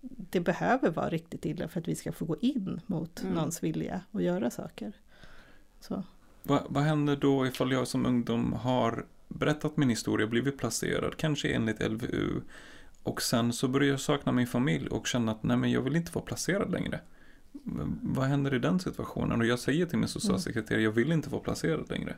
det 0.00 0.40
behöver 0.40 0.90
vara 0.90 1.08
riktigt 1.08 1.44
illa 1.44 1.68
för 1.68 1.80
att 1.80 1.88
vi 1.88 1.94
ska 1.94 2.12
få 2.12 2.24
gå 2.24 2.36
in 2.40 2.80
mot 2.86 3.22
mm. 3.22 3.34
någons 3.34 3.62
vilja 3.62 4.00
och 4.10 4.22
göra 4.22 4.50
saker. 4.50 4.92
Så. 5.80 6.02
Va, 6.42 6.62
vad 6.68 6.82
händer 6.82 7.16
då 7.16 7.46
ifall 7.46 7.72
jag 7.72 7.88
som 7.88 8.06
ungdom 8.06 8.52
har 8.52 9.06
berättat 9.28 9.76
min 9.76 9.88
historia, 9.88 10.26
blivit 10.26 10.58
placerad, 10.58 11.16
kanske 11.16 11.48
enligt 11.48 11.80
LVU, 11.80 12.40
och 13.04 13.22
sen 13.22 13.52
så 13.52 13.68
började 13.68 13.90
jag 13.90 14.00
sakna 14.00 14.32
min 14.32 14.46
familj 14.46 14.88
och 14.88 15.06
känna 15.06 15.32
att 15.32 15.42
nej 15.42 15.56
men 15.56 15.70
jag 15.70 15.82
vill 15.82 15.96
inte 15.96 16.12
vara 16.12 16.24
placerad 16.24 16.72
längre. 16.72 17.00
Vad 18.02 18.24
händer 18.24 18.54
i 18.54 18.58
den 18.58 18.80
situationen? 18.80 19.40
Och 19.40 19.46
jag 19.46 19.58
säger 19.58 19.86
till 19.86 19.98
min 19.98 20.08
socialsekreterare, 20.08 20.82
jag 20.82 20.90
vill 20.90 21.12
inte 21.12 21.30
vara 21.30 21.42
placerad 21.42 21.90
längre. 21.90 22.16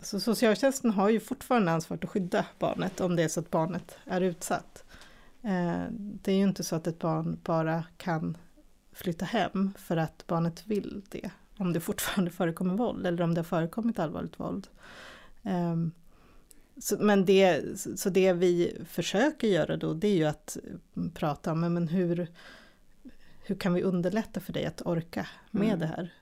Så 0.00 0.20
socialtjänsten 0.20 0.90
har 0.90 1.08
ju 1.08 1.20
fortfarande 1.20 1.72
ansvar 1.72 1.98
att 2.02 2.10
skydda 2.10 2.46
barnet 2.58 3.00
om 3.00 3.16
det 3.16 3.22
är 3.22 3.28
så 3.28 3.40
att 3.40 3.50
barnet 3.50 3.98
är 4.04 4.20
utsatt. 4.20 4.84
Eh, 5.42 5.84
det 5.90 6.32
är 6.32 6.36
ju 6.36 6.42
inte 6.42 6.64
så 6.64 6.76
att 6.76 6.86
ett 6.86 6.98
barn 6.98 7.38
bara 7.44 7.84
kan 7.96 8.36
flytta 8.92 9.24
hem 9.24 9.72
för 9.78 9.96
att 9.96 10.26
barnet 10.26 10.66
vill 10.66 11.02
det. 11.08 11.30
Om 11.58 11.72
det 11.72 11.80
fortfarande 11.80 12.30
förekommer 12.30 12.74
våld 12.74 13.06
eller 13.06 13.22
om 13.22 13.34
det 13.34 13.38
har 13.38 13.44
förekommit 13.44 13.98
allvarligt 13.98 14.40
våld. 14.40 14.68
Så, 16.78 16.96
men 16.98 17.24
det, 17.24 17.62
så 17.96 18.10
det 18.10 18.32
vi 18.32 18.76
försöker 18.88 19.48
göra 19.48 19.76
då 19.76 19.94
det 19.94 20.08
är 20.08 20.16
ju 20.16 20.24
att 20.24 20.56
prata 21.14 21.52
om 21.52 21.60
men 21.60 21.88
hur, 21.88 22.28
hur 23.44 23.54
kan 23.54 23.74
vi 23.74 23.82
underlätta 23.82 24.40
för 24.40 24.52
dig 24.52 24.66
att 24.66 24.86
orka 24.86 25.26
med 25.50 25.66
mm. 25.66 25.78
det 25.78 25.86
här? 25.86 26.14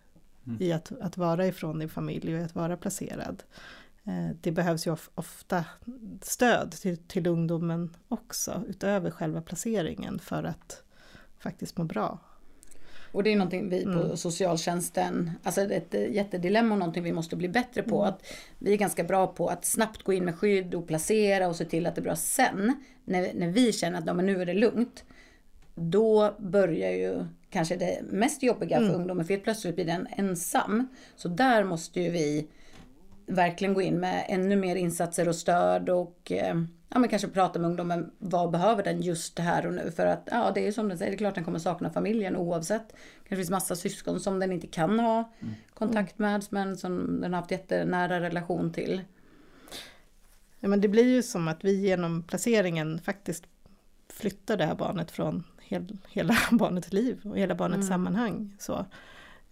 Mm. 0.47 0.63
I 0.63 0.73
att, 0.73 0.93
att 1.01 1.17
vara 1.17 1.47
ifrån 1.47 1.79
din 1.79 1.89
familj 1.89 2.37
och 2.39 2.45
att 2.45 2.55
vara 2.55 2.77
placerad. 2.77 3.43
Eh, 4.05 4.37
det 4.41 4.53
behövs 4.53 4.87
ju 4.87 4.97
ofta 5.15 5.65
stöd 6.23 6.73
till, 6.73 6.97
till 6.97 7.27
ungdomen 7.27 7.97
också 8.09 8.63
utöver 8.69 9.11
själva 9.11 9.41
placeringen 9.41 10.19
för 10.19 10.45
att 10.45 10.83
faktiskt 11.39 11.79
må 11.79 11.85
bra. 11.85 12.19
Och 13.15 13.23
det 13.23 13.33
är 13.33 13.37
någonting 13.37 13.69
vi 13.69 13.85
på 13.85 13.91
mm. 13.91 14.17
socialtjänsten, 14.17 15.31
alltså 15.43 15.61
ett 15.61 15.95
jättedilemma 15.95 16.75
och 16.75 16.79
någonting 16.79 17.03
vi 17.03 17.13
måste 17.13 17.37
bli 17.37 17.49
bättre 17.49 17.83
på. 17.83 17.97
Mm. 17.97 18.09
Att 18.09 18.27
vi 18.59 18.73
är 18.73 18.77
ganska 18.77 19.05
bra 19.05 19.27
på 19.27 19.49
att 19.49 19.65
snabbt 19.65 20.03
gå 20.03 20.13
in 20.13 20.25
med 20.25 20.39
skydd 20.39 20.75
och 20.75 20.87
placera 20.87 21.49
och 21.49 21.57
se 21.57 21.65
till 21.65 21.87
att 21.87 21.95
det 21.95 22.01
är 22.01 22.03
bra. 22.03 22.17
Sen, 22.17 22.85
när, 23.05 23.35
när 23.35 23.49
vi 23.49 23.73
känner 23.73 23.99
att 23.99 24.07
ja, 24.07 24.15
men 24.15 24.27
nu 24.27 24.43
är 24.43 24.47
det 24.47 24.55
lugnt, 24.55 25.05
då 25.75 26.35
börjar 26.39 26.91
ju 26.91 27.25
kanske 27.51 27.77
det 27.77 28.03
mest 28.03 28.43
jobbiga 28.43 28.77
för 28.77 28.85
mm. 28.85 28.97
ungdomen, 28.97 29.25
för 29.25 29.35
helt 29.35 29.45
plötsligt 29.45 29.75
blir 29.75 29.85
den 29.85 30.07
ensam. 30.11 30.89
Så 31.17 31.29
där 31.29 31.65
måste 31.65 32.01
ju 32.01 32.11
vi 32.11 32.47
verkligen 33.27 33.75
gå 33.75 33.83
in 33.83 34.01
med 34.01 34.25
ännu 34.29 34.57
mer 34.57 34.77
insatser 34.77 35.29
och 35.29 35.37
stöd 35.37 35.89
och 35.89 36.33
eh, 36.33 36.55
ja, 36.89 36.99
men 36.99 37.09
kanske 37.09 37.29
prata 37.29 37.59
med 37.59 37.69
ungdomen. 37.71 38.11
Vad 38.19 38.51
behöver 38.51 38.83
den 38.83 39.03
just 39.03 39.39
här 39.39 39.67
och 39.67 39.75
nu? 39.75 39.91
För 39.97 40.07
att 40.07 40.29
ja, 40.31 40.53
det 40.55 40.67
är 40.67 40.73
som 40.73 40.89
den 40.89 40.99
säger, 40.99 41.11
det 41.11 41.17
är 41.17 41.19
klart 41.19 41.35
den 41.35 41.45
kommer 41.45 41.59
sakna 41.59 41.91
familjen 41.91 42.37
oavsett. 42.37 42.93
kanske 43.19 43.37
finns 43.37 43.51
massa 43.51 43.77
syskon 43.77 44.21
som 44.21 44.39
den 44.39 44.53
inte 44.53 44.67
kan 44.67 45.01
ha 45.01 45.33
mm. 45.41 45.55
kontakt 45.75 46.19
med 46.19 46.45
men 46.51 46.77
som 46.77 47.21
den 47.21 47.33
har 47.33 47.41
haft 47.41 47.51
jättenära 47.51 48.21
relation 48.21 48.73
till. 48.73 49.01
Ja, 50.61 50.69
men 50.69 50.81
det 50.81 50.89
blir 50.89 51.09
ju 51.09 51.23
som 51.23 51.49
att 51.49 51.65
vi 51.65 51.73
genom 51.73 52.23
placeringen 52.23 52.99
faktiskt 52.99 53.45
flyttar 54.09 54.57
det 54.57 54.65
här 54.65 54.75
barnet 54.75 55.11
från 55.11 55.45
hel, 55.63 55.99
hela 56.09 56.37
barnets 56.51 56.93
liv 56.93 57.21
och 57.25 57.39
hela 57.39 57.55
barnets 57.55 57.77
mm. 57.77 57.89
sammanhang. 57.89 58.57
Så. 58.59 58.87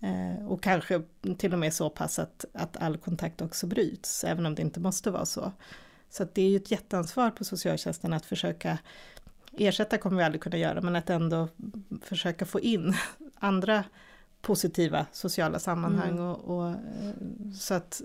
Eh, 0.03 0.46
och 0.46 0.62
kanske 0.62 1.03
till 1.38 1.53
och 1.53 1.59
med 1.59 1.74
så 1.74 1.90
pass 1.90 2.18
att, 2.18 2.44
att 2.53 2.76
all 2.76 2.96
kontakt 2.96 3.40
också 3.40 3.66
bryts, 3.66 4.24
även 4.24 4.46
om 4.46 4.55
det 4.55 4.62
inte 4.62 4.80
måste 4.80 5.11
vara 5.11 5.26
så. 5.26 5.53
Så 6.11 6.26
det 6.32 6.42
är 6.42 6.48
ju 6.48 6.57
ett 6.57 6.70
jätteansvar 6.70 7.30
på 7.30 7.44
socialtjänsten 7.44 8.12
att 8.12 8.26
försöka 8.26 8.78
ersätta 9.53 9.98
kommer 9.98 10.16
vi 10.16 10.22
aldrig 10.22 10.42
kunna 10.42 10.57
göra, 10.57 10.80
men 10.80 10.96
att 10.96 11.11
ändå 11.11 11.48
försöka 12.03 12.46
få 12.46 12.61
in 12.61 12.94
andra 13.38 13.84
positiva 14.40 15.07
sociala 15.12 15.59
sammanhang 15.59 16.11
mm. 16.11 16.24
och, 16.24 16.57
och, 16.59 16.68
eh, 16.68 16.76
så 17.55 17.74
att 17.74 18.03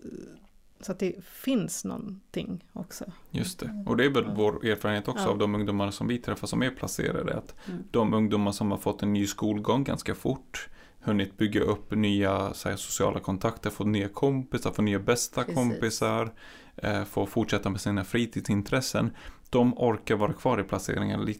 så 0.80 0.92
att 0.92 1.00
det 1.00 1.26
finns 1.26 1.86
någonting 1.86 2.64
också. 2.74 3.06
Just 3.32 3.60
det, 3.60 3.84
och 3.88 3.98
det 3.98 4.06
är 4.06 4.10
väl 4.10 4.26
vår 4.36 4.66
erfarenhet 4.66 5.08
också 5.08 5.24
ja. 5.24 5.30
av 5.30 5.38
de 5.38 5.56
ungdomar 5.56 5.92
som 5.92 6.08
vi 6.08 6.18
träffar 6.18 6.48
som 6.48 6.64
är 6.64 6.70
placerade. 6.70 7.38
Att 7.38 7.56
mm. 7.68 7.84
De 7.92 8.14
ungdomar 8.14 8.52
som 8.52 8.72
har 8.72 8.78
fått 8.78 9.04
en 9.04 9.14
ny 9.14 9.28
skolgång 9.28 9.84
ganska 9.84 10.16
fort, 10.16 10.70
hunnit 11.02 11.38
bygga 11.38 11.62
upp 11.62 11.92
nya 11.92 12.54
här, 12.66 12.76
sociala 12.76 13.20
kontakter, 13.20 13.70
fått 13.70 13.88
nya 13.88 14.10
kompisar, 14.10 14.72
få 14.72 14.82
nya 14.82 15.00
bästa 15.00 15.42
Precis. 15.42 15.56
kompisar, 15.56 16.32
eh, 16.78 17.04
få 17.04 17.26
fortsätta 17.26 17.70
med 17.70 17.82
sina 17.82 18.04
fritidsintressen. 18.04 19.12
De 19.50 19.74
orkar 19.78 20.16
vara 20.16 20.34
kvar 20.34 20.60
i 20.60 20.64
placeringen 20.64 21.26
li 21.26 21.40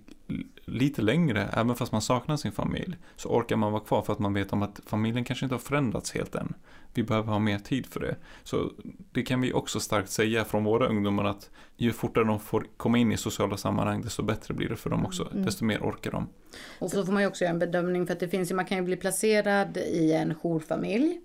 lite 0.66 1.02
längre, 1.02 1.50
även 1.54 1.76
fast 1.76 1.92
man 1.92 2.02
saknar 2.02 2.38
sin 2.38 2.52
familj. 2.52 2.98
Så 3.16 3.30
orkar 3.30 3.56
man 3.56 3.72
vara 3.72 3.84
kvar 3.84 4.02
för 4.02 4.14
att 4.14 4.20
man 4.20 4.34
vet 4.34 4.54
om 4.54 4.64
att 4.64 4.82
familjen 4.86 5.26
kanske 5.26 5.46
inte 5.46 5.56
har 5.56 5.60
förändrats 5.60 6.12
helt 6.12 6.36
än. 6.36 6.54
Vi 6.94 7.04
behöver 7.04 7.32
ha 7.32 7.40
mer 7.40 7.60
tid 7.60 7.86
för 7.86 8.00
det. 8.00 8.16
Så 8.44 8.72
det 9.12 9.24
kan 9.24 9.42
vi 9.42 9.54
också 9.54 9.80
starkt 9.80 10.10
säga 10.10 10.46
från 10.46 10.64
våra 10.64 10.88
ungdomar 10.88 11.24
att 11.26 11.50
ju 11.78 11.92
fortare 11.94 12.24
de 12.24 12.40
får 12.40 12.66
komma 12.78 12.98
in 12.98 13.12
i 13.12 13.18
sociala 13.18 13.58
sammanhang 13.58 14.02
desto 14.02 14.24
bättre 14.24 14.54
blir 14.54 14.70
det 14.70 14.76
för 14.76 14.90
dem 14.90 15.06
också. 15.06 15.28
Mm. 15.32 15.46
Desto 15.46 15.66
mer 15.66 15.80
orkar 15.80 16.12
de. 16.12 16.28
Och 16.80 16.92
så 16.92 17.06
får 17.06 17.14
man 17.14 17.22
ju 17.22 17.28
också 17.28 17.44
göra 17.44 17.54
en 17.54 17.60
bedömning 17.60 18.08
för 18.08 18.14
att 18.14 18.20
det 18.20 18.28
finns 18.28 18.52
ju, 18.52 18.56
man 18.56 18.66
kan 18.66 18.78
ju 18.78 18.84
bli 18.84 18.96
placerad 18.96 19.78
i 19.78 20.14
en 20.14 20.36
jourfamilj 20.36 21.22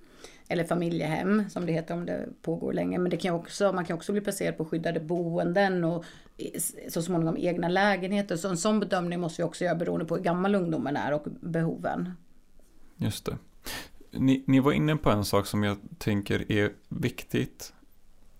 eller 0.48 0.64
familjehem 0.64 1.50
som 1.50 1.66
det 1.66 1.72
heter 1.72 1.94
om 1.94 2.06
det 2.06 2.28
pågår 2.42 2.72
länge. 2.72 2.98
Men 2.98 3.10
det 3.10 3.16
kan 3.16 3.34
också, 3.34 3.72
man 3.72 3.84
kan 3.84 3.96
också 3.96 4.12
bli 4.12 4.20
placerad 4.20 4.56
på 4.56 4.64
skyddade 4.64 5.00
boenden 5.00 5.84
och 5.84 6.04
så 6.88 7.02
småningom 7.02 7.36
egna 7.36 7.68
lägenheter. 7.68 8.36
Så 8.36 8.48
en 8.48 8.56
sån 8.56 8.80
bedömning 8.80 9.20
måste 9.20 9.42
vi 9.42 9.48
också 9.48 9.64
göra 9.64 9.74
beroende 9.74 10.06
på 10.06 10.16
hur 10.16 10.22
gammal 10.22 10.54
ungdomen 10.54 10.96
är 10.96 11.12
och 11.12 11.26
behoven. 11.40 12.12
Just 12.96 13.24
det. 13.24 13.36
Ni, 14.10 14.44
ni 14.46 14.60
var 14.60 14.72
inne 14.72 14.96
på 14.96 15.10
en 15.10 15.24
sak 15.24 15.46
som 15.46 15.62
jag 15.62 15.76
tänker 15.98 16.52
är 16.52 16.72
viktigt. 16.88 17.72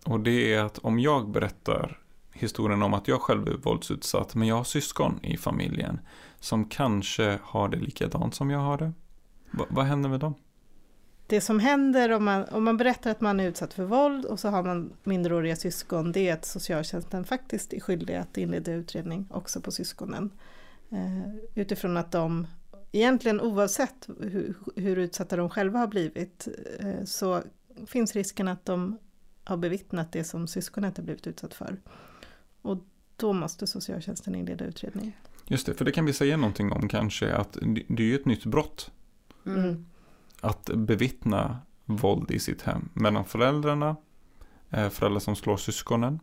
Och 0.05 0.21
det 0.21 0.55
är 0.55 0.65
att 0.65 0.79
om 0.79 0.99
jag 0.99 1.31
berättar 1.31 1.99
historien 2.33 2.83
om 2.83 2.95
att 2.95 3.09
jag 3.09 3.21
själv 3.21 3.49
är 3.49 3.57
våldsutsatt 3.57 4.35
men 4.35 4.49
jag 4.49 4.57
har 4.57 4.65
syskon 4.65 5.25
i 5.25 5.37
familjen 5.37 6.01
som 6.41 6.65
kanske 6.65 7.39
har 7.43 7.69
det 7.69 7.77
likadant 7.77 8.35
som 8.35 8.51
jag 8.51 8.59
har 8.59 8.79
det. 8.79 8.93
Va, 9.51 9.67
vad 9.71 9.85
händer 9.85 10.11
med 10.11 10.21
dem? 10.21 10.35
Det 11.33 11.41
som 11.41 11.61
händer 11.61 12.13
om 12.13 12.25
man, 12.25 12.45
om 12.45 12.65
man 12.65 12.77
berättar 12.77 13.11
att 13.11 13.21
man 13.21 13.41
är 13.41 13.49
utsatt 13.49 13.75
för 13.75 13.85
våld 13.85 14.25
och 14.25 14.41
så 14.41 14.49
har 14.49 14.63
man 14.63 14.93
minderåriga 15.05 15.57
syskon 15.57 16.13
det 16.13 16.29
är 16.29 16.35
att 16.35 16.45
socialtjänsten 16.45 17.25
faktiskt 17.25 17.73
är 17.73 17.81
skyldig 17.81 18.15
att 18.15 18.37
inleda 18.37 18.73
utredning 18.73 19.27
också 19.31 19.61
på 19.61 19.73
syskonen. 19.73 20.31
Eh, 20.91 21.35
utifrån 21.55 21.97
att 21.97 22.13
de 22.13 22.47
egentligen 22.93 23.41
oavsett 23.41 24.09
hur, 24.21 24.55
hur 24.77 24.97
utsatta 24.97 25.37
de 25.37 25.51
själva 25.51 25.79
har 25.79 25.87
blivit 25.87 26.49
eh, 26.79 27.05
så 27.05 27.43
finns 27.87 28.15
risken 28.15 28.49
att 28.49 28.65
de 28.65 28.99
har 29.45 29.57
bevittnat 29.57 30.13
det 30.13 30.25
som 30.25 30.47
syskonet 30.47 30.97
har 30.97 31.05
blivit 31.05 31.27
utsatt 31.27 31.55
för. 31.55 31.81
Och 32.63 32.79
då 33.17 33.33
måste 33.33 33.67
socialtjänsten 33.67 34.35
inleda 34.35 34.65
utredning. 34.65 35.17
Just 35.47 35.67
det, 35.67 35.75
för 35.75 35.85
det 35.85 35.93
kan 35.93 36.07
vi 36.07 36.13
säga 36.13 36.37
någonting 36.37 36.73
om 36.73 36.89
kanske 36.89 37.35
att 37.35 37.53
det 37.89 38.03
är 38.03 38.07
ju 38.07 38.15
ett 38.15 38.27
nytt 38.27 38.45
brott. 38.45 38.91
Mm. 39.47 39.87
Att 40.45 40.71
bevittna 40.75 41.59
våld 41.85 42.31
i 42.31 42.39
sitt 42.39 42.63
hem 42.63 42.89
mellan 42.95 43.25
föräldrarna, 43.25 43.97
eh, 44.71 44.89
föräldrar 44.89 45.21
som 45.21 45.37
slår 45.37 45.57
syskonen. 45.57 46.21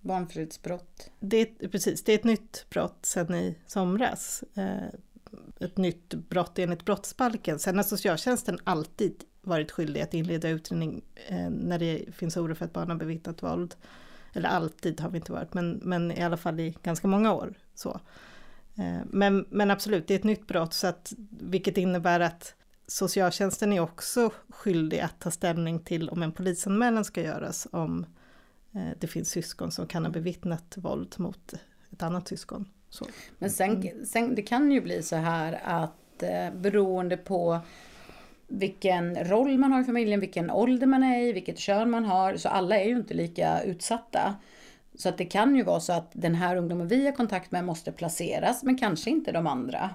Barnfridsbrott. 0.00 1.10
Det 1.20 1.40
är, 1.40 1.68
precis, 1.68 2.04
det 2.04 2.12
är 2.12 2.18
ett 2.18 2.24
nytt 2.24 2.66
brott 2.70 3.06
sedan 3.06 3.34
i 3.34 3.58
somras. 3.66 4.44
Eh, 4.54 4.86
ett 5.60 5.76
nytt 5.76 6.14
brott 6.14 6.58
enligt 6.58 6.84
brottsbalken. 6.84 7.58
Sen 7.58 7.76
har 7.76 7.82
socialtjänsten 7.82 8.58
alltid 8.64 9.24
varit 9.40 9.70
skyldig 9.70 10.00
att 10.00 10.14
inleda 10.14 10.48
utredning 10.48 11.02
eh, 11.28 11.50
när 11.50 11.78
det 11.78 12.04
finns 12.14 12.36
oro 12.36 12.54
för 12.54 12.64
att 12.64 12.72
barn 12.72 12.90
har 12.90 12.96
bevittnat 12.96 13.42
våld. 13.42 13.74
Eller 14.32 14.48
alltid 14.48 15.00
har 15.00 15.10
vi 15.10 15.16
inte 15.16 15.32
varit, 15.32 15.54
men, 15.54 15.80
men 15.82 16.12
i 16.12 16.22
alla 16.22 16.36
fall 16.36 16.60
i 16.60 16.76
ganska 16.82 17.08
många 17.08 17.34
år. 17.34 17.54
Så. 17.74 18.00
Men, 19.04 19.46
men 19.50 19.70
absolut, 19.70 20.08
det 20.08 20.14
är 20.14 20.18
ett 20.18 20.24
nytt 20.24 20.46
brott, 20.46 20.74
så 20.74 20.86
att, 20.86 21.12
vilket 21.30 21.76
innebär 21.76 22.20
att 22.20 22.54
socialtjänsten 22.86 23.72
är 23.72 23.80
också 23.80 24.30
skyldig 24.48 25.00
att 25.00 25.20
ta 25.20 25.30
ställning 25.30 25.78
till 25.78 26.08
om 26.08 26.22
en 26.22 26.32
polisanmälan 26.32 27.04
ska 27.04 27.22
göras 27.22 27.68
om 27.72 28.06
eh, 28.74 28.88
det 29.00 29.06
finns 29.06 29.30
syskon 29.30 29.70
som 29.70 29.86
kan 29.86 30.04
ha 30.04 30.12
bevittnat 30.12 30.74
våld 30.76 31.14
mot 31.18 31.54
ett 31.92 32.02
annat 32.02 32.28
syskon. 32.28 32.68
Så. 32.88 33.06
Men 33.38 33.50
sen, 33.50 33.70
mm. 33.70 34.06
sen, 34.06 34.34
det 34.34 34.42
kan 34.42 34.72
ju 34.72 34.80
bli 34.80 35.02
så 35.02 35.16
här 35.16 35.60
att 35.64 36.22
eh, 36.22 36.54
beroende 36.54 37.16
på 37.16 37.60
vilken 38.48 39.24
roll 39.24 39.58
man 39.58 39.72
har 39.72 39.80
i 39.80 39.84
familjen, 39.84 40.20
vilken 40.20 40.50
ålder 40.50 40.86
man 40.86 41.02
är 41.02 41.20
i, 41.20 41.32
vilket 41.32 41.58
kön 41.58 41.90
man 41.90 42.04
har, 42.04 42.36
så 42.36 42.48
alla 42.48 42.78
är 42.78 42.88
ju 42.88 42.96
inte 42.96 43.14
lika 43.14 43.62
utsatta. 43.62 44.34
Så 44.94 45.08
att 45.08 45.18
det 45.18 45.24
kan 45.24 45.56
ju 45.56 45.62
vara 45.62 45.80
så 45.80 45.92
att 45.92 46.10
den 46.12 46.34
här 46.34 46.56
ungdomen 46.56 46.88
vi 46.88 47.06
har 47.06 47.12
kontakt 47.12 47.50
med 47.50 47.64
måste 47.64 47.92
placeras, 47.92 48.62
men 48.62 48.78
kanske 48.78 49.10
inte 49.10 49.32
de 49.32 49.46
andra. 49.46 49.90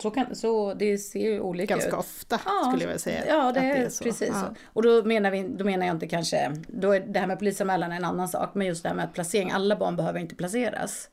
Så, 0.00 0.10
kan, 0.10 0.34
så 0.34 0.74
det 0.74 0.98
ser 0.98 1.32
ju 1.32 1.40
olika 1.40 1.74
Ganska 1.74 1.88
ut. 1.88 1.94
Ganska 1.94 2.10
ofta 2.10 2.40
ja, 2.44 2.70
skulle 2.70 2.82
jag 2.82 2.88
vilja 2.88 2.98
säga. 2.98 3.24
Ja, 3.28 3.52
det, 3.52 3.60
är, 3.60 3.74
det 3.74 3.84
är 3.84 3.88
så. 3.88 4.04
precis. 4.04 4.30
Ja. 4.32 4.54
Och 4.64 4.82
då 4.82 5.04
menar, 5.04 5.30
vi, 5.30 5.48
då 5.48 5.64
menar 5.64 5.86
jag 5.86 5.96
inte 5.96 6.08
kanske, 6.08 6.56
då 6.68 6.92
är 6.92 7.00
det 7.00 7.18
här 7.18 7.26
med 7.26 7.38
polisanmälan 7.38 7.92
en 7.92 8.04
annan 8.04 8.28
sak, 8.28 8.54
men 8.54 8.66
just 8.66 8.82
det 8.82 8.88
här 8.88 8.96
med 8.96 9.04
att 9.04 9.14
placering, 9.14 9.50
alla 9.50 9.76
barn 9.76 9.96
behöver 9.96 10.20
inte 10.20 10.34
placeras. 10.34 11.10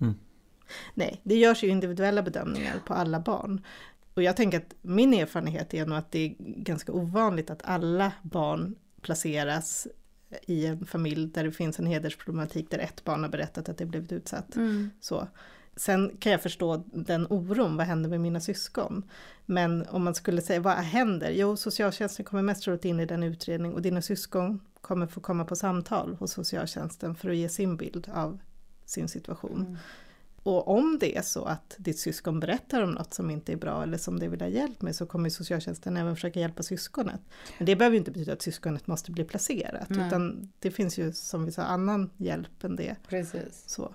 Mm. 0.00 0.14
Nej, 0.94 1.20
det 1.22 1.34
görs 1.34 1.64
ju 1.64 1.68
individuella 1.68 2.22
bedömningar 2.22 2.74
på 2.86 2.94
alla 2.94 3.20
barn. 3.20 3.60
Och 4.14 4.22
jag 4.22 4.36
tänker 4.36 4.58
att 4.58 4.74
min 4.82 5.14
erfarenhet 5.14 5.74
är 5.74 5.86
nog 5.86 5.98
att 5.98 6.12
det 6.12 6.18
är 6.18 6.34
ganska 6.38 6.92
ovanligt 6.92 7.50
att 7.50 7.62
alla 7.64 8.12
barn 8.22 8.74
placeras 9.00 9.86
i 10.42 10.66
en 10.66 10.86
familj 10.86 11.26
där 11.26 11.44
det 11.44 11.52
finns 11.52 11.78
en 11.78 11.86
hedersproblematik 11.86 12.70
där 12.70 12.78
ett 12.78 13.04
barn 13.04 13.22
har 13.22 13.30
berättat 13.30 13.68
att 13.68 13.78
det 13.78 13.86
blivit 13.86 14.12
utsatt. 14.12 14.56
Mm. 14.56 14.90
Så. 15.00 15.28
Sen 15.76 16.16
kan 16.18 16.32
jag 16.32 16.42
förstå 16.42 16.84
den 16.92 17.26
oron, 17.30 17.76
vad 17.76 17.86
händer 17.86 18.10
med 18.10 18.20
mina 18.20 18.40
syskon? 18.40 19.04
Men 19.46 19.86
om 19.86 20.04
man 20.04 20.14
skulle 20.14 20.42
säga, 20.42 20.60
vad 20.60 20.74
händer? 20.74 21.30
Jo, 21.30 21.56
socialtjänsten 21.56 22.24
kommer 22.24 22.42
mest 22.42 22.62
troligt 22.62 22.84
in 22.84 23.00
i 23.00 23.06
den 23.06 23.22
utredning 23.22 23.74
och 23.74 23.82
dina 23.82 24.02
syskon 24.02 24.60
kommer 24.80 25.06
få 25.06 25.20
komma 25.20 25.44
på 25.44 25.56
samtal 25.56 26.16
hos 26.20 26.32
socialtjänsten 26.32 27.14
för 27.14 27.30
att 27.30 27.36
ge 27.36 27.48
sin 27.48 27.76
bild 27.76 28.10
av 28.14 28.38
sin 28.84 29.08
situation. 29.08 29.60
Mm. 29.60 29.76
Och 30.42 30.68
om 30.68 30.98
det 31.00 31.16
är 31.16 31.22
så 31.22 31.44
att 31.44 31.74
ditt 31.78 31.98
syskon 31.98 32.40
berättar 32.40 32.82
om 32.82 32.90
något 32.90 33.14
som 33.14 33.30
inte 33.30 33.52
är 33.52 33.56
bra 33.56 33.82
eller 33.82 33.98
som 33.98 34.18
det 34.18 34.28
vill 34.28 34.40
ha 34.40 34.48
hjälp 34.48 34.82
med 34.82 34.96
så 34.96 35.06
kommer 35.06 35.30
socialtjänsten 35.30 35.96
även 35.96 36.14
försöka 36.14 36.40
hjälpa 36.40 36.62
syskonet. 36.62 37.20
Men 37.58 37.66
det 37.66 37.76
behöver 37.76 37.96
inte 37.96 38.10
betyda 38.10 38.32
att 38.32 38.42
syskonet 38.42 38.86
måste 38.86 39.12
bli 39.12 39.24
placerat 39.24 39.88
Nej. 39.88 40.06
utan 40.06 40.52
det 40.58 40.70
finns 40.70 40.98
ju 40.98 41.12
som 41.12 41.44
vi 41.44 41.52
sa 41.52 41.62
annan 41.62 42.10
hjälp 42.16 42.64
än 42.64 42.76
det. 42.76 42.96
Precis. 43.08 43.64
Så. 43.66 43.92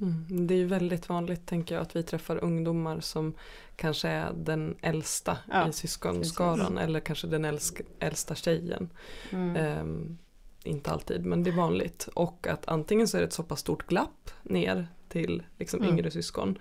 Mm. 0.00 0.46
Det 0.46 0.54
är 0.54 0.58
ju 0.58 0.66
väldigt 0.66 1.08
vanligt 1.08 1.46
tänker 1.46 1.74
jag 1.74 1.82
att 1.82 1.96
vi 1.96 2.02
träffar 2.02 2.44
ungdomar 2.44 3.00
som 3.00 3.34
kanske 3.76 4.08
är 4.08 4.32
den 4.32 4.76
äldsta 4.80 5.38
ja, 5.50 5.68
i 5.68 5.72
syskonskaran 5.72 6.58
precis. 6.58 6.78
eller 6.78 7.00
kanske 7.00 7.26
den 7.26 7.44
älsk, 7.44 7.80
äldsta 7.98 8.34
tjejen. 8.34 8.90
Mm. 9.30 9.80
Um, 9.80 10.18
inte 10.64 10.90
alltid 10.90 11.24
men 11.24 11.42
det 11.42 11.50
är 11.50 11.56
vanligt. 11.56 12.08
Och 12.14 12.46
att 12.46 12.68
antingen 12.68 13.08
så 13.08 13.16
är 13.16 13.20
det 13.20 13.26
ett 13.26 13.32
så 13.32 13.42
pass 13.42 13.60
stort 13.60 13.86
glapp 13.86 14.30
ner 14.42 14.88
till 15.08 15.42
liksom 15.58 15.80
mm. 15.80 15.92
yngre 15.92 16.10
syskon. 16.10 16.58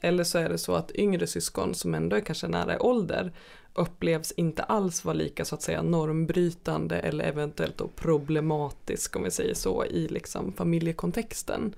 Eller 0.00 0.24
så 0.24 0.38
är 0.38 0.48
det 0.48 0.58
så 0.58 0.74
att 0.74 0.92
yngre 0.94 1.26
syskon 1.26 1.74
som 1.74 1.94
ändå 1.94 2.16
är 2.16 2.20
kanske 2.20 2.48
nära 2.48 2.74
i 2.74 2.78
ålder 2.78 3.32
upplevs 3.74 4.32
inte 4.32 4.62
alls 4.62 5.04
vara 5.04 5.14
lika 5.14 5.44
så 5.44 5.54
att 5.54 5.62
säga 5.62 5.82
normbrytande 5.82 6.98
eller 6.98 7.24
eventuellt 7.24 7.96
problematisk 7.96 9.16
om 9.16 9.22
vi 9.22 9.30
säger 9.30 9.54
så 9.54 9.84
i 9.84 10.08
liksom 10.08 10.52
familjekontexten. 10.52 11.74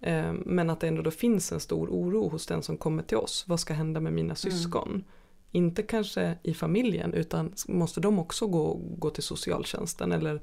Eh, 0.00 0.32
men 0.32 0.70
att 0.70 0.80
det 0.80 0.88
ändå 0.88 1.02
då 1.02 1.10
finns 1.10 1.52
en 1.52 1.60
stor 1.60 1.88
oro 1.88 2.28
hos 2.28 2.46
den 2.46 2.62
som 2.62 2.76
kommer 2.76 3.02
till 3.02 3.16
oss. 3.16 3.44
Vad 3.48 3.60
ska 3.60 3.74
hända 3.74 4.00
med 4.00 4.12
mina 4.12 4.24
mm. 4.24 4.36
syskon? 4.36 4.88
Mm. 4.88 5.04
Inte 5.50 5.82
kanske 5.82 6.38
i 6.42 6.54
familjen 6.54 7.14
utan 7.14 7.52
måste 7.68 8.00
de 8.00 8.18
också 8.18 8.46
gå, 8.46 8.80
gå 8.98 9.10
till 9.10 9.22
socialtjänsten 9.22 10.12
eller 10.12 10.34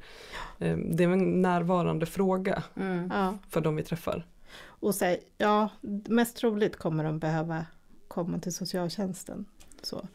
eh, 0.60 0.78
det 0.78 1.04
är 1.04 1.08
en 1.08 1.42
närvarande 1.42 2.06
fråga 2.06 2.64
mm. 2.76 3.12
för 3.50 3.62
de 3.62 3.76
vi 3.76 3.84
träffar. 3.84 4.28
Och 4.66 4.96
säg, 4.96 5.20
ja, 5.38 5.70
mest 6.08 6.38
troligt 6.38 6.76
kommer 6.76 7.04
de 7.04 7.20
behöva 7.20 7.66
komma 8.08 8.40
till 8.40 8.54
socialtjänsten. 8.54 9.46
Så. 9.82 10.08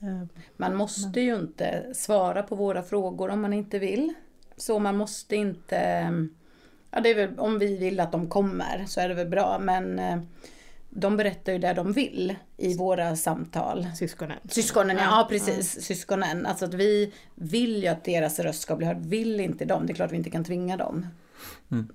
Eh, 0.00 0.24
man 0.56 0.76
måste 0.76 1.20
ju 1.20 1.34
inte 1.34 1.94
svara 1.94 2.42
på 2.42 2.54
våra 2.54 2.82
frågor 2.82 3.30
om 3.30 3.40
man 3.40 3.52
inte 3.52 3.78
vill. 3.78 4.14
Så 4.56 4.78
man 4.78 4.96
måste 4.96 5.36
inte 5.36 5.78
Ja, 6.92 7.00
det 7.00 7.10
är 7.10 7.14
väl, 7.14 7.38
om 7.38 7.58
vi 7.58 7.76
vill 7.76 8.00
att 8.00 8.12
de 8.12 8.28
kommer 8.28 8.84
så 8.86 9.00
är 9.00 9.08
det 9.08 9.14
väl 9.14 9.28
bra 9.28 9.58
men 9.58 9.98
eh, 9.98 10.18
de 10.90 11.16
berättar 11.16 11.52
ju 11.52 11.58
det 11.58 11.72
de 11.72 11.92
vill 11.92 12.34
i 12.56 12.76
våra 12.76 13.16
samtal. 13.16 13.86
Syskonen. 13.96 14.38
Syskonen, 14.48 14.96
ja, 14.96 15.02
ja 15.04 15.26
precis. 15.28 15.76
Ja. 15.76 15.82
Syskonen. 15.82 16.46
Alltså 16.46 16.64
att 16.64 16.74
vi 16.74 17.12
vill 17.34 17.82
ju 17.82 17.88
att 17.88 18.04
deras 18.04 18.38
röst 18.38 18.62
ska 18.62 18.76
bli 18.76 18.86
hörd. 18.86 19.00
Vill 19.00 19.40
inte 19.40 19.64
de, 19.64 19.86
det 19.86 19.92
är 19.92 19.94
klart 19.94 20.12
vi 20.12 20.16
inte 20.16 20.30
kan 20.30 20.44
tvinga 20.44 20.76
dem. 20.76 21.06
Mm. 21.70 21.88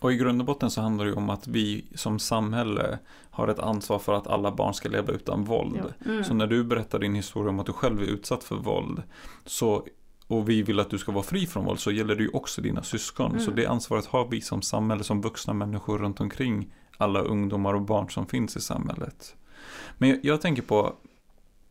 Och 0.00 0.12
i 0.12 0.16
grund 0.16 0.40
och 0.40 0.46
botten 0.46 0.70
så 0.70 0.80
handlar 0.80 1.04
det 1.04 1.10
ju 1.10 1.16
om 1.16 1.30
att 1.30 1.46
vi 1.46 1.84
som 1.94 2.18
samhälle 2.18 2.98
har 3.30 3.48
ett 3.48 3.58
ansvar 3.58 3.98
för 3.98 4.12
att 4.12 4.26
alla 4.26 4.52
barn 4.52 4.74
ska 4.74 4.88
leva 4.88 5.12
utan 5.12 5.44
våld. 5.44 5.76
Ja. 5.76 6.10
Mm. 6.10 6.24
Så 6.24 6.34
när 6.34 6.46
du 6.46 6.64
berättar 6.64 6.98
din 6.98 7.14
historia 7.14 7.50
om 7.50 7.60
att 7.60 7.66
du 7.66 7.72
själv 7.72 8.02
är 8.02 8.06
utsatt 8.06 8.44
för 8.44 8.56
våld 8.56 9.02
så 9.46 9.86
och 10.26 10.48
vi 10.48 10.62
vill 10.62 10.80
att 10.80 10.90
du 10.90 10.98
ska 10.98 11.12
vara 11.12 11.24
fri 11.24 11.46
från 11.46 11.64
våld 11.64 11.80
så 11.80 11.90
gäller 11.90 12.16
det 12.16 12.22
ju 12.22 12.28
också 12.28 12.62
dina 12.62 12.82
syskon. 12.82 13.30
Mm. 13.30 13.44
Så 13.44 13.50
det 13.50 13.66
ansvaret 13.66 14.06
har 14.06 14.28
vi 14.28 14.40
som 14.40 14.62
samhälle, 14.62 15.04
som 15.04 15.20
vuxna 15.20 15.52
människor 15.52 15.98
runt 15.98 16.20
omkring 16.20 16.72
alla 16.98 17.20
ungdomar 17.20 17.74
och 17.74 17.82
barn 17.82 18.10
som 18.10 18.26
finns 18.26 18.56
i 18.56 18.60
samhället. 18.60 19.36
Men 19.98 20.08
jag, 20.08 20.18
jag 20.22 20.40
tänker 20.40 20.62
på 20.62 20.94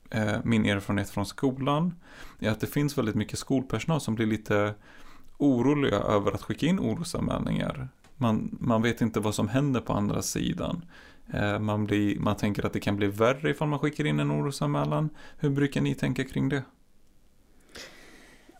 eh, 0.09 0.35
min 0.43 0.65
erfarenhet 0.65 1.09
från 1.09 1.25
skolan, 1.25 1.93
är 2.39 2.49
att 2.49 2.59
det 2.59 2.67
finns 2.67 2.97
väldigt 2.97 3.15
mycket 3.15 3.39
skolpersonal 3.39 4.01
som 4.01 4.15
blir 4.15 4.25
lite 4.25 4.73
oroliga 5.37 5.97
över 5.97 6.31
att 6.31 6.41
skicka 6.41 6.65
in 6.65 6.79
orosanmälningar. 6.79 7.87
Man, 8.17 8.57
man 8.59 8.81
vet 8.81 9.01
inte 9.01 9.19
vad 9.19 9.35
som 9.35 9.47
händer 9.47 9.81
på 9.81 9.93
andra 9.93 10.21
sidan. 10.21 10.85
Eh, 11.33 11.59
man, 11.59 11.85
blir, 11.85 12.19
man 12.19 12.35
tänker 12.35 12.65
att 12.65 12.73
det 12.73 12.79
kan 12.79 12.95
bli 12.95 13.07
värre 13.07 13.49
ifall 13.49 13.67
man 13.67 13.79
skickar 13.79 14.05
in 14.05 14.19
en 14.19 14.31
orosanmälan. 14.31 15.09
Hur 15.37 15.49
brukar 15.49 15.81
ni 15.81 15.95
tänka 15.95 16.23
kring 16.23 16.49
det? 16.49 16.63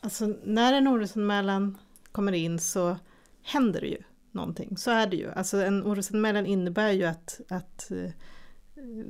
Alltså 0.04 0.36
när 0.44 0.74
en 0.74 0.88
orosanmälan 0.88 1.78
kommer 2.12 2.32
in 2.32 2.60
så 2.60 2.98
händer 3.42 3.82
det 3.82 3.88
ju 3.88 4.04
någonting. 4.32 4.78
Så 4.78 4.92
är 4.92 5.08
det 5.08 5.16
ju. 5.16 5.32
Alltså 5.32 5.58
en 5.58 5.84
orosanmälan 5.84 6.46
innebär 6.46 6.92
ju 6.92 7.04
att, 7.04 7.42
att, 7.50 7.92
eh, 7.92 8.12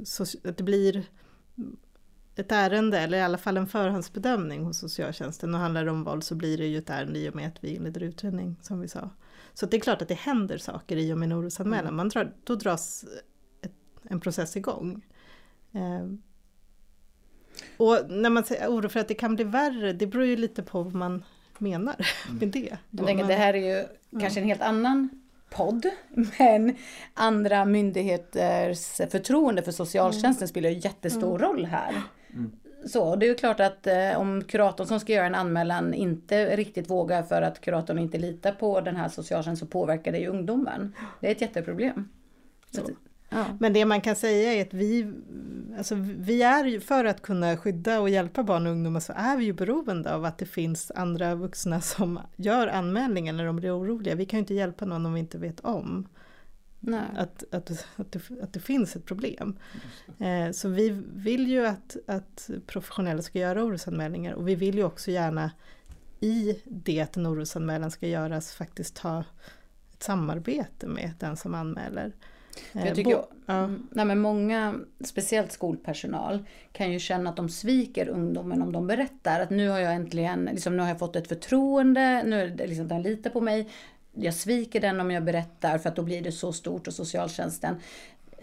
så, 0.03 0.23
att 0.23 0.57
det 0.57 0.63
blir 0.63 1.03
ett 2.35 2.51
ärende 2.51 2.99
eller 2.99 3.17
i 3.17 3.21
alla 3.21 3.37
fall 3.37 3.57
en 3.57 3.67
förhandsbedömning 3.67 4.63
hos 4.63 4.77
socialtjänsten 4.77 5.53
och 5.53 5.59
handlar 5.59 5.85
det 5.85 5.91
om 5.91 6.03
våld 6.03 6.23
så 6.23 6.35
blir 6.35 6.57
det 6.57 6.67
ju 6.67 6.77
ett 6.77 6.89
ärende 6.89 7.19
i 7.19 7.29
och 7.29 7.35
med 7.35 7.47
att 7.47 7.63
vi 7.63 7.75
inleder 7.75 8.03
utredning 8.03 8.55
som 8.61 8.79
vi 8.79 8.87
sa. 8.87 9.09
Så 9.53 9.65
det 9.65 9.77
är 9.77 9.81
klart 9.81 10.01
att 10.01 10.07
det 10.07 10.13
händer 10.13 10.57
saker 10.57 10.97
i 10.97 11.13
och 11.13 11.17
med 11.17 11.31
en 11.31 11.39
orosanmälan. 11.39 11.85
Mm. 11.85 11.95
Man 11.95 12.09
drar, 12.09 12.33
då 12.43 12.55
dras 12.55 13.05
ett, 13.61 13.75
en 14.03 14.19
process 14.19 14.55
igång. 14.57 15.05
Eh, 15.71 16.07
och 17.83 18.09
när 18.09 18.29
man 18.29 18.43
säger 18.43 18.67
oro 18.67 18.89
för 18.89 18.99
att 18.99 19.07
det 19.07 19.13
kan 19.13 19.35
bli 19.35 19.43
värre, 19.43 19.93
det 19.93 20.07
beror 20.07 20.25
ju 20.25 20.35
lite 20.35 20.63
på 20.63 20.83
vad 20.83 20.95
man 20.95 21.23
menar 21.57 21.95
mm. 22.27 22.39
med 22.39 22.47
det. 22.47 22.77
Jag 22.89 23.05
tänker, 23.05 23.23
man, 23.23 23.27
det 23.27 23.35
här 23.35 23.53
är 23.53 23.77
ju 23.77 23.85
ja. 24.09 24.19
kanske 24.19 24.39
en 24.39 24.45
helt 24.45 24.61
annan 24.61 25.09
podd, 25.49 25.85
men 26.39 26.75
andra 27.13 27.65
myndigheters 27.65 28.95
förtroende 29.11 29.61
för 29.63 29.71
socialtjänsten 29.71 30.43
mm. 30.43 30.47
spelar 30.47 30.69
ju 30.69 30.79
jättestor 30.79 31.35
mm. 31.35 31.41
roll 31.41 31.65
här. 31.65 32.01
Mm. 32.33 32.51
Så 32.85 33.15
det 33.15 33.25
är 33.25 33.27
ju 33.27 33.35
klart 33.35 33.59
att 33.59 33.87
eh, 33.87 34.19
om 34.19 34.43
kuratorn 34.43 34.87
som 34.87 34.99
ska 34.99 35.13
göra 35.13 35.25
en 35.25 35.35
anmälan 35.35 35.93
inte 35.93 36.55
riktigt 36.55 36.89
vågar 36.89 37.23
för 37.23 37.41
att 37.41 37.61
kuratorn 37.61 37.99
inte 37.99 38.17
litar 38.17 38.51
på 38.51 38.81
den 38.81 38.95
här 38.95 39.09
socialtjänsten 39.09 39.67
så 39.67 39.71
påverkar 39.71 40.11
det 40.11 40.17
ju 40.17 40.27
ungdomen. 40.27 40.95
Det 41.19 41.27
är 41.27 41.31
ett 41.31 41.41
jätteproblem. 41.41 42.09
Så. 42.71 42.81
Men 43.59 43.73
det 43.73 43.85
man 43.85 44.01
kan 44.01 44.15
säga 44.15 44.53
är 44.53 44.61
att 44.61 44.73
vi, 44.73 45.13
alltså 45.77 45.95
vi 45.99 46.41
är 46.41 46.65
ju, 46.65 46.79
för 46.79 47.05
att 47.05 47.21
kunna 47.21 47.57
skydda 47.57 47.99
och 47.99 48.09
hjälpa 48.09 48.43
barn 48.43 48.65
och 48.65 48.71
ungdomar 48.71 48.99
så 48.99 49.13
är 49.15 49.37
vi 49.37 49.45
ju 49.45 49.53
beroende 49.53 50.15
av 50.15 50.25
att 50.25 50.37
det 50.37 50.45
finns 50.45 50.91
andra 50.95 51.35
vuxna 51.35 51.81
som 51.81 52.19
gör 52.35 52.67
anmälningar 52.67 53.33
när 53.33 53.45
de 53.45 53.55
blir 53.55 53.79
oroliga. 53.79 54.15
Vi 54.15 54.25
kan 54.25 54.37
ju 54.37 54.41
inte 54.41 54.53
hjälpa 54.53 54.85
någon 54.85 55.05
om 55.05 55.13
vi 55.13 55.19
inte 55.19 55.37
vet 55.37 55.59
om. 55.59 56.07
Att, 57.15 57.43
att, 57.51 57.85
att, 57.95 58.11
det, 58.11 58.19
att 58.41 58.53
det 58.53 58.59
finns 58.59 58.95
ett 58.95 59.05
problem. 59.05 59.59
Eh, 60.19 60.51
så 60.51 60.69
vi 60.69 60.89
vill 61.13 61.47
ju 61.47 61.65
att, 61.65 61.97
att 62.07 62.49
professionella 62.67 63.21
ska 63.21 63.39
göra 63.39 63.63
orosanmälningar 63.63 64.33
och 64.33 64.47
vi 64.47 64.55
vill 64.55 64.75
ju 64.75 64.83
också 64.83 65.11
gärna 65.11 65.51
i 66.19 66.61
det 66.65 67.01
att 67.01 67.17
en 67.17 67.27
orosanmälan 67.27 67.91
ska 67.91 68.07
göras 68.07 68.53
faktiskt 68.53 68.97
ha 68.97 69.23
ett 69.93 70.03
samarbete 70.03 70.87
med 70.87 71.13
den 71.19 71.37
som 71.37 71.53
anmäler. 71.53 72.11
Jag 72.71 72.87
eh, 72.87 72.93
tycker, 72.93 73.11
ja. 73.45 73.69
Nej 73.89 74.05
men 74.05 74.19
många, 74.19 74.75
speciellt 75.03 75.51
skolpersonal, 75.51 76.45
kan 76.71 76.91
ju 76.91 76.99
känna 76.99 77.29
att 77.29 77.35
de 77.35 77.49
sviker 77.49 78.07
ungdomen 78.07 78.61
om 78.61 78.71
de 78.71 78.87
berättar 78.87 79.39
att 79.39 79.49
nu 79.49 79.69
har 79.69 79.79
jag 79.79 79.93
äntligen, 79.93 80.49
liksom, 80.51 80.77
nu 80.77 80.81
har 80.81 80.89
jag 80.89 80.99
fått 80.99 81.15
ett 81.15 81.27
förtroende, 81.27 82.23
nu 82.23 82.41
är 82.41 82.47
det 82.47 82.67
liksom, 82.67 82.87
den 82.87 83.01
litar 83.01 83.29
på 83.29 83.41
mig. 83.41 83.69
Jag 84.13 84.33
sviker 84.33 84.81
den 84.81 84.99
om 84.99 85.11
jag 85.11 85.23
berättar 85.23 85.77
för 85.77 85.89
att 85.89 85.95
då 85.95 86.01
blir 86.01 86.21
det 86.21 86.31
så 86.31 86.53
stort 86.53 86.87
och 86.87 86.93
socialtjänsten. 86.93 87.75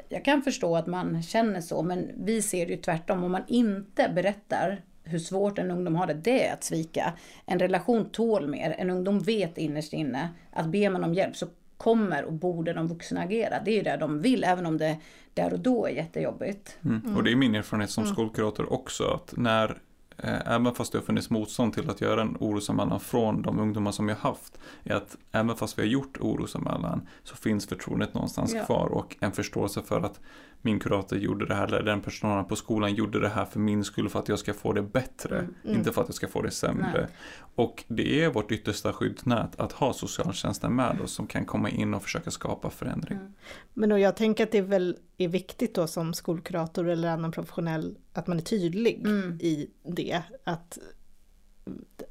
Jag 0.08 0.24
kan 0.24 0.42
förstå 0.42 0.76
att 0.76 0.86
man 0.86 1.22
känner 1.22 1.60
så, 1.60 1.82
men 1.82 2.10
vi 2.16 2.42
ser 2.42 2.66
det 2.66 2.72
ju 2.72 2.80
tvärtom. 2.80 3.24
Om 3.24 3.32
man 3.32 3.44
inte 3.46 4.12
berättar 4.14 4.82
hur 5.04 5.18
svårt 5.18 5.58
en 5.58 5.70
ungdom 5.70 5.94
har 5.94 6.06
det, 6.06 6.14
det 6.14 6.46
är 6.46 6.52
att 6.52 6.64
svika. 6.64 7.12
En 7.46 7.58
relation 7.58 8.10
tål 8.10 8.48
mer. 8.48 8.74
En 8.78 8.90
ungdom 8.90 9.18
vet 9.18 9.58
innerst 9.58 9.92
inne 9.92 10.28
att 10.50 10.66
ber 10.66 10.90
man 10.90 11.04
om 11.04 11.14
hjälp 11.14 11.36
så 11.36 11.46
kommer 11.80 12.24
och 12.24 12.32
borde 12.32 12.72
de 12.72 12.88
vuxna 12.88 13.20
agera. 13.20 13.60
Det 13.64 13.70
är 13.70 13.76
ju 13.76 13.82
det 13.82 13.96
de 13.96 14.20
vill, 14.20 14.44
även 14.44 14.66
om 14.66 14.78
det 14.78 14.96
där 15.34 15.52
och 15.52 15.60
då 15.60 15.86
är 15.86 15.90
jättejobbigt. 15.90 16.78
Mm. 16.84 17.16
Och 17.16 17.24
det 17.24 17.32
är 17.32 17.36
min 17.36 17.54
erfarenhet 17.54 17.90
som 17.90 18.04
mm. 18.04 18.14
skolkurator 18.14 18.72
också, 18.72 19.04
att 19.04 19.34
när 19.36 19.78
Eh, 20.22 20.52
även 20.54 20.74
fast 20.74 20.92
det 20.92 20.98
har 20.98 21.02
funnits 21.02 21.30
motstånd 21.30 21.74
till 21.74 21.90
att 21.90 22.00
göra 22.00 22.22
en 22.22 22.36
orosanmälan 22.40 23.00
från 23.00 23.42
de 23.42 23.58
ungdomar 23.58 23.92
som 23.92 24.08
jag 24.08 24.16
haft, 24.16 24.58
är 24.84 24.94
att 24.94 25.16
även 25.32 25.56
fast 25.56 25.78
vi 25.78 25.82
har 25.82 25.88
gjort 25.88 26.18
orosanmälan 26.20 27.08
så 27.24 27.36
finns 27.36 27.66
förtroendet 27.66 28.14
någonstans 28.14 28.54
ja. 28.54 28.64
kvar 28.64 28.86
och 28.86 29.16
en 29.20 29.32
förståelse 29.32 29.82
för 29.82 30.00
att 30.00 30.20
min 30.62 30.78
kurator 30.78 31.18
gjorde 31.18 31.46
det 31.46 31.54
här, 31.54 31.66
eller 31.66 31.82
den 31.82 32.00
personalen 32.00 32.44
på 32.44 32.56
skolan 32.56 32.94
gjorde 32.94 33.20
det 33.20 33.28
här 33.28 33.44
för 33.44 33.60
min 33.60 33.84
skull, 33.84 34.08
för 34.08 34.18
att 34.18 34.28
jag 34.28 34.38
ska 34.38 34.54
få 34.54 34.72
det 34.72 34.82
bättre, 34.82 35.38
mm. 35.38 35.54
Mm. 35.64 35.76
inte 35.76 35.92
för 35.92 36.02
att 36.02 36.08
jag 36.08 36.14
ska 36.14 36.28
få 36.28 36.42
det 36.42 36.50
sämre. 36.50 36.92
Nej. 36.92 37.06
Och 37.54 37.84
det 37.88 38.24
är 38.24 38.28
vårt 38.28 38.52
yttersta 38.52 38.92
skyddsnät 38.92 39.60
att 39.60 39.72
ha 39.72 39.92
socialtjänsten 39.92 40.76
med 40.76 41.00
oss 41.00 41.12
som 41.12 41.26
kan 41.26 41.44
komma 41.44 41.70
in 41.70 41.94
och 41.94 42.02
försöka 42.02 42.30
skapa 42.30 42.70
förändring. 42.70 43.18
Mm. 43.18 43.32
Men 43.74 44.00
jag 44.00 44.16
tänker 44.16 44.44
att 44.44 44.52
det 44.52 44.58
är 44.58 44.62
väl 44.62 44.96
är 45.18 45.28
viktigt 45.28 45.74
då 45.74 45.86
som 45.86 46.14
skolkurator 46.14 46.88
eller 46.88 47.08
annan 47.08 47.32
professionell 47.32 47.96
att 48.12 48.26
man 48.26 48.38
är 48.38 48.42
tydlig 48.42 49.06
mm. 49.06 49.38
i 49.40 49.70
det. 49.82 50.22
Att 50.44 50.78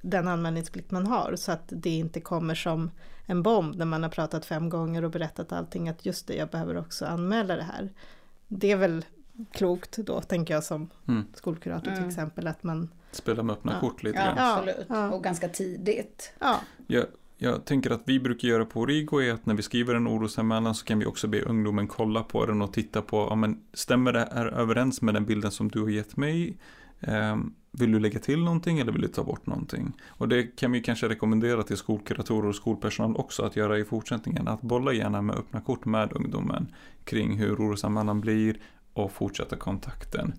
den 0.01 0.27
anmälningsplikt 0.27 0.91
man 0.91 1.07
har 1.07 1.35
så 1.35 1.51
att 1.51 1.63
det 1.69 1.89
inte 1.89 2.21
kommer 2.21 2.55
som 2.55 2.91
en 3.25 3.43
bomb 3.43 3.75
när 3.75 3.85
man 3.85 4.03
har 4.03 4.09
pratat 4.09 4.45
fem 4.45 4.69
gånger 4.69 5.03
och 5.03 5.11
berättat 5.11 5.51
allting 5.51 5.89
att 5.89 6.05
just 6.05 6.27
det, 6.27 6.35
jag 6.35 6.49
behöver 6.49 6.77
också 6.77 7.05
anmäla 7.05 7.55
det 7.55 7.63
här. 7.63 7.89
Det 8.49 8.71
är 8.71 8.75
väl 8.77 9.05
klokt 9.51 9.97
då, 9.97 10.21
tänker 10.21 10.53
jag 10.53 10.63
som 10.63 10.89
Mm. 11.07 11.23
skolkurator 11.33 11.81
till 11.85 11.93
Mm. 11.93 12.09
exempel, 12.09 12.47
att 12.47 12.63
man, 12.63 12.89
Spela 13.11 13.43
med 13.43 13.53
öppna 13.53 13.71
Ja. 13.73 13.79
kort 13.79 14.03
lite 14.03 14.17
grann. 14.17 14.33
Ja, 14.37 14.57
absolut. 14.57 14.85
ja. 14.89 15.09
Och 15.11 15.23
ganska 15.23 15.47
tidigt. 15.49 16.33
ja, 16.39 16.59
Jag, 16.87 17.05
jag 17.37 17.65
tänker 17.65 17.89
att 17.91 18.01
vi 18.05 18.19
brukar 18.19 18.47
göra 18.47 18.65
på 18.65 18.79
Origo 18.79 19.19
är 19.21 19.33
att 19.33 19.45
när 19.45 19.53
vi 19.55 19.61
skriver 19.61 19.95
en 19.95 20.07
orosanmälan 20.07 20.75
så 20.75 20.85
kan 20.85 20.99
vi 20.99 21.05
också 21.05 21.27
be 21.27 21.41
ungdomen 21.41 21.87
kolla 21.87 22.23
på 22.23 22.45
den 22.45 22.61
och 22.61 22.73
titta 22.73 23.01
på, 23.01 23.27
ja 23.29 23.35
men 23.35 23.61
stämmer 23.73 24.13
det 24.13 24.29
här 24.33 24.45
överens 24.45 25.01
med 25.01 25.13
den 25.13 25.25
bilden 25.25 25.51
som 25.51 25.67
du 25.69 25.81
har 25.81 25.89
gett 25.89 26.17
mig? 26.17 26.57
Ehm, 26.99 27.53
vill 27.79 27.91
du 27.91 27.99
lägga 27.99 28.19
till 28.19 28.43
någonting 28.43 28.79
eller 28.79 28.91
vill 28.91 29.01
du 29.01 29.07
ta 29.07 29.23
bort 29.23 29.45
någonting? 29.45 29.93
Och 30.07 30.27
det 30.27 30.43
kan 30.43 30.71
vi 30.71 30.81
kanske 30.81 31.09
rekommendera 31.09 31.63
till 31.63 31.77
skolkuratorer 31.77 32.49
och 32.49 32.55
skolpersonal 32.55 33.15
också 33.15 33.43
att 33.43 33.55
göra 33.55 33.79
i 33.79 33.83
fortsättningen. 33.83 34.47
Att 34.47 34.61
bolla 34.61 34.93
gärna 34.93 35.21
med 35.21 35.35
öppna 35.35 35.61
kort 35.61 35.85
med 35.85 36.13
ungdomen 36.13 36.75
kring 37.03 37.37
hur 37.37 37.55
orosanmälan 37.55 38.21
blir 38.21 38.57
och 38.93 39.11
fortsätta 39.11 39.55
kontakten. 39.55 40.33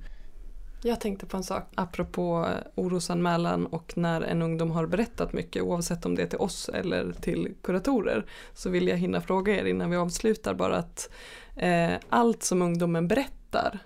Jag 0.83 1.01
tänkte 1.01 1.27
på 1.27 1.37
en 1.37 1.45
sak 1.45 1.63
apropå 1.75 2.49
orosanmälan 2.75 3.67
och 3.67 3.93
när 3.97 4.21
en 4.21 4.43
ungdom 4.43 4.71
har 4.71 4.87
berättat 4.87 5.33
mycket 5.33 5.63
oavsett 5.63 6.07
om 6.07 6.15
det 6.15 6.23
är 6.23 6.27
till 6.27 6.39
oss 6.39 6.69
eller 6.69 7.13
till 7.13 7.55
kuratorer 7.63 8.27
så 8.55 8.71
vill 8.71 8.89
jag 8.89 8.97
hinna 8.97 9.21
fråga 9.21 9.61
er 9.61 9.65
innan 9.65 9.91
vi 9.91 9.97
avslutar 9.97 10.55
bara 10.55 10.77
att 10.77 11.11
eh, 11.57 11.93
allt 12.09 12.43
som 12.43 12.63
ungdomen 12.63 13.09
berättar 13.09 13.79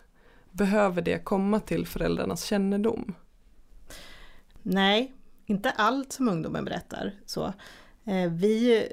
behöver 0.51 1.03
det 1.03 1.25
komma 1.25 1.61
till 1.61 1.87
föräldrarnas 1.87 2.45
kännedom? 2.45 3.15
Nej, 4.65 5.13
inte 5.47 5.71
allt 5.71 6.13
som 6.13 6.29
ungdomen 6.29 6.65
berättar. 6.65 7.15
Så. 7.27 7.53
Eh, 8.05 8.31
vi, 8.31 8.89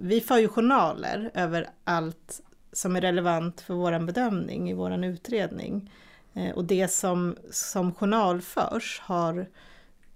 vi 0.00 0.20
för 0.20 0.38
ju 0.38 0.48
journaler 0.48 1.30
över 1.34 1.70
allt 1.84 2.40
som 2.72 2.96
är 2.96 3.00
relevant 3.00 3.60
för 3.60 3.74
vår 3.74 3.98
bedömning 3.98 4.70
i 4.70 4.74
vår 4.74 5.04
utredning. 5.04 5.92
Eh, 6.34 6.54
och 6.54 6.64
det 6.64 6.88
som, 6.88 7.36
som 7.50 7.94
journalförs 7.94 9.00
har 9.04 9.46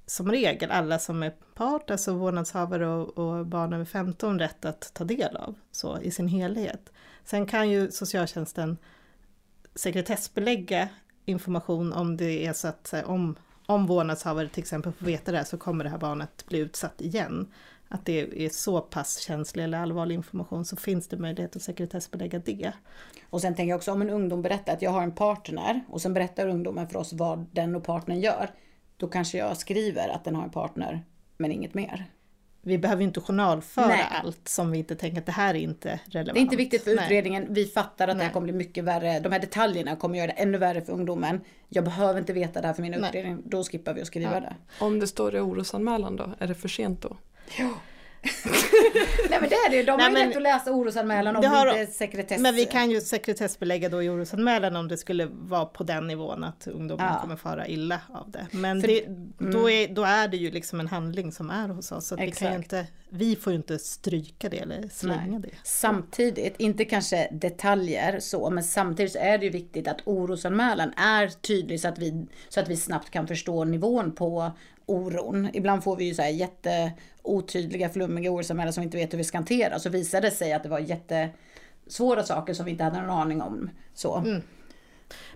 som 0.06 0.30
regel 0.30 0.70
alla 0.70 0.98
som 0.98 1.22
är 1.22 1.30
part, 1.54 1.90
alltså 1.90 2.12
vårdnadshavare 2.12 2.86
och, 2.86 3.18
och 3.18 3.46
barn 3.46 3.72
över 3.72 3.84
15 3.84 4.38
rätt 4.38 4.64
att 4.64 4.94
ta 4.94 5.04
del 5.04 5.36
av 5.36 5.54
så, 5.70 6.00
i 6.00 6.10
sin 6.10 6.28
helhet. 6.28 6.92
Sen 7.24 7.46
kan 7.46 7.70
ju 7.70 7.90
socialtjänsten 7.90 8.76
sekretessbelägga 9.74 10.88
information 11.24 11.92
om 11.92 12.16
det 12.16 12.46
är 12.46 12.52
så 12.52 12.68
att 12.68 12.94
om, 13.04 13.36
om 13.70 13.86
vårdnadshavare 13.86 14.48
till 14.48 14.62
exempel 14.62 14.92
får 14.92 15.06
veta 15.06 15.32
det 15.32 15.38
här 15.38 15.44
så 15.44 15.58
kommer 15.58 15.84
det 15.84 15.90
här 15.90 15.98
barnet 15.98 16.46
bli 16.46 16.58
utsatt 16.58 17.00
igen. 17.00 17.52
Att 17.88 18.04
det 18.04 18.44
är 18.44 18.48
så 18.48 18.80
pass 18.80 19.18
känslig 19.18 19.64
eller 19.64 19.78
allvarlig 19.78 20.14
information 20.14 20.64
så 20.64 20.76
finns 20.76 21.08
det 21.08 21.16
möjlighet 21.16 21.56
att 21.56 21.62
sekretessbelägga 21.62 22.38
det. 22.38 22.72
Och 23.30 23.40
sen 23.40 23.54
tänker 23.54 23.70
jag 23.70 23.76
också 23.76 23.92
om 23.92 24.02
en 24.02 24.10
ungdom 24.10 24.42
berättar 24.42 24.72
att 24.72 24.82
jag 24.82 24.90
har 24.90 25.02
en 25.02 25.14
partner 25.14 25.80
och 25.88 26.02
sen 26.02 26.14
berättar 26.14 26.48
ungdomen 26.48 26.88
för 26.88 26.98
oss 26.98 27.12
vad 27.12 27.46
den 27.52 27.76
och 27.76 27.84
partnern 27.84 28.20
gör. 28.20 28.50
Då 28.96 29.08
kanske 29.08 29.38
jag 29.38 29.56
skriver 29.56 30.08
att 30.08 30.24
den 30.24 30.36
har 30.36 30.44
en 30.44 30.50
partner 30.50 31.04
men 31.36 31.52
inget 31.52 31.74
mer. 31.74 32.06
Vi 32.62 32.78
behöver 32.78 33.02
inte 33.02 33.20
journalföra 33.20 33.86
Nej. 33.86 34.06
allt 34.10 34.48
som 34.48 34.70
vi 34.70 34.78
inte 34.78 34.96
tänker 34.96 35.18
att 35.18 35.26
det 35.26 35.32
här 35.32 35.54
är 35.54 35.58
inte 35.58 36.00
relevant. 36.06 36.34
Det 36.34 36.40
är 36.40 36.42
inte 36.42 36.56
viktigt 36.56 36.84
för 36.84 36.94
Nej. 36.94 37.04
utredningen. 37.04 37.46
Vi 37.50 37.66
fattar 37.66 38.08
att 38.08 38.14
det 38.16 38.22
här 38.22 38.28
Nej. 38.28 38.32
kommer 38.32 38.44
bli 38.44 38.52
mycket 38.52 38.84
värre. 38.84 39.20
De 39.20 39.32
här 39.32 39.38
detaljerna 39.40 39.96
kommer 39.96 40.18
göra 40.18 40.26
det 40.26 40.32
ännu 40.32 40.58
värre 40.58 40.80
för 40.80 40.92
ungdomen. 40.92 41.40
Jag 41.68 41.84
behöver 41.84 42.20
inte 42.20 42.32
veta 42.32 42.60
det 42.60 42.66
här 42.66 42.74
för 42.74 42.82
min 42.82 42.92
Nej. 42.92 43.00
utredning. 43.08 43.42
Då 43.44 43.64
skippar 43.64 43.94
vi 43.94 44.00
att 44.00 44.06
skriva 44.06 44.34
Ja. 44.34 44.40
det. 44.40 44.54
Om 44.78 45.00
det 45.00 45.06
står 45.06 45.34
i 45.36 45.40
orosanmälan 45.40 46.16
då, 46.16 46.30
är 46.38 46.46
det 46.46 46.54
för 46.54 46.68
sent 46.68 47.02
då? 47.02 47.16
Nej 49.30 49.38
men 49.40 49.48
det 49.50 49.54
är 49.54 49.70
det. 49.70 49.82
De 49.82 49.96
Nej, 49.96 50.12
har 50.12 50.18
ju 50.20 50.26
rätt 50.28 50.36
att 50.36 50.42
läsa 50.42 50.72
orosanmälan 50.72 51.36
om 51.36 51.42
Det 51.42 51.48
har 51.48 51.80
inte 51.80 51.92
sekretess. 51.92 52.40
Men 52.40 52.54
vi 52.54 52.64
kan 52.64 52.90
ju 52.90 53.00
sekretessbelägga 53.00 53.88
då 53.88 54.02
i 54.02 54.08
orosanmälan 54.08 54.76
om 54.76 54.88
det 54.88 54.96
skulle 54.96 55.28
vara 55.32 55.64
på 55.64 55.84
den 55.84 56.06
nivån 56.06 56.44
att 56.44 56.66
ungdomen 56.66 57.06
Ja. 57.06 57.20
kommer 57.20 57.36
fara 57.36 57.66
illa 57.68 58.00
av 58.14 58.30
det. 58.30 58.46
Men 58.50 58.80
För- 58.80 58.88
det, 58.88 59.04
då, 59.52 59.70
är, 59.70 59.88
då 59.88 60.02
är 60.04 60.28
det 60.28 60.36
ju 60.36 60.50
liksom 60.50 60.80
en 60.80 60.86
handling 60.88 61.32
som 61.32 61.50
är 61.50 61.68
hos 61.68 61.92
oss. 61.92 62.06
Så 62.06 62.16
vi, 62.16 62.30
kan 62.30 62.50
ju 62.50 62.56
inte, 62.56 62.86
vi 63.08 63.36
får 63.36 63.52
ju 63.52 63.56
inte 63.56 63.78
stryka 63.78 64.48
det 64.48 64.58
eller 64.58 64.88
slänga 64.88 65.38
Nej. 65.38 65.40
det. 65.40 65.56
Samtidigt, 65.64 66.54
inte 66.58 66.84
kanske 66.84 67.28
detaljer 67.32 68.20
så, 68.20 68.50
men 68.50 68.64
samtidigt 68.64 69.12
så 69.12 69.18
är 69.18 69.38
det 69.38 69.44
ju 69.44 69.50
viktigt 69.50 69.88
att 69.88 70.00
orosanmälan 70.04 70.92
är 70.96 71.28
tydlig 71.28 71.80
så 71.80 71.88
att 71.88 71.98
vi, 71.98 72.26
så 72.48 72.60
att 72.60 72.68
vi 72.68 72.76
snabbt 72.76 73.10
kan 73.10 73.26
förstå 73.26 73.64
nivån 73.64 74.12
på 74.12 74.50
oron. 74.90 75.48
Ibland 75.52 75.84
får 75.84 75.96
vi 75.96 76.04
ju 76.04 76.14
så 76.14 76.22
här 76.22 76.28
jätteotydliga, 76.30 77.88
flummiga 77.88 78.30
orosanmälningar 78.30 78.72
som 78.72 78.80
vi 78.80 78.84
inte 78.84 78.96
vet 78.96 79.12
hur 79.12 79.18
vi 79.18 79.24
ska 79.24 79.38
hantera. 79.38 79.78
Så 79.78 79.90
visade 79.90 80.26
det 80.26 80.34
sig 80.34 80.52
att 80.52 80.62
det 80.62 80.68
var 80.68 80.78
jättesvåra 80.78 82.22
saker 82.22 82.54
som 82.54 82.64
vi 82.64 82.70
inte 82.70 82.84
hade 82.84 83.00
någon 83.00 83.10
aning 83.10 83.42
om. 83.42 83.70
Så. 83.94 84.16
Mm. 84.16 84.42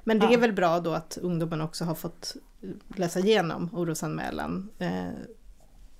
Men 0.04 0.18
det 0.18 0.26
Ja. 0.26 0.32
är 0.32 0.38
väl 0.38 0.52
bra 0.52 0.80
då 0.80 0.92
att 0.92 1.18
ungdomen 1.22 1.60
också 1.60 1.84
har 1.84 1.94
fått 1.94 2.36
läsa 2.96 3.20
igenom 3.20 3.70
orosanmälan 3.72 4.70
eh, 4.78 5.08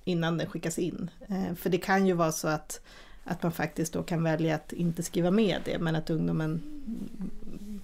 innan 0.03 0.37
den 0.37 0.49
skickas 0.49 0.79
in. 0.79 1.09
Eh, 1.29 1.55
för 1.55 1.69
det 1.69 1.77
kan 1.77 2.07
ju 2.07 2.13
vara 2.13 2.31
så 2.31 2.47
att, 2.47 2.81
att 3.25 3.43
man 3.43 3.51
faktiskt 3.51 3.93
då 3.93 4.03
kan 4.03 4.23
välja 4.23 4.55
att 4.55 4.73
inte 4.73 5.03
skriva 5.03 5.31
med 5.31 5.61
det 5.65 5.79
men 5.79 5.95
att 5.95 6.09
ungdomen 6.09 6.61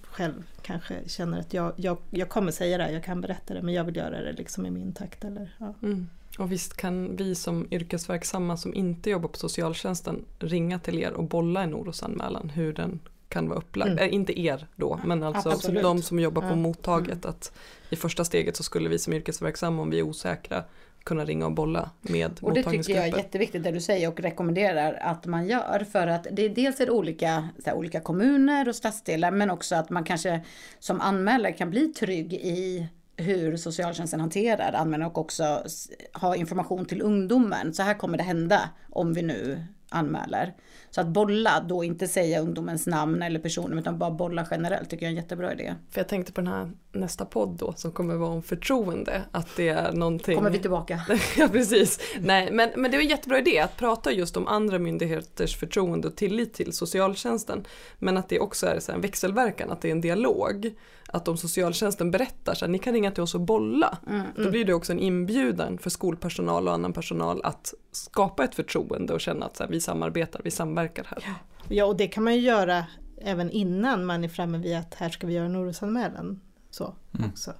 själv 0.04 0.32
kanske 0.62 0.94
känner 1.06 1.40
att 1.40 1.54
jag, 1.54 1.72
jag, 1.76 1.96
jag 2.10 2.28
kommer 2.28 2.52
säga 2.52 2.78
det 2.78 2.84
här, 2.84 2.90
jag 2.90 3.04
kan 3.04 3.20
berätta 3.20 3.54
det 3.54 3.62
men 3.62 3.74
jag 3.74 3.84
vill 3.84 3.96
göra 3.96 4.22
det 4.22 4.32
liksom 4.32 4.66
i 4.66 4.70
min 4.70 4.92
takt. 4.92 5.24
Eller, 5.24 5.54
ja. 5.58 5.74
Mm. 5.82 6.08
Och 6.38 6.52
visst 6.52 6.76
kan 6.76 7.16
vi 7.16 7.34
som 7.34 7.66
yrkesverksamma 7.70 8.56
som 8.56 8.74
inte 8.74 9.10
jobbar 9.10 9.28
på 9.28 9.38
socialtjänsten 9.38 10.24
ringa 10.38 10.78
till 10.78 10.98
er 10.98 11.12
och 11.12 11.24
bolla 11.24 11.62
en 11.62 11.74
orosanmälan 11.74 12.48
hur 12.48 12.72
den 12.72 13.00
kan 13.28 13.48
vara 13.48 13.58
upplagd. 13.58 13.92
Mm. 13.92 14.04
Eh, 14.04 14.14
inte 14.14 14.40
er 14.40 14.66
då, 14.76 15.00
men 15.04 15.22
alltså 15.22 15.50
Absolut. 15.50 15.82
de 15.82 16.02
som 16.02 16.18
jobbar 16.18 16.42
på 16.42 16.48
Ja. 16.48 16.54
mottaget. 16.54 17.26
Att 17.26 17.52
I 17.90 17.96
första 17.96 18.24
steget 18.24 18.56
så 18.56 18.62
skulle 18.62 18.88
vi 18.88 18.98
som 18.98 19.12
yrkesverksamma 19.12 19.82
om 19.82 19.90
vi 19.90 19.98
är 19.98 20.02
osäkra 20.02 20.64
kunna 21.04 21.24
ringa 21.24 21.46
och 21.46 21.52
bolla 21.52 21.90
med 22.00 22.38
Och 22.42 22.54
det 22.54 22.62
tycker 22.62 22.94
jag 22.94 23.08
är 23.08 23.16
jätteviktigt 23.16 23.62
det 23.62 23.70
du 23.70 23.80
säger 23.80 24.08
och 24.08 24.20
rekommenderar 24.20 24.94
att 24.94 25.26
man 25.26 25.46
gör. 25.46 25.86
För 25.92 26.06
att 26.06 26.26
det 26.32 26.44
är 26.44 26.48
dels 26.48 26.80
är 26.80 26.90
olika, 26.90 27.48
här, 27.64 27.74
olika 27.74 28.00
kommuner 28.00 28.68
och 28.68 28.74
stadsdelar 28.74 29.30
men 29.30 29.50
också 29.50 29.74
att 29.74 29.90
man 29.90 30.04
kanske 30.04 30.40
som 30.78 31.00
anmälare 31.00 31.52
kan 31.52 31.70
bli 31.70 31.88
trygg 31.88 32.32
i 32.32 32.88
hur 33.16 33.56
socialtjänsten 33.56 34.20
hanterar 34.20 34.72
anmälningar 34.72 35.10
och 35.10 35.18
också 35.18 35.64
ha 36.12 36.36
information 36.36 36.84
till 36.84 37.02
ungdomen. 37.02 37.74
Så 37.74 37.82
här 37.82 37.94
kommer 37.94 38.18
det 38.18 38.24
hända 38.24 38.70
om 38.90 39.12
vi 39.12 39.22
nu 39.22 39.64
anmäler. 39.92 40.54
Så 40.90 41.00
att 41.00 41.06
bolla, 41.06 41.64
då 41.68 41.84
inte 41.84 42.08
säga 42.08 42.40
ungdomens 42.40 42.86
namn 42.86 43.22
eller 43.22 43.40
personer 43.40 43.78
utan 43.78 43.98
bara 43.98 44.10
bolla 44.10 44.46
generellt 44.50 44.90
tycker 44.90 45.06
jag 45.06 45.08
är 45.08 45.16
en 45.16 45.22
jättebra 45.22 45.52
idé. 45.52 45.74
För 45.90 46.00
jag 46.00 46.08
tänkte 46.08 46.32
på 46.32 46.40
den 46.40 46.52
här 46.52 46.70
nästa 46.92 47.24
podd 47.24 47.56
då 47.58 47.72
som 47.76 47.92
kommer 47.92 48.14
vara 48.14 48.30
om 48.30 48.42
förtroende. 48.42 49.22
Att 49.30 49.48
det 49.56 49.68
är 49.68 49.92
någonting. 49.92 50.36
Kommer 50.36 50.50
vi 50.50 50.58
tillbaka? 50.58 51.00
ja 51.36 51.48
precis. 51.48 52.00
Nej, 52.20 52.52
men, 52.52 52.70
men 52.76 52.90
det 52.90 52.96
är 52.96 53.00
en 53.00 53.08
jättebra 53.08 53.38
idé 53.38 53.58
att 53.58 53.76
prata 53.76 54.12
just 54.12 54.36
om 54.36 54.46
andra 54.46 54.78
myndigheters 54.78 55.56
förtroende 55.56 56.08
och 56.08 56.16
tillit 56.16 56.54
till 56.54 56.72
socialtjänsten. 56.72 57.64
Men 57.98 58.16
att 58.16 58.28
det 58.28 58.40
också 58.40 58.66
är 58.66 58.80
så 58.80 58.92
en 58.92 59.00
växelverkan, 59.00 59.70
att 59.70 59.80
det 59.80 59.88
är 59.88 59.92
en 59.92 60.00
dialog. 60.00 60.74
Att 61.14 61.28
om 61.28 61.36
socialtjänsten 61.36 62.10
berättar 62.10 62.54
så 62.54 62.64
här, 62.64 62.72
ni 62.72 62.78
kan 62.78 62.92
ringa 62.92 63.10
till 63.10 63.22
oss 63.22 63.34
och 63.34 63.40
bolla. 63.40 63.98
Mm. 64.08 64.26
Då 64.36 64.50
blir 64.50 64.64
det 64.64 64.74
också 64.74 64.92
en 64.92 64.98
inbjudan 64.98 65.78
för 65.78 65.90
skolpersonal 65.90 66.68
och 66.68 66.74
annan 66.74 66.92
personal 66.92 67.40
att 67.44 67.74
skapa 67.92 68.44
ett 68.44 68.54
förtroende 68.54 69.12
och 69.12 69.20
känna 69.20 69.46
att 69.46 69.56
så 69.56 69.62
här, 69.64 69.70
vi 69.70 69.80
samarbetar, 69.80 70.40
vi 70.44 70.50
samverkar 70.50 71.04
här. 71.08 71.24
ja 71.68 71.84
och 71.84 71.96
det 71.96 72.06
kan 72.08 72.24
man 72.24 72.34
ju 72.34 72.40
göra 72.40 72.84
även 73.18 73.50
innan 73.50 74.04
man 74.06 74.24
är 74.24 74.28
framme 74.28 74.58
vid 74.58 74.76
att 74.76 74.94
här 74.94 75.08
ska 75.08 75.26
vi 75.26 75.32
göra 75.32 75.46
en 75.46 75.56
orosanmälan. 75.56 76.40
Så 76.70 76.94
Mm. 77.18 77.30
också. 77.30 77.52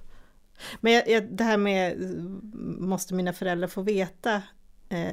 Men 0.81 0.93
jag, 0.93 1.09
jag, 1.09 1.23
det 1.37 1.43
här 1.43 1.57
med 1.57 1.97
måste 2.79 3.13
mina 3.13 3.33
föräldrar 3.33 3.67
få 3.67 3.81
veta. 3.81 4.41
Eh, 4.89 5.11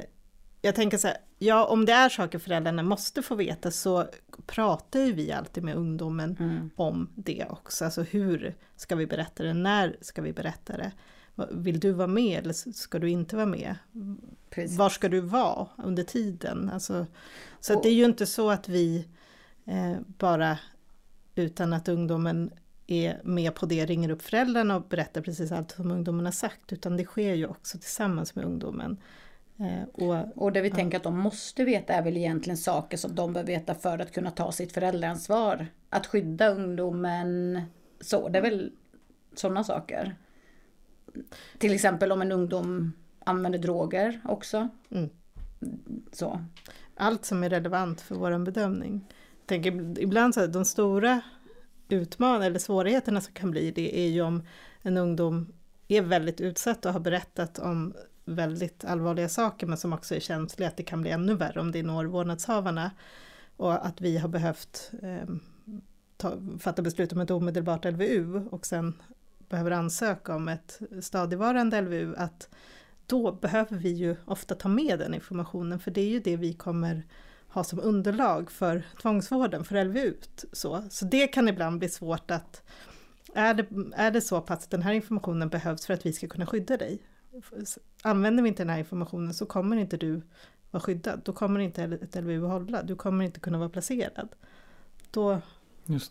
jag 0.61 0.75
tänker 0.75 0.97
så 0.97 1.07
här, 1.07 1.17
ja 1.39 1.65
om 1.65 1.85
det 1.85 1.91
är 1.93 2.09
saker 2.09 2.39
föräldrarna 2.39 2.83
måste 2.83 3.21
få 3.21 3.35
veta 3.35 3.71
så 3.71 4.07
pratar 4.45 4.99
ju 4.99 5.13
vi 5.13 5.31
alltid 5.31 5.63
med 5.63 5.75
ungdomen 5.75 6.37
Mm. 6.39 6.69
om 6.75 7.09
det 7.15 7.45
också. 7.49 7.85
Alltså 7.85 8.01
hur 8.01 8.55
ska 8.75 8.95
vi 8.95 9.07
berätta 9.07 9.43
det? 9.43 9.53
När 9.53 9.95
ska 10.01 10.21
vi 10.21 10.33
berätta 10.33 10.77
det? 10.77 10.91
Vill 11.51 11.79
du 11.79 11.91
vara 11.91 12.07
med 12.07 12.39
eller 12.39 12.73
ska 12.73 12.99
du 12.99 13.09
inte 13.09 13.35
vara 13.35 13.45
med? 13.45 13.75
Precis. 14.49 14.77
Var 14.77 14.89
ska 14.89 15.09
du 15.09 15.19
vara 15.19 15.67
under 15.77 16.03
tiden? 16.03 16.69
Alltså, 16.73 17.05
så 17.59 17.75
Och- 17.77 17.83
det 17.83 17.89
är 17.89 17.93
ju 17.93 18.05
inte 18.05 18.25
så 18.25 18.49
att 18.51 18.69
vi 18.69 19.07
eh, 19.65 19.93
bara 20.17 20.57
utan 21.35 21.73
att 21.73 21.87
ungdomen 21.87 22.51
är 22.87 23.21
med 23.23 23.55
på 23.55 23.65
det 23.65 23.85
ringer 23.85 24.09
upp 24.09 24.21
föräldrarna 24.21 24.75
och 24.75 24.83
berättar 24.89 25.21
precis 25.21 25.51
allt 25.51 25.71
som 25.71 25.91
ungdomen 25.91 26.25
har 26.25 26.31
sagt 26.31 26.73
utan 26.73 26.97
det 26.97 27.03
sker 27.05 27.33
ju 27.33 27.47
också 27.47 27.77
tillsammans 27.77 28.35
med 28.35 28.45
ungdomen. 28.45 28.97
Eh, 29.61 29.83
och, 29.93 30.43
Och 30.43 30.51
det 30.51 30.61
vi 30.61 30.71
tänker 30.71 30.97
att 30.97 31.03
de 31.03 31.17
måste 31.17 31.63
veta 31.63 31.93
är 31.93 32.01
väl 32.01 32.17
egentligen 32.17 32.57
saker 32.57 32.97
som 32.97 33.15
de 33.15 33.33
bör 33.33 33.43
veta 33.43 33.75
för 33.75 33.99
att 33.99 34.11
kunna 34.11 34.31
ta 34.31 34.51
sitt 34.51 34.71
föräldraansvar. 34.71 35.67
Att 35.89 36.07
skydda 36.07 36.47
ungdomen. 36.47 37.61
Så, 37.99 38.29
det 38.29 38.37
är 38.37 38.43
väl 38.43 38.71
sådana 39.35 39.63
saker. 39.63 40.15
Till 41.57 41.73
exempel 41.73 42.11
om 42.11 42.21
en 42.21 42.31
ungdom 42.31 42.93
använder 43.23 43.59
droger 43.59 44.21
också. 44.25 44.67
Mm. 44.89 45.09
Så. 46.11 46.41
allt 46.95 47.25
som 47.25 47.43
är 47.43 47.49
relevant 47.49 48.01
för 48.01 48.15
vår 48.15 48.45
bedömning. 48.45 49.05
Jag 49.39 49.47
tänker 49.47 49.99
ibland 49.99 50.33
så 50.33 50.39
här, 50.39 50.47
de 50.47 50.65
stora 50.65 51.21
utmaningar 51.89 52.47
eller 52.47 52.59
svårigheterna 52.59 53.21
som 53.21 53.33
kan 53.33 53.51
bli 53.51 53.71
det 53.71 53.99
är 53.99 54.09
ju 54.09 54.21
om 54.21 54.43
en 54.81 54.97
ungdom 54.97 55.53
är 55.87 56.01
väldigt 56.01 56.41
utsatt 56.41 56.85
och 56.85 56.93
har 56.93 56.99
berättat 56.99 57.59
om 57.59 57.93
väldigt 58.25 58.85
allvarliga 58.85 59.29
saker 59.29 59.67
men 59.67 59.77
som 59.77 59.93
också 59.93 60.15
är 60.15 60.19
känsliga, 60.19 60.67
att 60.69 60.77
det 60.77 60.83
kan 60.83 61.01
bli 61.01 61.11
ännu 61.11 61.35
värre 61.35 61.59
om 61.59 61.71
det 61.71 61.83
når 61.83 62.05
vårdnadshavarna. 62.05 62.91
Och 63.57 63.85
att 63.85 64.01
vi 64.01 64.17
har 64.17 64.29
behövt 64.29 64.91
eh, 65.01 65.29
ta, 66.17 66.37
fatta 66.59 66.81
beslut 66.81 67.13
om 67.13 67.21
ett 67.21 67.31
omedelbart 67.31 67.85
LVU 67.85 68.45
och 68.51 68.65
sen 68.65 69.01
behöver 69.49 69.71
ansöka 69.71 70.35
om 70.35 70.47
ett 70.47 70.79
stadigvarande 71.01 71.81
LVU, 71.81 72.15
att 72.15 72.49
då 73.05 73.31
behöver 73.31 73.77
vi 73.77 73.89
ju 73.89 74.15
ofta 74.25 74.55
ta 74.55 74.69
med 74.69 74.99
den 74.99 75.13
informationen, 75.13 75.79
för 75.79 75.91
det 75.91 76.01
är 76.01 76.09
ju 76.09 76.19
det 76.19 76.37
vi 76.37 76.53
kommer 76.53 77.03
ha 77.47 77.63
som 77.63 77.79
underlag 77.79 78.51
för 78.51 78.83
tvångsvården, 79.01 79.63
för 79.63 79.85
LVU. 79.85 80.13
Så, 80.51 80.83
så 80.89 81.05
det 81.05 81.27
kan 81.27 81.47
ibland 81.47 81.79
bli 81.79 81.89
svårt 81.89 82.31
att 82.31 82.63
är 83.33 83.53
det, 83.53 83.65
är 83.95 84.11
det 84.11 84.21
så 84.21 84.41
pass 84.41 84.63
att 84.63 84.69
den 84.69 84.81
här 84.81 84.93
informationen 84.93 85.49
behövs 85.49 85.85
för 85.85 85.93
att 85.93 86.05
vi 86.05 86.13
ska 86.13 86.27
kunna 86.27 86.45
skydda 86.45 86.77
dig? 86.77 87.01
Använder 88.01 88.43
vi 88.43 88.49
inte 88.49 88.63
den 88.63 88.69
här 88.69 88.79
informationen 88.79 89.33
så 89.33 89.45
kommer 89.45 89.77
inte 89.77 89.97
du 89.97 90.21
vara 90.71 90.81
skyddad. 90.81 91.21
Då 91.25 91.33
kommer 91.33 91.59
inte 91.59 91.83
ett 91.83 92.15
LVU 92.15 92.41
hålla. 92.45 92.83
Du 92.83 92.95
kommer 92.95 93.25
inte 93.25 93.39
kunna 93.39 93.57
vara 93.57 93.69
placerad. 93.69 94.29
Då 95.11 95.41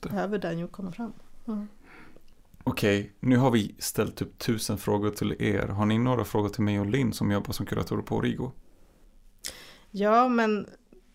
behöver 0.02 0.38
den 0.38 0.58
ju 0.58 0.68
komma 0.68 0.92
fram. 0.92 1.12
Mm. 1.46 1.68
Okej, 2.64 3.12
nu 3.20 3.36
har 3.36 3.50
vi 3.50 3.74
ställt 3.78 4.16
typ 4.16 4.38
tusen 4.38 4.78
frågor 4.78 5.10
till 5.10 5.42
er. 5.42 5.68
Har 5.68 5.86
ni 5.86 5.98
några 5.98 6.24
frågor 6.24 6.48
till 6.48 6.62
mig 6.62 6.80
och 6.80 6.86
Linn 6.86 7.12
som 7.12 7.30
jobbar 7.30 7.52
som 7.52 7.66
kuratorer 7.66 8.02
på 8.02 8.16
Origo? 8.16 8.52
Ja, 9.90 10.28
men 10.28 10.66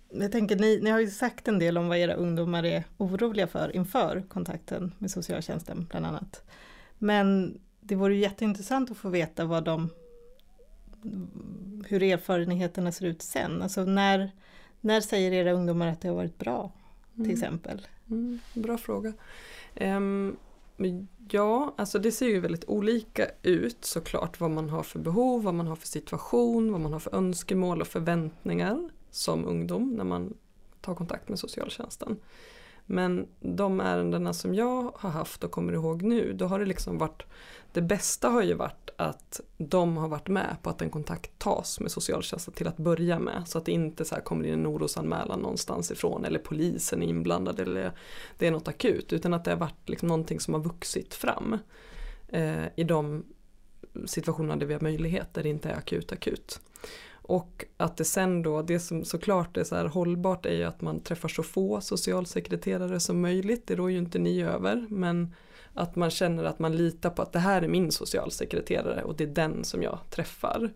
jag 0.09 0.32
tänker, 0.32 0.55
ni, 0.55 0.80
ni 0.84 0.89
har 0.89 0.99
ju 0.99 1.09
sagt 1.09 1.47
en 1.47 1.59
del 1.59 1.78
om 1.78 1.88
vad 1.88 1.97
era 1.97 2.13
ungdomar 2.13 2.66
är 2.66 2.84
oroliga 2.97 3.47
för 3.47 3.76
inför 3.76 4.24
kontakten 4.28 4.93
med 4.97 5.11
socialtjänsten 5.11 5.88
bland 5.89 6.05
annat. 6.05 6.43
Men 6.97 7.57
det 7.80 7.95
vore 7.95 8.16
ju 8.16 8.22
jätteintressant 8.22 8.91
att 8.91 8.97
få 8.97 9.09
veta 9.09 9.45
vad 9.45 9.63
de, 9.63 9.89
hur 11.88 12.03
erfarenheterna 12.03 12.91
ser 12.91 13.06
ut 13.06 13.22
sen. 13.22 13.62
Alltså 13.62 13.84
när, 13.84 14.32
när 14.82 15.01
säger 15.01 15.32
era 15.32 15.51
ungdomar 15.51 15.88
att 15.88 16.01
det 16.01 16.08
har 16.08 16.16
varit 16.16 16.38
bra 16.38 16.72
till 17.14 17.24
mm. 17.24 17.34
exempel? 17.34 17.88
Mm, 18.10 18.39
bra 18.53 18.78
fråga. 18.78 19.14
Um, 19.82 20.38
ja, 21.30 21.74
alltså 21.78 21.99
det 21.99 22.12
ser 22.12 22.28
ju 22.28 22.39
väldigt 22.39 22.66
olika 22.66 23.26
ut 23.41 23.86
såklart 23.86 24.39
vad 24.39 24.51
man 24.51 24.70
har 24.70 24.84
för 24.84 24.99
behov, 24.99 25.43
vad 25.43 25.53
man 25.53 25.68
har 25.68 25.76
för 25.76 25.88
situation, 25.88 26.72
vad 26.72 26.82
man 26.82 26.93
har 26.93 26.99
för 26.99 27.16
önskemål 27.16 27.82
och 27.82 27.88
förväntningar 27.88 28.89
som 29.12 29.45
ungdom 29.45 29.93
när 29.93 30.03
man 30.03 30.34
tar 30.82 30.95
kontakt 30.95 31.30
med 31.30 31.39
socialtjänsten. 31.39 32.18
Men 32.86 33.28
de 33.40 33.80
ärendena 33.80 34.34
som 34.34 34.56
jag 34.56 34.92
har 34.96 35.10
haft 35.10 35.44
och 35.44 35.52
kommer 35.52 35.74
ihåg 35.74 36.02
nu, 36.02 36.34
då 36.34 36.46
har 36.46 36.60
det 36.60 36.66
liksom 36.66 36.98
varit 36.98 37.24
Det 37.74 37.82
bästa 37.82 38.30
har 38.30 38.42
ju 38.44 38.54
varit 38.54 38.90
att 38.98 39.42
de 39.58 39.98
har 39.98 40.08
varit 40.08 40.28
med 40.28 40.56
på 40.62 40.70
att 40.70 40.82
en 40.82 40.90
kontakt 40.90 41.40
tas 41.40 41.80
med 41.80 41.92
socialtjänsten 41.92 42.54
till 42.54 42.68
att 42.68 42.78
börja 42.78 43.20
med. 43.20 43.44
Så 43.46 43.58
att 43.58 43.66
det 43.66 43.72
inte 43.72 44.06
så 44.06 44.16
kommer 44.16 44.46
in 44.46 44.54
en 44.54 44.68
orosanmälan 44.68 45.40
någonstans 45.40 45.92
ifrån 45.92 46.26
eller 46.26 46.40
polisen 46.40 47.04
är 47.04 47.08
inblandad 47.08 47.60
eller 47.60 47.92
det 48.38 48.48
är 48.48 48.52
något 48.52 48.68
akut. 48.68 49.14
Utan 49.14 49.34
att 49.34 49.44
det 49.44 49.52
har 49.52 49.58
varit 49.58 49.90
liksom 49.90 50.08
någonting 50.08 50.40
som 50.40 50.54
har 50.54 50.62
vuxit 50.62 51.14
fram 51.14 51.58
eh, 52.28 52.66
i 52.76 52.84
de 52.84 53.24
situationerna 54.06 54.56
där 54.56 54.66
vi 54.66 54.74
har 54.74 54.82
möjlighet, 54.82 55.34
där 55.34 55.44
det 55.44 55.50
inte 55.50 55.70
är 55.70 55.78
akut 55.78 56.12
akut. 56.12 56.60
Och 57.28 57.65
att 57.78 57.97
det 57.97 58.05
sen 58.05 58.41
då, 58.41 58.61
det 58.61 58.80
som 58.80 59.03
såklart 59.05 59.57
är 59.57 59.63
så 59.63 59.76
här 59.76 59.86
hållbart 59.86 60.45
är 60.45 60.53
ju 60.53 60.63
att 60.63 60.82
man 60.82 60.99
träffar 60.99 61.30
så 61.30 61.43
få 61.43 61.82
socialsekreterare 61.82 62.99
som 62.99 63.21
möjligt, 63.21 63.67
det 63.67 63.76
rår 63.76 63.91
ju 63.91 63.97
inte 63.97 64.19
ni 64.19 64.41
över, 64.41 64.86
men 64.89 65.36
att 65.73 65.95
man 65.95 66.09
känner 66.09 66.43
att 66.43 66.59
man 66.59 66.76
litar 66.76 67.09
på 67.09 67.21
att 67.21 67.34
det 67.34 67.39
här 67.39 67.61
är 67.61 67.67
min 67.67 67.91
socialsekreterare 67.91 69.03
och 69.03 69.15
det 69.15 69.23
är 69.23 69.28
den 69.28 69.63
som 69.63 69.84
jag 69.84 69.99
träffar. 70.09 70.73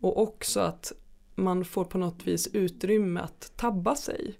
Och 0.00 0.22
också 0.22 0.60
att 0.60 0.92
man 1.34 1.64
får 1.64 1.84
på 1.84 1.98
något 1.98 2.26
vis 2.26 2.48
utrymme 2.52 3.20
att 3.20 3.52
tabba 3.56 3.96
sig. 3.96 4.34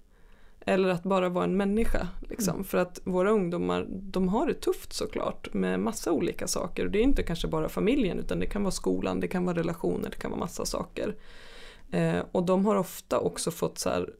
Eller 0.65 0.89
att 0.89 1.03
bara 1.03 1.29
vara 1.29 1.43
en 1.43 1.57
människa. 1.57 2.07
Liksom. 2.29 2.53
Mm. 2.53 2.63
För 2.63 2.77
att 2.77 2.99
våra 3.03 3.31
ungdomar, 3.31 3.85
de 3.89 4.27
har 4.27 4.47
det 4.47 4.53
tufft 4.53 4.93
såklart 4.93 5.53
med 5.53 5.79
massa 5.79 6.11
olika 6.11 6.47
saker. 6.47 6.85
Och 6.85 6.91
det 6.91 6.99
är 6.99 7.03
inte 7.03 7.23
kanske 7.23 7.47
bara 7.47 7.69
familjen 7.69 8.19
utan 8.19 8.39
det 8.39 8.45
kan 8.45 8.63
vara 8.63 8.71
skolan, 8.71 9.19
det 9.19 9.27
kan 9.27 9.45
vara 9.45 9.57
relationer, 9.57 10.09
det 10.09 10.17
kan 10.17 10.31
vara 10.31 10.39
massa 10.39 10.65
saker. 10.65 11.15
Eh, 11.91 12.19
och 12.31 12.43
de 12.43 12.65
har 12.65 12.75
ofta 12.75 13.19
också 13.19 13.51
fått 13.51 13.77
så 13.77 13.89
här, 13.89 14.13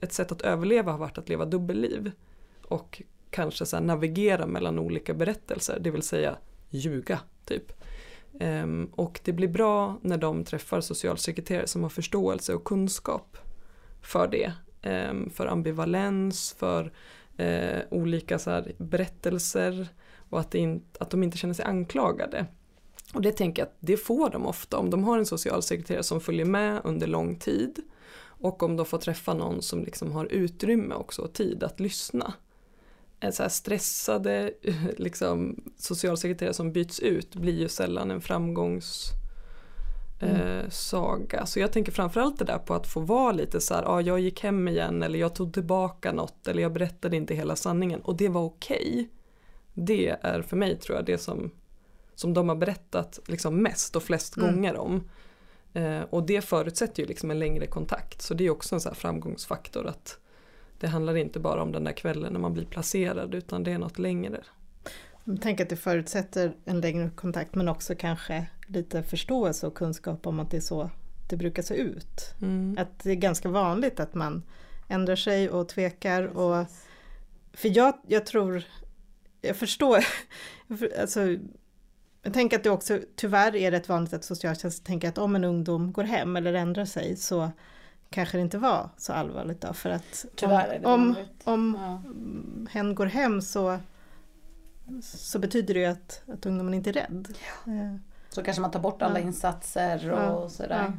ett 0.00 0.12
sätt 0.12 0.32
att 0.32 0.42
överleva 0.42 0.92
har 0.92 0.98
varit 0.98 1.18
att 1.18 1.28
leva 1.28 1.44
dubbelliv. 1.44 2.10
Och 2.68 3.02
kanske 3.30 3.66
så 3.66 3.80
navigera 3.80 4.46
mellan 4.46 4.78
olika 4.78 5.14
berättelser, 5.14 5.78
det 5.80 5.90
vill 5.90 6.02
säga 6.02 6.36
ljuga 6.70 7.20
typ. 7.44 7.72
Um, 8.40 8.90
och 8.94 9.20
det 9.24 9.32
blir 9.32 9.48
bra 9.48 9.98
när 10.02 10.18
de 10.18 10.44
träffar 10.44 10.80
socialsekreterare 10.80 11.66
som 11.66 11.82
har 11.82 11.90
förståelse 11.90 12.54
och 12.54 12.64
kunskap 12.64 13.36
för 14.02 14.28
det. 14.28 14.52
Ehm, 14.82 15.30
för 15.30 15.46
ambivalens, 15.46 16.56
för 16.58 16.92
eh, 17.36 17.80
olika 17.90 18.38
så 18.38 18.50
här, 18.50 18.72
berättelser 18.78 19.88
och 20.30 20.40
att, 20.40 20.54
in, 20.54 20.82
att 20.98 21.10
de 21.10 21.22
inte 21.22 21.38
känner 21.38 21.54
sig 21.54 21.64
anklagade. 21.64 22.46
Och 23.14 23.22
det 23.22 23.32
tänker 23.32 23.62
jag 23.62 23.66
att 23.66 23.76
det 23.80 23.96
får 23.96 24.30
de 24.30 24.46
ofta 24.46 24.78
om 24.78 24.90
de 24.90 25.04
har 25.04 25.18
en 25.18 25.26
socialsekreterare 25.26 26.02
som 26.02 26.20
följer 26.20 26.44
med 26.44 26.80
under 26.84 27.06
lång 27.06 27.38
tid 27.38 27.80
och 28.24 28.62
om 28.62 28.76
de 28.76 28.86
får 28.86 28.98
träffa 28.98 29.34
någon 29.34 29.62
som 29.62 29.84
liksom 29.84 30.12
har 30.12 30.24
utrymme 30.24 30.94
också 30.94 31.22
och 31.22 31.32
tid 31.32 31.62
att 31.62 31.80
lyssna 31.80 32.34
så 33.30 33.48
stressade 33.48 34.52
liksom, 34.96 35.62
socialsekreterare 35.78 36.54
som 36.54 36.72
byts 36.72 37.00
ut 37.00 37.34
blir 37.34 37.60
ju 37.60 37.68
sällan 37.68 38.10
en 38.10 38.20
framgångs 38.20 39.10
Mm. 40.22 40.58
Eh, 40.58 40.68
så 41.44 41.60
jag 41.60 41.72
tänker 41.72 41.92
framförallt 41.92 42.38
det 42.38 42.44
där 42.44 42.58
på 42.58 42.74
att 42.74 42.86
få 42.86 43.00
vara 43.00 43.32
lite 43.32 43.60
så 43.60 43.74
här, 43.74 43.82
ja 43.82 44.00
jag 44.00 44.20
gick 44.20 44.42
hem 44.42 44.68
igen 44.68 45.02
eller 45.02 45.18
jag 45.18 45.34
tog 45.34 45.54
tillbaka 45.54 46.12
något 46.12 46.48
eller 46.48 46.62
jag 46.62 46.72
berättade 46.72 47.16
inte 47.16 47.34
hela 47.34 47.56
sanningen 47.56 48.00
och 48.00 48.16
det 48.16 48.28
var 48.28 48.42
okej. 48.42 48.92
Okay. 48.92 49.06
Det 49.74 50.16
är 50.22 50.42
för 50.42 50.56
mig 50.56 50.78
tror 50.78 50.96
jag 50.96 51.06
det 51.06 51.18
som, 51.18 51.50
som 52.14 52.34
de 52.34 52.48
har 52.48 52.56
berättat 52.56 53.20
liksom 53.26 53.62
mest 53.62 53.96
och 53.96 54.02
flest 54.02 54.36
mm. 54.36 54.54
gånger 54.54 54.76
om. 54.76 55.08
Eh, 55.72 56.00
och 56.10 56.22
det 56.22 56.40
förutsätter 56.40 57.02
ju 57.02 57.08
liksom 57.08 57.30
en 57.30 57.38
längre 57.38 57.66
kontakt 57.66 58.22
så 58.22 58.34
det 58.34 58.46
är 58.46 58.50
också 58.50 58.74
en 58.74 58.80
så 58.80 58.94
framgångsfaktor 58.94 59.86
att 59.86 60.18
det 60.80 60.86
handlar 60.86 61.16
inte 61.16 61.40
bara 61.40 61.62
om 61.62 61.72
den 61.72 61.84
där 61.84 61.92
kvällen 61.92 62.32
när 62.32 62.40
man 62.40 62.52
blir 62.54 62.64
placerad 62.64 63.34
utan 63.34 63.64
det 63.64 63.72
är 63.72 63.78
något 63.78 63.98
längre. 63.98 64.40
Tänker 65.42 65.64
att 65.64 65.70
det 65.70 65.76
förutsätter 65.76 66.56
en 66.64 66.80
längre 66.80 67.10
kontakt 67.14 67.54
men 67.54 67.68
också 67.68 67.94
kanske 67.94 68.46
lite 68.72 69.02
förståelse 69.02 69.66
och 69.66 69.74
kunskap 69.74 70.26
om 70.26 70.40
att 70.40 70.50
det 70.50 70.56
är 70.56 70.60
så 70.60 70.90
det 71.32 71.36
brukar 71.36 71.62
se 71.62 71.74
ut. 71.74 72.34
Mm. 72.42 72.76
Att 72.78 72.98
det 72.98 73.10
är 73.10 73.14
ganska 73.14 73.48
vanligt 73.48 74.00
att 74.00 74.14
man 74.14 74.42
ändrar 74.88 75.16
sig 75.16 75.50
och 75.50 75.68
tvekar. 75.68 76.22
Och, 76.22 76.66
för 77.52 77.76
jag, 77.76 77.94
jag 78.06 78.26
tror, 78.26 78.62
jag 79.40 79.56
förstår, 79.56 80.04
alltså, 81.00 81.20
jag 82.22 82.32
tänker 82.32 82.56
att 82.56 82.64
det 82.64 82.70
också 82.70 83.00
tyvärr 83.16 83.56
är 83.56 83.70
rätt 83.70 83.88
vanligt 83.88 84.12
att 84.12 84.24
socialtjänsten 84.24 84.84
tänker 84.84 85.08
att 85.08 85.18
om 85.18 85.36
en 85.36 85.44
ungdom 85.44 85.92
går 85.92 86.04
hem 86.04 86.36
eller 86.36 86.54
ändrar 86.54 86.84
sig 86.84 87.16
så 87.16 87.50
kanske 88.10 88.38
det 88.38 88.42
inte 88.42 88.58
var 88.58 88.90
så 88.96 89.12
allvarligt 89.12 89.60
då. 89.60 89.72
För 89.72 89.90
att 89.90 90.24
Tyvärr 90.34 90.86
om, 90.86 90.92
om, 90.92 91.16
om 91.44 91.78
ja. 91.80 92.70
hen 92.70 92.94
går 92.94 93.06
hem 93.06 93.42
så, 93.42 93.78
så 95.02 95.38
betyder 95.38 95.74
det 95.74 95.80
ju 95.80 95.86
att, 95.86 96.22
att 96.26 96.46
ungdomen 96.46 96.74
inte 96.74 96.90
är 96.90 96.94
rädd. 96.94 97.28
Ja. 97.64 97.98
Så 98.32 98.42
kanske 98.42 98.60
man 98.60 98.70
tar 98.70 98.80
bort 98.80 99.02
alla 99.02 99.20
ja. 99.20 99.26
insatser 99.26 100.10
och 100.12 100.50
sådär. 100.50 100.92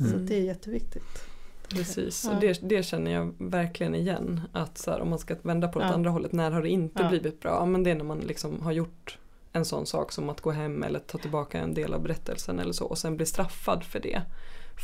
Mm. 0.00 0.12
Så 0.12 0.18
det 0.18 0.34
är 0.34 0.42
jätteviktigt. 0.42 1.24
Precis, 1.68 2.28
och 2.28 2.40
det, 2.40 2.68
det, 2.68 2.82
känner 2.82 3.10
jag 3.10 3.34
verkligen 3.38 3.94
igen. 3.94 4.40
Att 4.52 4.78
så 4.78 4.90
här, 4.90 5.00
om 5.00 5.10
man 5.10 5.18
ska 5.18 5.36
vända 5.42 5.68
på 5.68 5.78
det 5.78 5.84
ja. 5.84 5.92
andra 5.92 6.10
hållet, 6.10 6.32
när 6.32 6.50
har 6.50 6.62
det 6.62 6.68
inte 6.68 7.02
ja. 7.02 7.08
blivit 7.08 7.40
bra? 7.40 7.50
Ja, 7.50 7.66
men 7.66 7.82
det 7.82 7.90
är 7.90 7.94
när 7.94 8.04
man 8.04 8.18
liksom 8.18 8.62
har 8.62 8.72
gjort 8.72 9.18
en 9.52 9.64
sån 9.64 9.86
sak 9.86 10.12
som 10.12 10.30
att 10.30 10.40
gå 10.40 10.50
hem 10.50 10.82
eller 10.82 10.98
ta 10.98 11.18
tillbaka 11.18 11.58
en 11.58 11.74
del 11.74 11.94
av 11.94 12.02
berättelsen 12.02 12.58
eller 12.58 12.72
så 12.72 12.84
och 12.84 12.98
sen 12.98 13.16
bli 13.16 13.26
straffad 13.26 13.84
för 13.84 14.00
det. 14.00 14.22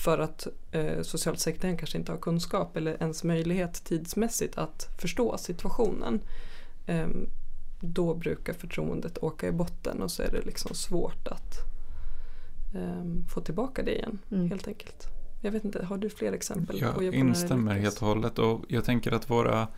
För 0.04 0.18
att 0.18 0.46
eh, 0.72 1.02
socialsekreteraren 1.02 1.78
kanske 1.78 1.98
inte 1.98 2.12
har 2.12 2.18
kunskap 2.18 2.76
eller 2.76 2.96
ens 3.00 3.24
möjlighet 3.24 3.84
tidsmässigt 3.84 4.58
att 4.58 4.88
förstå 4.98 5.38
situationen. 5.38 6.20
Eh, 6.86 7.08
då 7.80 8.14
brukar 8.14 8.52
förtroendet 8.52 9.18
åka 9.18 9.48
i 9.48 9.52
botten 9.52 10.02
och 10.02 10.10
så 10.10 10.22
är 10.22 10.30
det 10.32 10.42
liksom 10.42 10.74
svårt 10.74 11.28
att 11.28 11.58
eh, 12.74 13.04
få 13.34 13.40
tillbaka 13.40 13.82
det 13.82 13.94
igen 13.94 14.18
mm. 14.30 14.50
helt 14.50 14.68
enkelt. 14.68 15.06
Jag 15.40 15.52
vet 15.52 15.64
inte, 15.64 15.84
har 15.84 15.98
du 15.98 16.10
fler 16.10 16.32
exempel? 16.32 16.80
Jag 16.80 16.94
på 16.94 17.02
instämmer 17.02 17.74
helt 17.74 18.02
och 18.02 18.08
hållet 18.08 18.38
och 18.38 18.64
jag 18.68 18.84
tänker 18.84 19.12
att 19.12 19.30
våra 19.30 19.68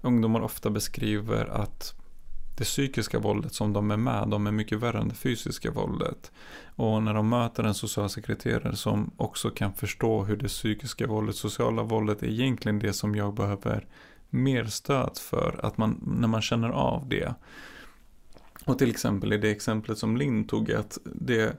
ungdomar 0.00 0.40
ofta 0.40 0.70
beskriver 0.70 1.46
att 1.46 1.94
det 2.56 2.64
psykiska 2.64 3.18
våldet 3.18 3.54
som 3.54 3.72
de 3.72 3.90
är 3.90 3.96
med 3.96 4.28
de 4.28 4.46
är 4.46 4.52
mycket 4.52 4.78
värre 4.78 4.98
än 4.98 5.08
det 5.08 5.14
fysiska 5.14 5.70
våldet. 5.70 6.32
Och 6.76 7.02
när 7.02 7.14
de 7.14 7.28
möter 7.28 7.64
en 7.64 7.74
socialsekreterare 7.74 8.76
som 8.76 9.10
också 9.16 9.50
kan 9.50 9.72
förstå 9.72 10.24
hur 10.24 10.36
det 10.36 10.48
psykiska 10.48 11.06
våldet, 11.06 11.36
sociala 11.36 11.82
våldet 11.82 12.22
är 12.22 12.26
egentligen 12.26 12.78
det 12.78 12.92
som 12.92 13.14
jag 13.14 13.34
behöver 13.34 13.86
mer 14.32 14.64
stöd 14.64 15.18
för 15.18 15.60
att 15.62 15.78
man, 15.78 16.14
när 16.16 16.28
man 16.28 16.42
känner 16.42 16.68
av 16.68 17.08
det. 17.08 17.34
Och 18.64 18.78
till 18.78 18.90
exempel 18.90 19.32
i 19.32 19.38
det 19.38 19.50
exemplet 19.50 19.98
som 19.98 20.16
Linn 20.16 20.46
tog, 20.46 20.72
att 20.72 20.98
det 21.04 21.56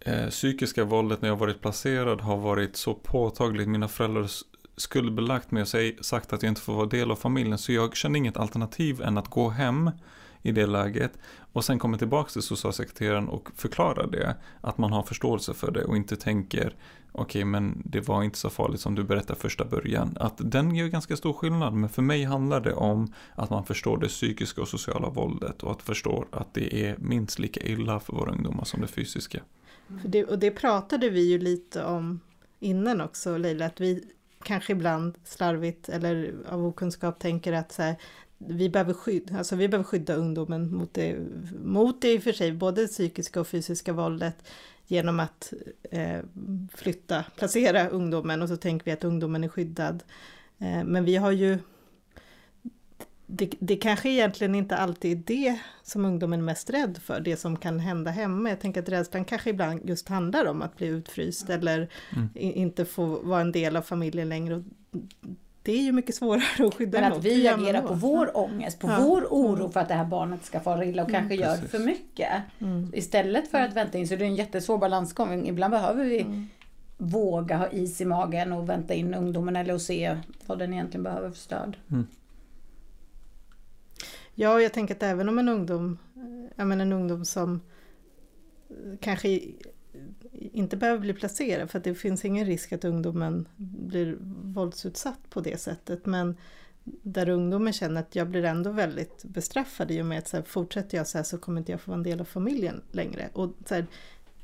eh, 0.00 0.28
psykiska 0.28 0.84
våldet 0.84 1.22
när 1.22 1.28
jag 1.28 1.36
varit 1.36 1.60
placerad 1.60 2.20
har 2.20 2.36
varit 2.36 2.76
så 2.76 2.94
påtagligt. 2.94 3.68
Mina 3.68 3.88
föräldrar 3.88 4.30
skuldbelagt 4.76 5.50
mig 5.50 5.62
och 5.62 5.68
säg, 5.68 5.98
sagt 6.00 6.32
att 6.32 6.42
jag 6.42 6.50
inte 6.50 6.60
får 6.60 6.74
vara 6.74 6.86
del 6.86 7.10
av 7.10 7.16
familjen. 7.16 7.58
Så 7.58 7.72
jag 7.72 7.96
kände 7.96 8.18
inget 8.18 8.36
alternativ 8.36 9.02
än 9.02 9.18
att 9.18 9.28
gå 9.28 9.48
hem 9.48 9.90
i 10.42 10.52
det 10.52 10.66
läget. 10.66 11.12
Och 11.52 11.64
sen 11.64 11.78
komma 11.78 11.98
tillbaka 11.98 12.30
till 12.30 12.42
socialsekreteraren 12.42 13.28
och 13.28 13.48
förklara 13.56 14.06
det. 14.06 14.36
Att 14.60 14.78
man 14.78 14.92
har 14.92 15.02
förståelse 15.02 15.54
för 15.54 15.70
det 15.70 15.84
och 15.84 15.96
inte 15.96 16.16
tänker 16.16 16.74
okej 17.12 17.22
okay, 17.22 17.44
men 17.44 17.82
det 17.84 18.00
var 18.00 18.22
inte 18.22 18.38
så 18.38 18.50
farligt 18.50 18.80
som 18.80 18.94
du 18.94 19.04
berättade 19.04 19.40
första 19.40 19.64
början. 19.64 20.16
Att 20.20 20.34
den 20.38 20.74
gör 20.74 20.88
ganska 20.88 21.16
stor 21.16 21.32
skillnad. 21.32 21.74
Men 21.74 21.88
för 21.88 22.02
mig 22.02 22.24
handlar 22.24 22.60
det 22.60 22.72
om 22.72 23.12
att 23.34 23.50
man 23.50 23.64
förstår 23.64 23.98
det 23.98 24.08
psykiska 24.08 24.60
och 24.60 24.68
sociala 24.68 25.08
våldet. 25.08 25.62
Och 25.62 25.72
att 25.72 25.82
förstå 25.82 26.24
att 26.30 26.54
det 26.54 26.86
är 26.86 26.96
minst 26.98 27.38
lika 27.38 27.60
illa 27.60 28.00
för 28.00 28.12
våra 28.12 28.32
ungdomar 28.32 28.64
som 28.64 28.80
det 28.80 28.86
fysiska. 28.86 29.40
För 30.02 30.08
det, 30.08 30.24
och 30.24 30.38
det 30.38 30.50
pratade 30.50 31.10
vi 31.10 31.30
ju 31.30 31.38
lite 31.38 31.84
om 31.84 32.20
innan 32.60 33.00
också 33.00 33.36
Leila. 33.36 33.66
Att 33.66 33.80
vi 33.80 34.04
kanske 34.42 34.72
ibland 34.72 35.14
slarvigt 35.24 35.88
eller 35.88 36.34
av 36.48 36.66
okunskap 36.66 37.18
tänker 37.18 37.52
att 37.52 37.72
så 37.72 37.82
här, 37.82 37.96
vi 38.38 38.70
behöver, 38.70 38.92
skydda, 38.92 39.38
alltså 39.38 39.56
vi 39.56 39.68
behöver 39.68 39.84
skydda 39.84 40.14
ungdomen 40.14 40.74
mot 40.74 40.94
det, 40.94 41.18
mot 41.64 42.02
det 42.02 42.12
i 42.12 42.18
och 42.18 42.22
för 42.22 42.32
sig, 42.32 42.52
både 42.52 42.86
psykiska 42.86 43.40
och 43.40 43.48
fysiska 43.48 43.92
våldet 43.92 44.36
genom 44.90 45.20
att 45.20 45.52
eh, 45.90 46.18
flytta, 46.74 47.24
placera 47.36 47.88
ungdomen 47.88 48.42
och 48.42 48.48
så 48.48 48.56
tänker 48.56 48.84
vi 48.84 48.90
att 48.90 49.04
ungdomen 49.04 49.44
är 49.44 49.48
skyddad. 49.48 50.02
Eh, 50.58 50.84
men 50.84 51.04
vi 51.04 51.16
har 51.16 51.32
ju 51.32 51.58
det, 53.26 53.50
det 53.58 53.76
kanske 53.76 54.10
egentligen 54.10 54.54
inte 54.54 54.76
alltid 54.76 55.12
är 55.12 55.24
det 55.26 55.60
som 55.82 56.04
ungdomen 56.04 56.40
är 56.40 56.44
mest 56.44 56.70
rädd 56.70 56.98
för, 57.02 57.20
det 57.20 57.36
som 57.36 57.56
kan 57.56 57.80
hända 57.80 58.10
hemma. 58.10 58.48
Jag 58.48 58.60
tänker 58.60 58.82
att 58.82 58.88
rädslan 58.88 59.24
kanske 59.24 59.50
ibland 59.50 59.88
just 59.88 60.08
handlar 60.08 60.46
om 60.46 60.62
att 60.62 60.76
bli 60.76 60.86
utfryst 60.86 61.50
eller 61.50 61.88
mm. 62.16 62.28
inte 62.34 62.84
få 62.84 63.06
vara 63.06 63.40
en 63.40 63.52
del 63.52 63.76
av 63.76 63.82
familjen 63.82 64.28
längre. 64.28 64.54
Och 64.54 64.62
det 65.62 65.72
är 65.72 65.82
ju 65.82 65.92
mycket 65.92 66.14
svårare 66.14 66.66
att 66.66 66.74
skydda 66.74 67.00
Men 67.00 67.12
att 67.12 67.24
vi 67.24 67.48
agerar 67.48 67.82
på 67.82 67.94
vår 67.94 68.36
ångest, 68.36 68.78
på 68.78 68.88
ja. 68.88 68.96
vår 69.00 69.26
oro 69.30 69.70
för 69.70 69.80
att 69.80 69.88
det 69.88 69.94
här 69.94 70.04
barnet 70.04 70.44
ska 70.44 70.60
fara 70.60 70.84
illa 70.84 71.02
och 71.02 71.08
mm, 71.08 71.20
kanske 71.20 71.36
gör 71.36 71.56
för 71.56 71.78
mycket. 71.78 72.42
Mm. 72.58 72.90
Istället 72.94 73.50
för 73.50 73.60
att 73.60 73.76
vänta 73.76 73.98
in, 73.98 74.08
så 74.08 74.16
det 74.16 74.24
är 74.24 74.28
en 74.28 74.34
jättesvår 74.34 74.78
balansgång. 74.78 75.46
Ibland 75.48 75.70
behöver 75.70 76.04
vi 76.04 76.20
mm. 76.20 76.46
våga 76.96 77.56
ha 77.56 77.68
is 77.68 78.00
i 78.00 78.04
magen 78.04 78.52
och 78.52 78.68
vänta 78.68 78.94
in 78.94 79.14
ungdomen 79.14 79.56
eller 79.56 79.74
att 79.74 79.82
se 79.82 80.16
vad 80.46 80.58
den 80.58 80.72
egentligen 80.72 81.04
behöver 81.04 81.30
för 81.30 81.38
stöd. 81.38 81.76
Mm. 81.90 82.06
Ja, 84.34 84.60
jag 84.60 84.72
tänker 84.72 84.94
att 84.94 85.02
även 85.02 85.28
om 85.28 85.38
en 85.38 85.48
ungdom, 85.48 85.98
jag 86.54 86.66
menar 86.66 86.82
en 86.82 86.92
ungdom 86.92 87.24
som 87.24 87.60
kanske 89.00 89.40
inte 90.52 90.76
behöver 90.76 91.00
bli 91.00 91.12
placerad 91.12 91.70
för 91.70 91.78
att 91.78 91.84
det 91.84 91.94
finns 91.94 92.24
ingen 92.24 92.46
risk 92.46 92.72
att 92.72 92.84
ungdomen 92.84 93.48
blir 93.56 94.16
våldsutsatt 94.42 95.30
på 95.30 95.40
det 95.40 95.60
sättet. 95.60 96.06
Men 96.06 96.36
där 96.84 97.28
ungdomen 97.28 97.72
känner 97.72 98.00
att 98.00 98.16
jag 98.16 98.28
blir 98.28 98.44
ändå 98.44 98.70
väldigt 98.70 99.24
bestraffad 99.24 99.90
i 99.90 100.02
och 100.02 100.06
med 100.06 100.18
att 100.18 100.28
så 100.28 100.36
här, 100.36 100.44
fortsätter 100.44 100.98
jag 100.98 101.06
så 101.06 101.18
här 101.18 101.22
så 101.22 101.38
kommer 101.38 101.60
inte 101.60 101.72
jag 101.72 101.80
få 101.80 101.90
vara 101.90 101.98
en 101.98 102.02
del 102.02 102.20
av 102.20 102.24
familjen 102.24 102.82
längre. 102.92 103.28
Och 103.32 103.54
så 103.66 103.74
här, 103.74 103.86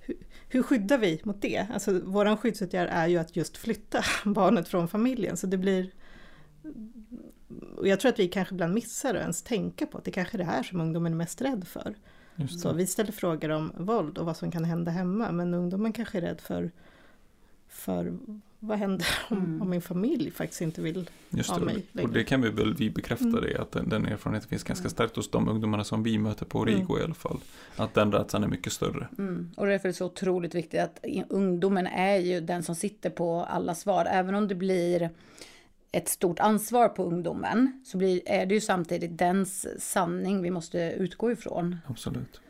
hur, 0.01 0.17
hur 0.49 0.63
skyddar 0.63 0.99
vi 0.99 1.21
mot 1.25 1.43
det? 1.43 1.67
Alltså 1.73 2.01
våran 2.01 2.37
skyddsåtgärd 2.37 2.89
är 2.93 3.07
ju 3.07 3.19
att 3.19 3.37
just 3.37 3.57
flytta 3.57 4.05
barnet 4.25 4.69
från 4.69 4.89
familjen 4.89 5.37
så 5.37 5.47
det 5.47 5.59
blir 5.59 5.91
och 7.77 7.89
jag 7.89 8.01
tror 8.01 8.13
att 8.13 8.19
vi 8.19 8.29
kanske 8.29 8.55
ibland 8.55 8.75
missar 8.75 9.15
att 9.15 9.21
ens 9.21 9.43
tänka 9.43 9.87
på 9.87 9.99
att 9.99 10.05
det 10.05 10.11
kanske 10.11 10.37
är 10.37 10.39
det 10.39 10.45
här 10.45 10.63
som 10.63 10.81
ungdomen 10.81 11.13
är 11.13 11.17
mest 11.17 11.41
rädd 11.41 11.67
för. 11.69 11.95
Så 12.49 12.73
vi 12.73 12.87
ställer 12.87 13.13
frågor 13.13 13.51
om 13.51 13.73
våld 13.77 14.19
och 14.19 14.27
vad 14.27 14.37
som 14.37 14.51
kan 14.51 14.65
hända 14.65 14.91
hemma 14.91 15.33
men 15.33 15.55
ungdomen 15.55 15.93
kanske 15.93 16.19
är 16.19 16.23
rädd 16.23 16.41
för, 16.41 16.71
för 17.69 18.17
vad 18.59 18.79
händer 18.79 19.07
om, 19.31 19.39
mm. 19.39 19.63
om 19.63 19.71
min 19.71 19.83
familj 19.83 20.31
faktiskt 20.31 20.61
inte 20.61 20.83
vill 20.83 21.11
Just 21.31 21.51
ha 21.51 21.59
mig 21.59 21.87
längre. 21.93 22.09
Och 22.09 22.15
det 22.15 22.25
kan 22.25 22.43
vi 22.43 22.51
väl 22.51 22.75
vi 22.75 22.91
bekräfta 22.91 23.29
mm. 23.29 23.41
det 23.41 23.59
att 23.59 23.73
den, 23.73 23.89
den 23.89 24.07
erfarenheten 24.07 24.49
finns 24.49 24.65
ganska 24.65 24.83
mm. 24.83 24.91
starkt 24.91 25.17
hos 25.17 25.31
de 25.31 25.49
ungdomarna 25.49 25.85
som 25.85 26.03
vi 26.03 26.19
möter 26.19 26.47
på 26.47 26.59
Origo 26.59 26.93
mm. 26.93 27.01
i 27.01 27.05
alla 27.05 27.15
fall. 27.15 27.39
Att 27.77 27.95
den 27.95 28.13
rädslan 28.13 28.45
är 28.45 28.49
mycket 28.49 28.73
större. 28.73 29.09
Mm. 29.19 29.51
Och 29.57 29.67
därför 29.67 29.89
är 29.89 29.93
det 29.93 29.97
så 29.97 30.07
otroligt 30.07 30.55
viktigt 30.55 30.81
att 30.81 31.05
ungdomen 31.29 31.87
är 31.87 32.17
ju 32.17 32.41
den 32.41 32.63
som 32.63 32.75
sitter 32.75 33.11
på 33.11 33.41
alla 33.41 33.75
svar. 33.75 34.07
Även 34.11 34.35
om 34.35 34.49
det 34.49 34.55
blir 34.55 35.11
ett 35.97 36.09
stort 36.09 36.41
ansvar 36.41 36.89
på 36.89 37.05
ungdomen 37.05 37.83
så 37.85 37.99
blir, 37.99 38.21
är 38.27 38.47
det 38.47 38.55
ju 38.55 38.61
samtidigt 38.61 39.19
dens 39.19 39.67
sanning 39.93 40.43
vi 40.43 40.51
måste 40.51 40.79
utgå 40.79 41.31
ifrån. 41.33 41.77
Absolut. 41.87 42.41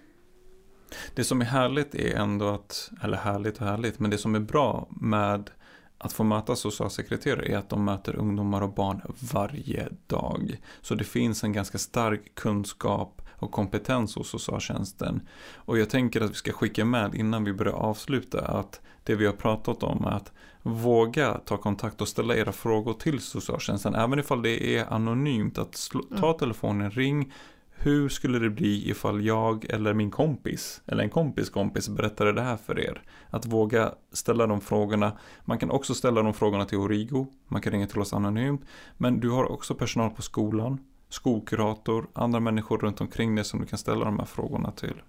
Det 1.14 1.24
som 1.24 1.40
är 1.40 1.44
härligt 1.44 1.94
är 1.94 2.16
ändå 2.16 2.49
att, 2.49 2.90
eller 3.03 3.16
härligt 3.16 3.61
och 3.61 3.66
härligt, 3.66 3.99
men 3.99 4.11
det 4.11 4.18
som 4.18 4.34
är 4.34 4.40
bra 4.40 4.88
med 4.90 5.51
att 5.99 6.12
få 6.12 6.24
möta 6.24 6.57
socialsekreterare 6.57 7.47
är 7.47 7.57
att 7.57 7.68
de 7.68 7.84
möter 7.84 8.16
ungdomar 8.16 8.62
och 8.62 8.74
barn 8.74 9.01
varje 9.32 9.88
dag. 10.07 10.61
Så 10.80 10.94
det 10.94 11.05
finns 11.05 11.44
en 11.44 11.53
ganska 11.53 11.78
stark 11.78 12.34
kunskap 12.34 13.22
och 13.32 13.53
kompetens 13.53 14.16
hos 14.16 14.30
socialtjänsten. 14.30 15.20
Och 15.55 15.78
jag 15.78 15.90
tänker 15.90 16.20
att 16.20 16.30
vi 16.30 16.34
ska 16.34 16.53
skicka 16.53 16.84
med 16.84 17.14
innan 17.14 17.44
vi 17.44 17.53
börjar 17.53 17.72
avsluta 17.72 18.40
att 18.40 18.80
det 19.07 19.14
vi 19.14 19.26
har 19.26 19.32
pratat 19.32 19.82
om 19.82 20.04
att 20.04 20.32
våga 20.62 21.34
ta 21.34 21.57
kontakt 21.57 22.00
och 22.00 22.09
ställa 22.09 22.36
era 22.36 22.52
frågor 22.52 22.92
till 22.92 23.20
socialtjänsten. 23.20 23.94
Även 23.94 24.18
ifall 24.18 24.42
det 24.42 24.76
är 24.76 24.92
anonymt. 24.92 25.59
Att 25.59 25.76
slå, 25.76 26.02
ta 26.02 26.26
mm. 26.26 26.38
telefonen, 26.38 26.90
ring. 26.90 27.32
Hur 27.70 28.09
skulle 28.09 28.38
det 28.38 28.50
bli 28.50 28.90
ifall 28.90 29.24
jag 29.24 29.64
eller 29.64 29.94
min 29.94 30.11
kompis 30.11 30.82
eller 30.86 31.02
en 31.02 31.11
kompis 31.11 31.50
kompis 31.50 31.88
berättade 31.88 32.32
det 32.32 32.42
här 32.42 32.57
för 32.57 32.80
er? 32.80 33.02
Att 33.30 33.46
våga 33.46 33.92
ställa 34.12 34.46
de 34.46 34.61
frågorna. 34.61 35.12
Man 35.44 35.59
kan 35.59 35.70
också 35.70 35.94
ställa 35.94 36.22
de 36.22 36.34
frågorna 36.34 36.64
till 36.64 36.78
Origo. 36.78 37.26
Man 37.48 37.62
kan 37.62 37.72
ringa 37.72 37.86
till 37.86 38.00
oss 38.00 38.12
anonymt. 38.12 38.64
Men 38.96 39.20
du 39.20 39.30
har 39.30 39.52
också 39.52 39.74
personal 39.74 40.11
på 40.11 40.22
skolan, 40.22 40.78
skolkurator, 41.09 42.07
andra 42.12 42.40
människor 42.40 42.78
runt 42.78 43.00
omkring 43.00 43.34
dig 43.34 43.44
som 43.44 43.61
du 43.61 43.66
kan 43.66 43.78
ställa 43.78 44.04
de 44.04 44.18
här 44.18 44.26
frågorna 44.26 44.70
till. 44.70 45.02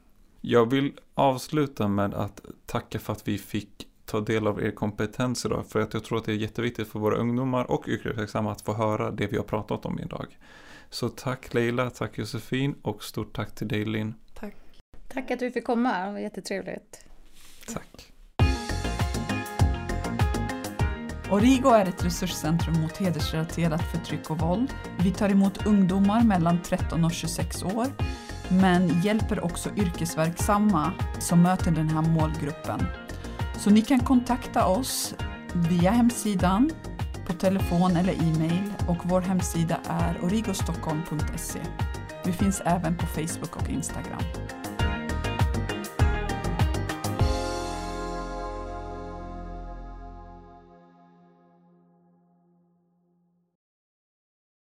Jag 0.50 0.72
vill 0.72 0.94
avsluta 1.14 1.88
med 1.88 2.14
att 2.14 2.42
tacka 2.66 3.00
för 3.00 3.14
att 3.14 3.28
vi 3.28 3.38
fick 3.38 3.88
ta 4.06 4.22
del 4.22 4.48
av 4.48 4.64
er 4.64 4.72
kompetens 4.72 5.46
idag. 5.46 5.66
För 5.68 5.80
att 5.80 5.94
jag 5.94 6.04
tror 6.04 6.18
att 6.18 6.26
det 6.26 6.32
är 6.32 6.36
jätteviktigt 6.36 6.88
för 6.88 7.00
våra 7.00 7.18
ungdomar 7.18 7.72
och 7.72 7.88
yrkesverksamma 7.88 8.52
att 8.52 8.62
få 8.62 8.74
höra 8.74 9.12
det 9.12 9.28
vi 9.28 9.38
har 9.38 9.44
pratat 9.44 9.86
om 9.86 10.00
idag. 10.00 10.38
Så 10.90 11.10
tack 11.10 11.54
Leila, 11.54 11.90
tack 11.90 12.18
Josefin 12.18 12.76
och 12.82 13.04
stort 13.04 13.36
tack 13.36 13.56
till 13.56 13.68
dig 13.68 13.86
Linn. 13.86 14.14
Tack. 14.34 14.56
Tack 15.08 15.32
att 15.32 15.42
vi 15.42 15.52
fick 15.52 15.66
komma, 15.66 16.06
det 16.06 16.12
var 16.12 16.20
jättetrevligt. 16.20 17.06
Tack. 17.74 18.14
Origo 21.32 21.70
är 21.70 21.86
ett 21.86 22.06
resurscentrum 22.06 22.82
mot 22.82 22.98
hedersrelaterat 22.98 23.82
förtryck 23.82 24.30
och 24.30 24.40
våld. 24.40 24.74
Vi 25.00 25.12
tar 25.12 25.30
emot 25.30 25.66
ungdomar 25.66 26.24
mellan 26.24 26.62
13 26.62 27.06
och 27.06 27.12
26 27.12 27.64
år 27.64 27.88
men 28.50 29.02
hjälper 29.02 29.44
också 29.44 29.70
yrkesverksamma 29.76 30.92
som 31.20 31.42
möter 31.42 31.72
den 31.72 31.90
här 31.90 32.02
målgruppen. 32.02 32.88
Så 33.58 33.70
ni 33.70 33.82
kan 33.82 34.00
kontakta 34.00 34.66
oss 34.66 35.16
via 35.54 35.92
hemsidan, 35.92 36.72
på 37.28 37.34
telefon 37.34 37.96
eller 37.96 38.14
e-mail 38.14 38.74
och 38.88 38.98
vår 39.04 39.22
hemsida 39.22 39.78
är 39.90 40.24
origostockholm.se. 40.24 41.60
Vi 42.26 42.34
finns 42.34 42.62
även 42.66 42.98
på 42.98 43.06
Facebook 43.06 43.56
och 43.56 43.70
Instagram. 43.70 44.22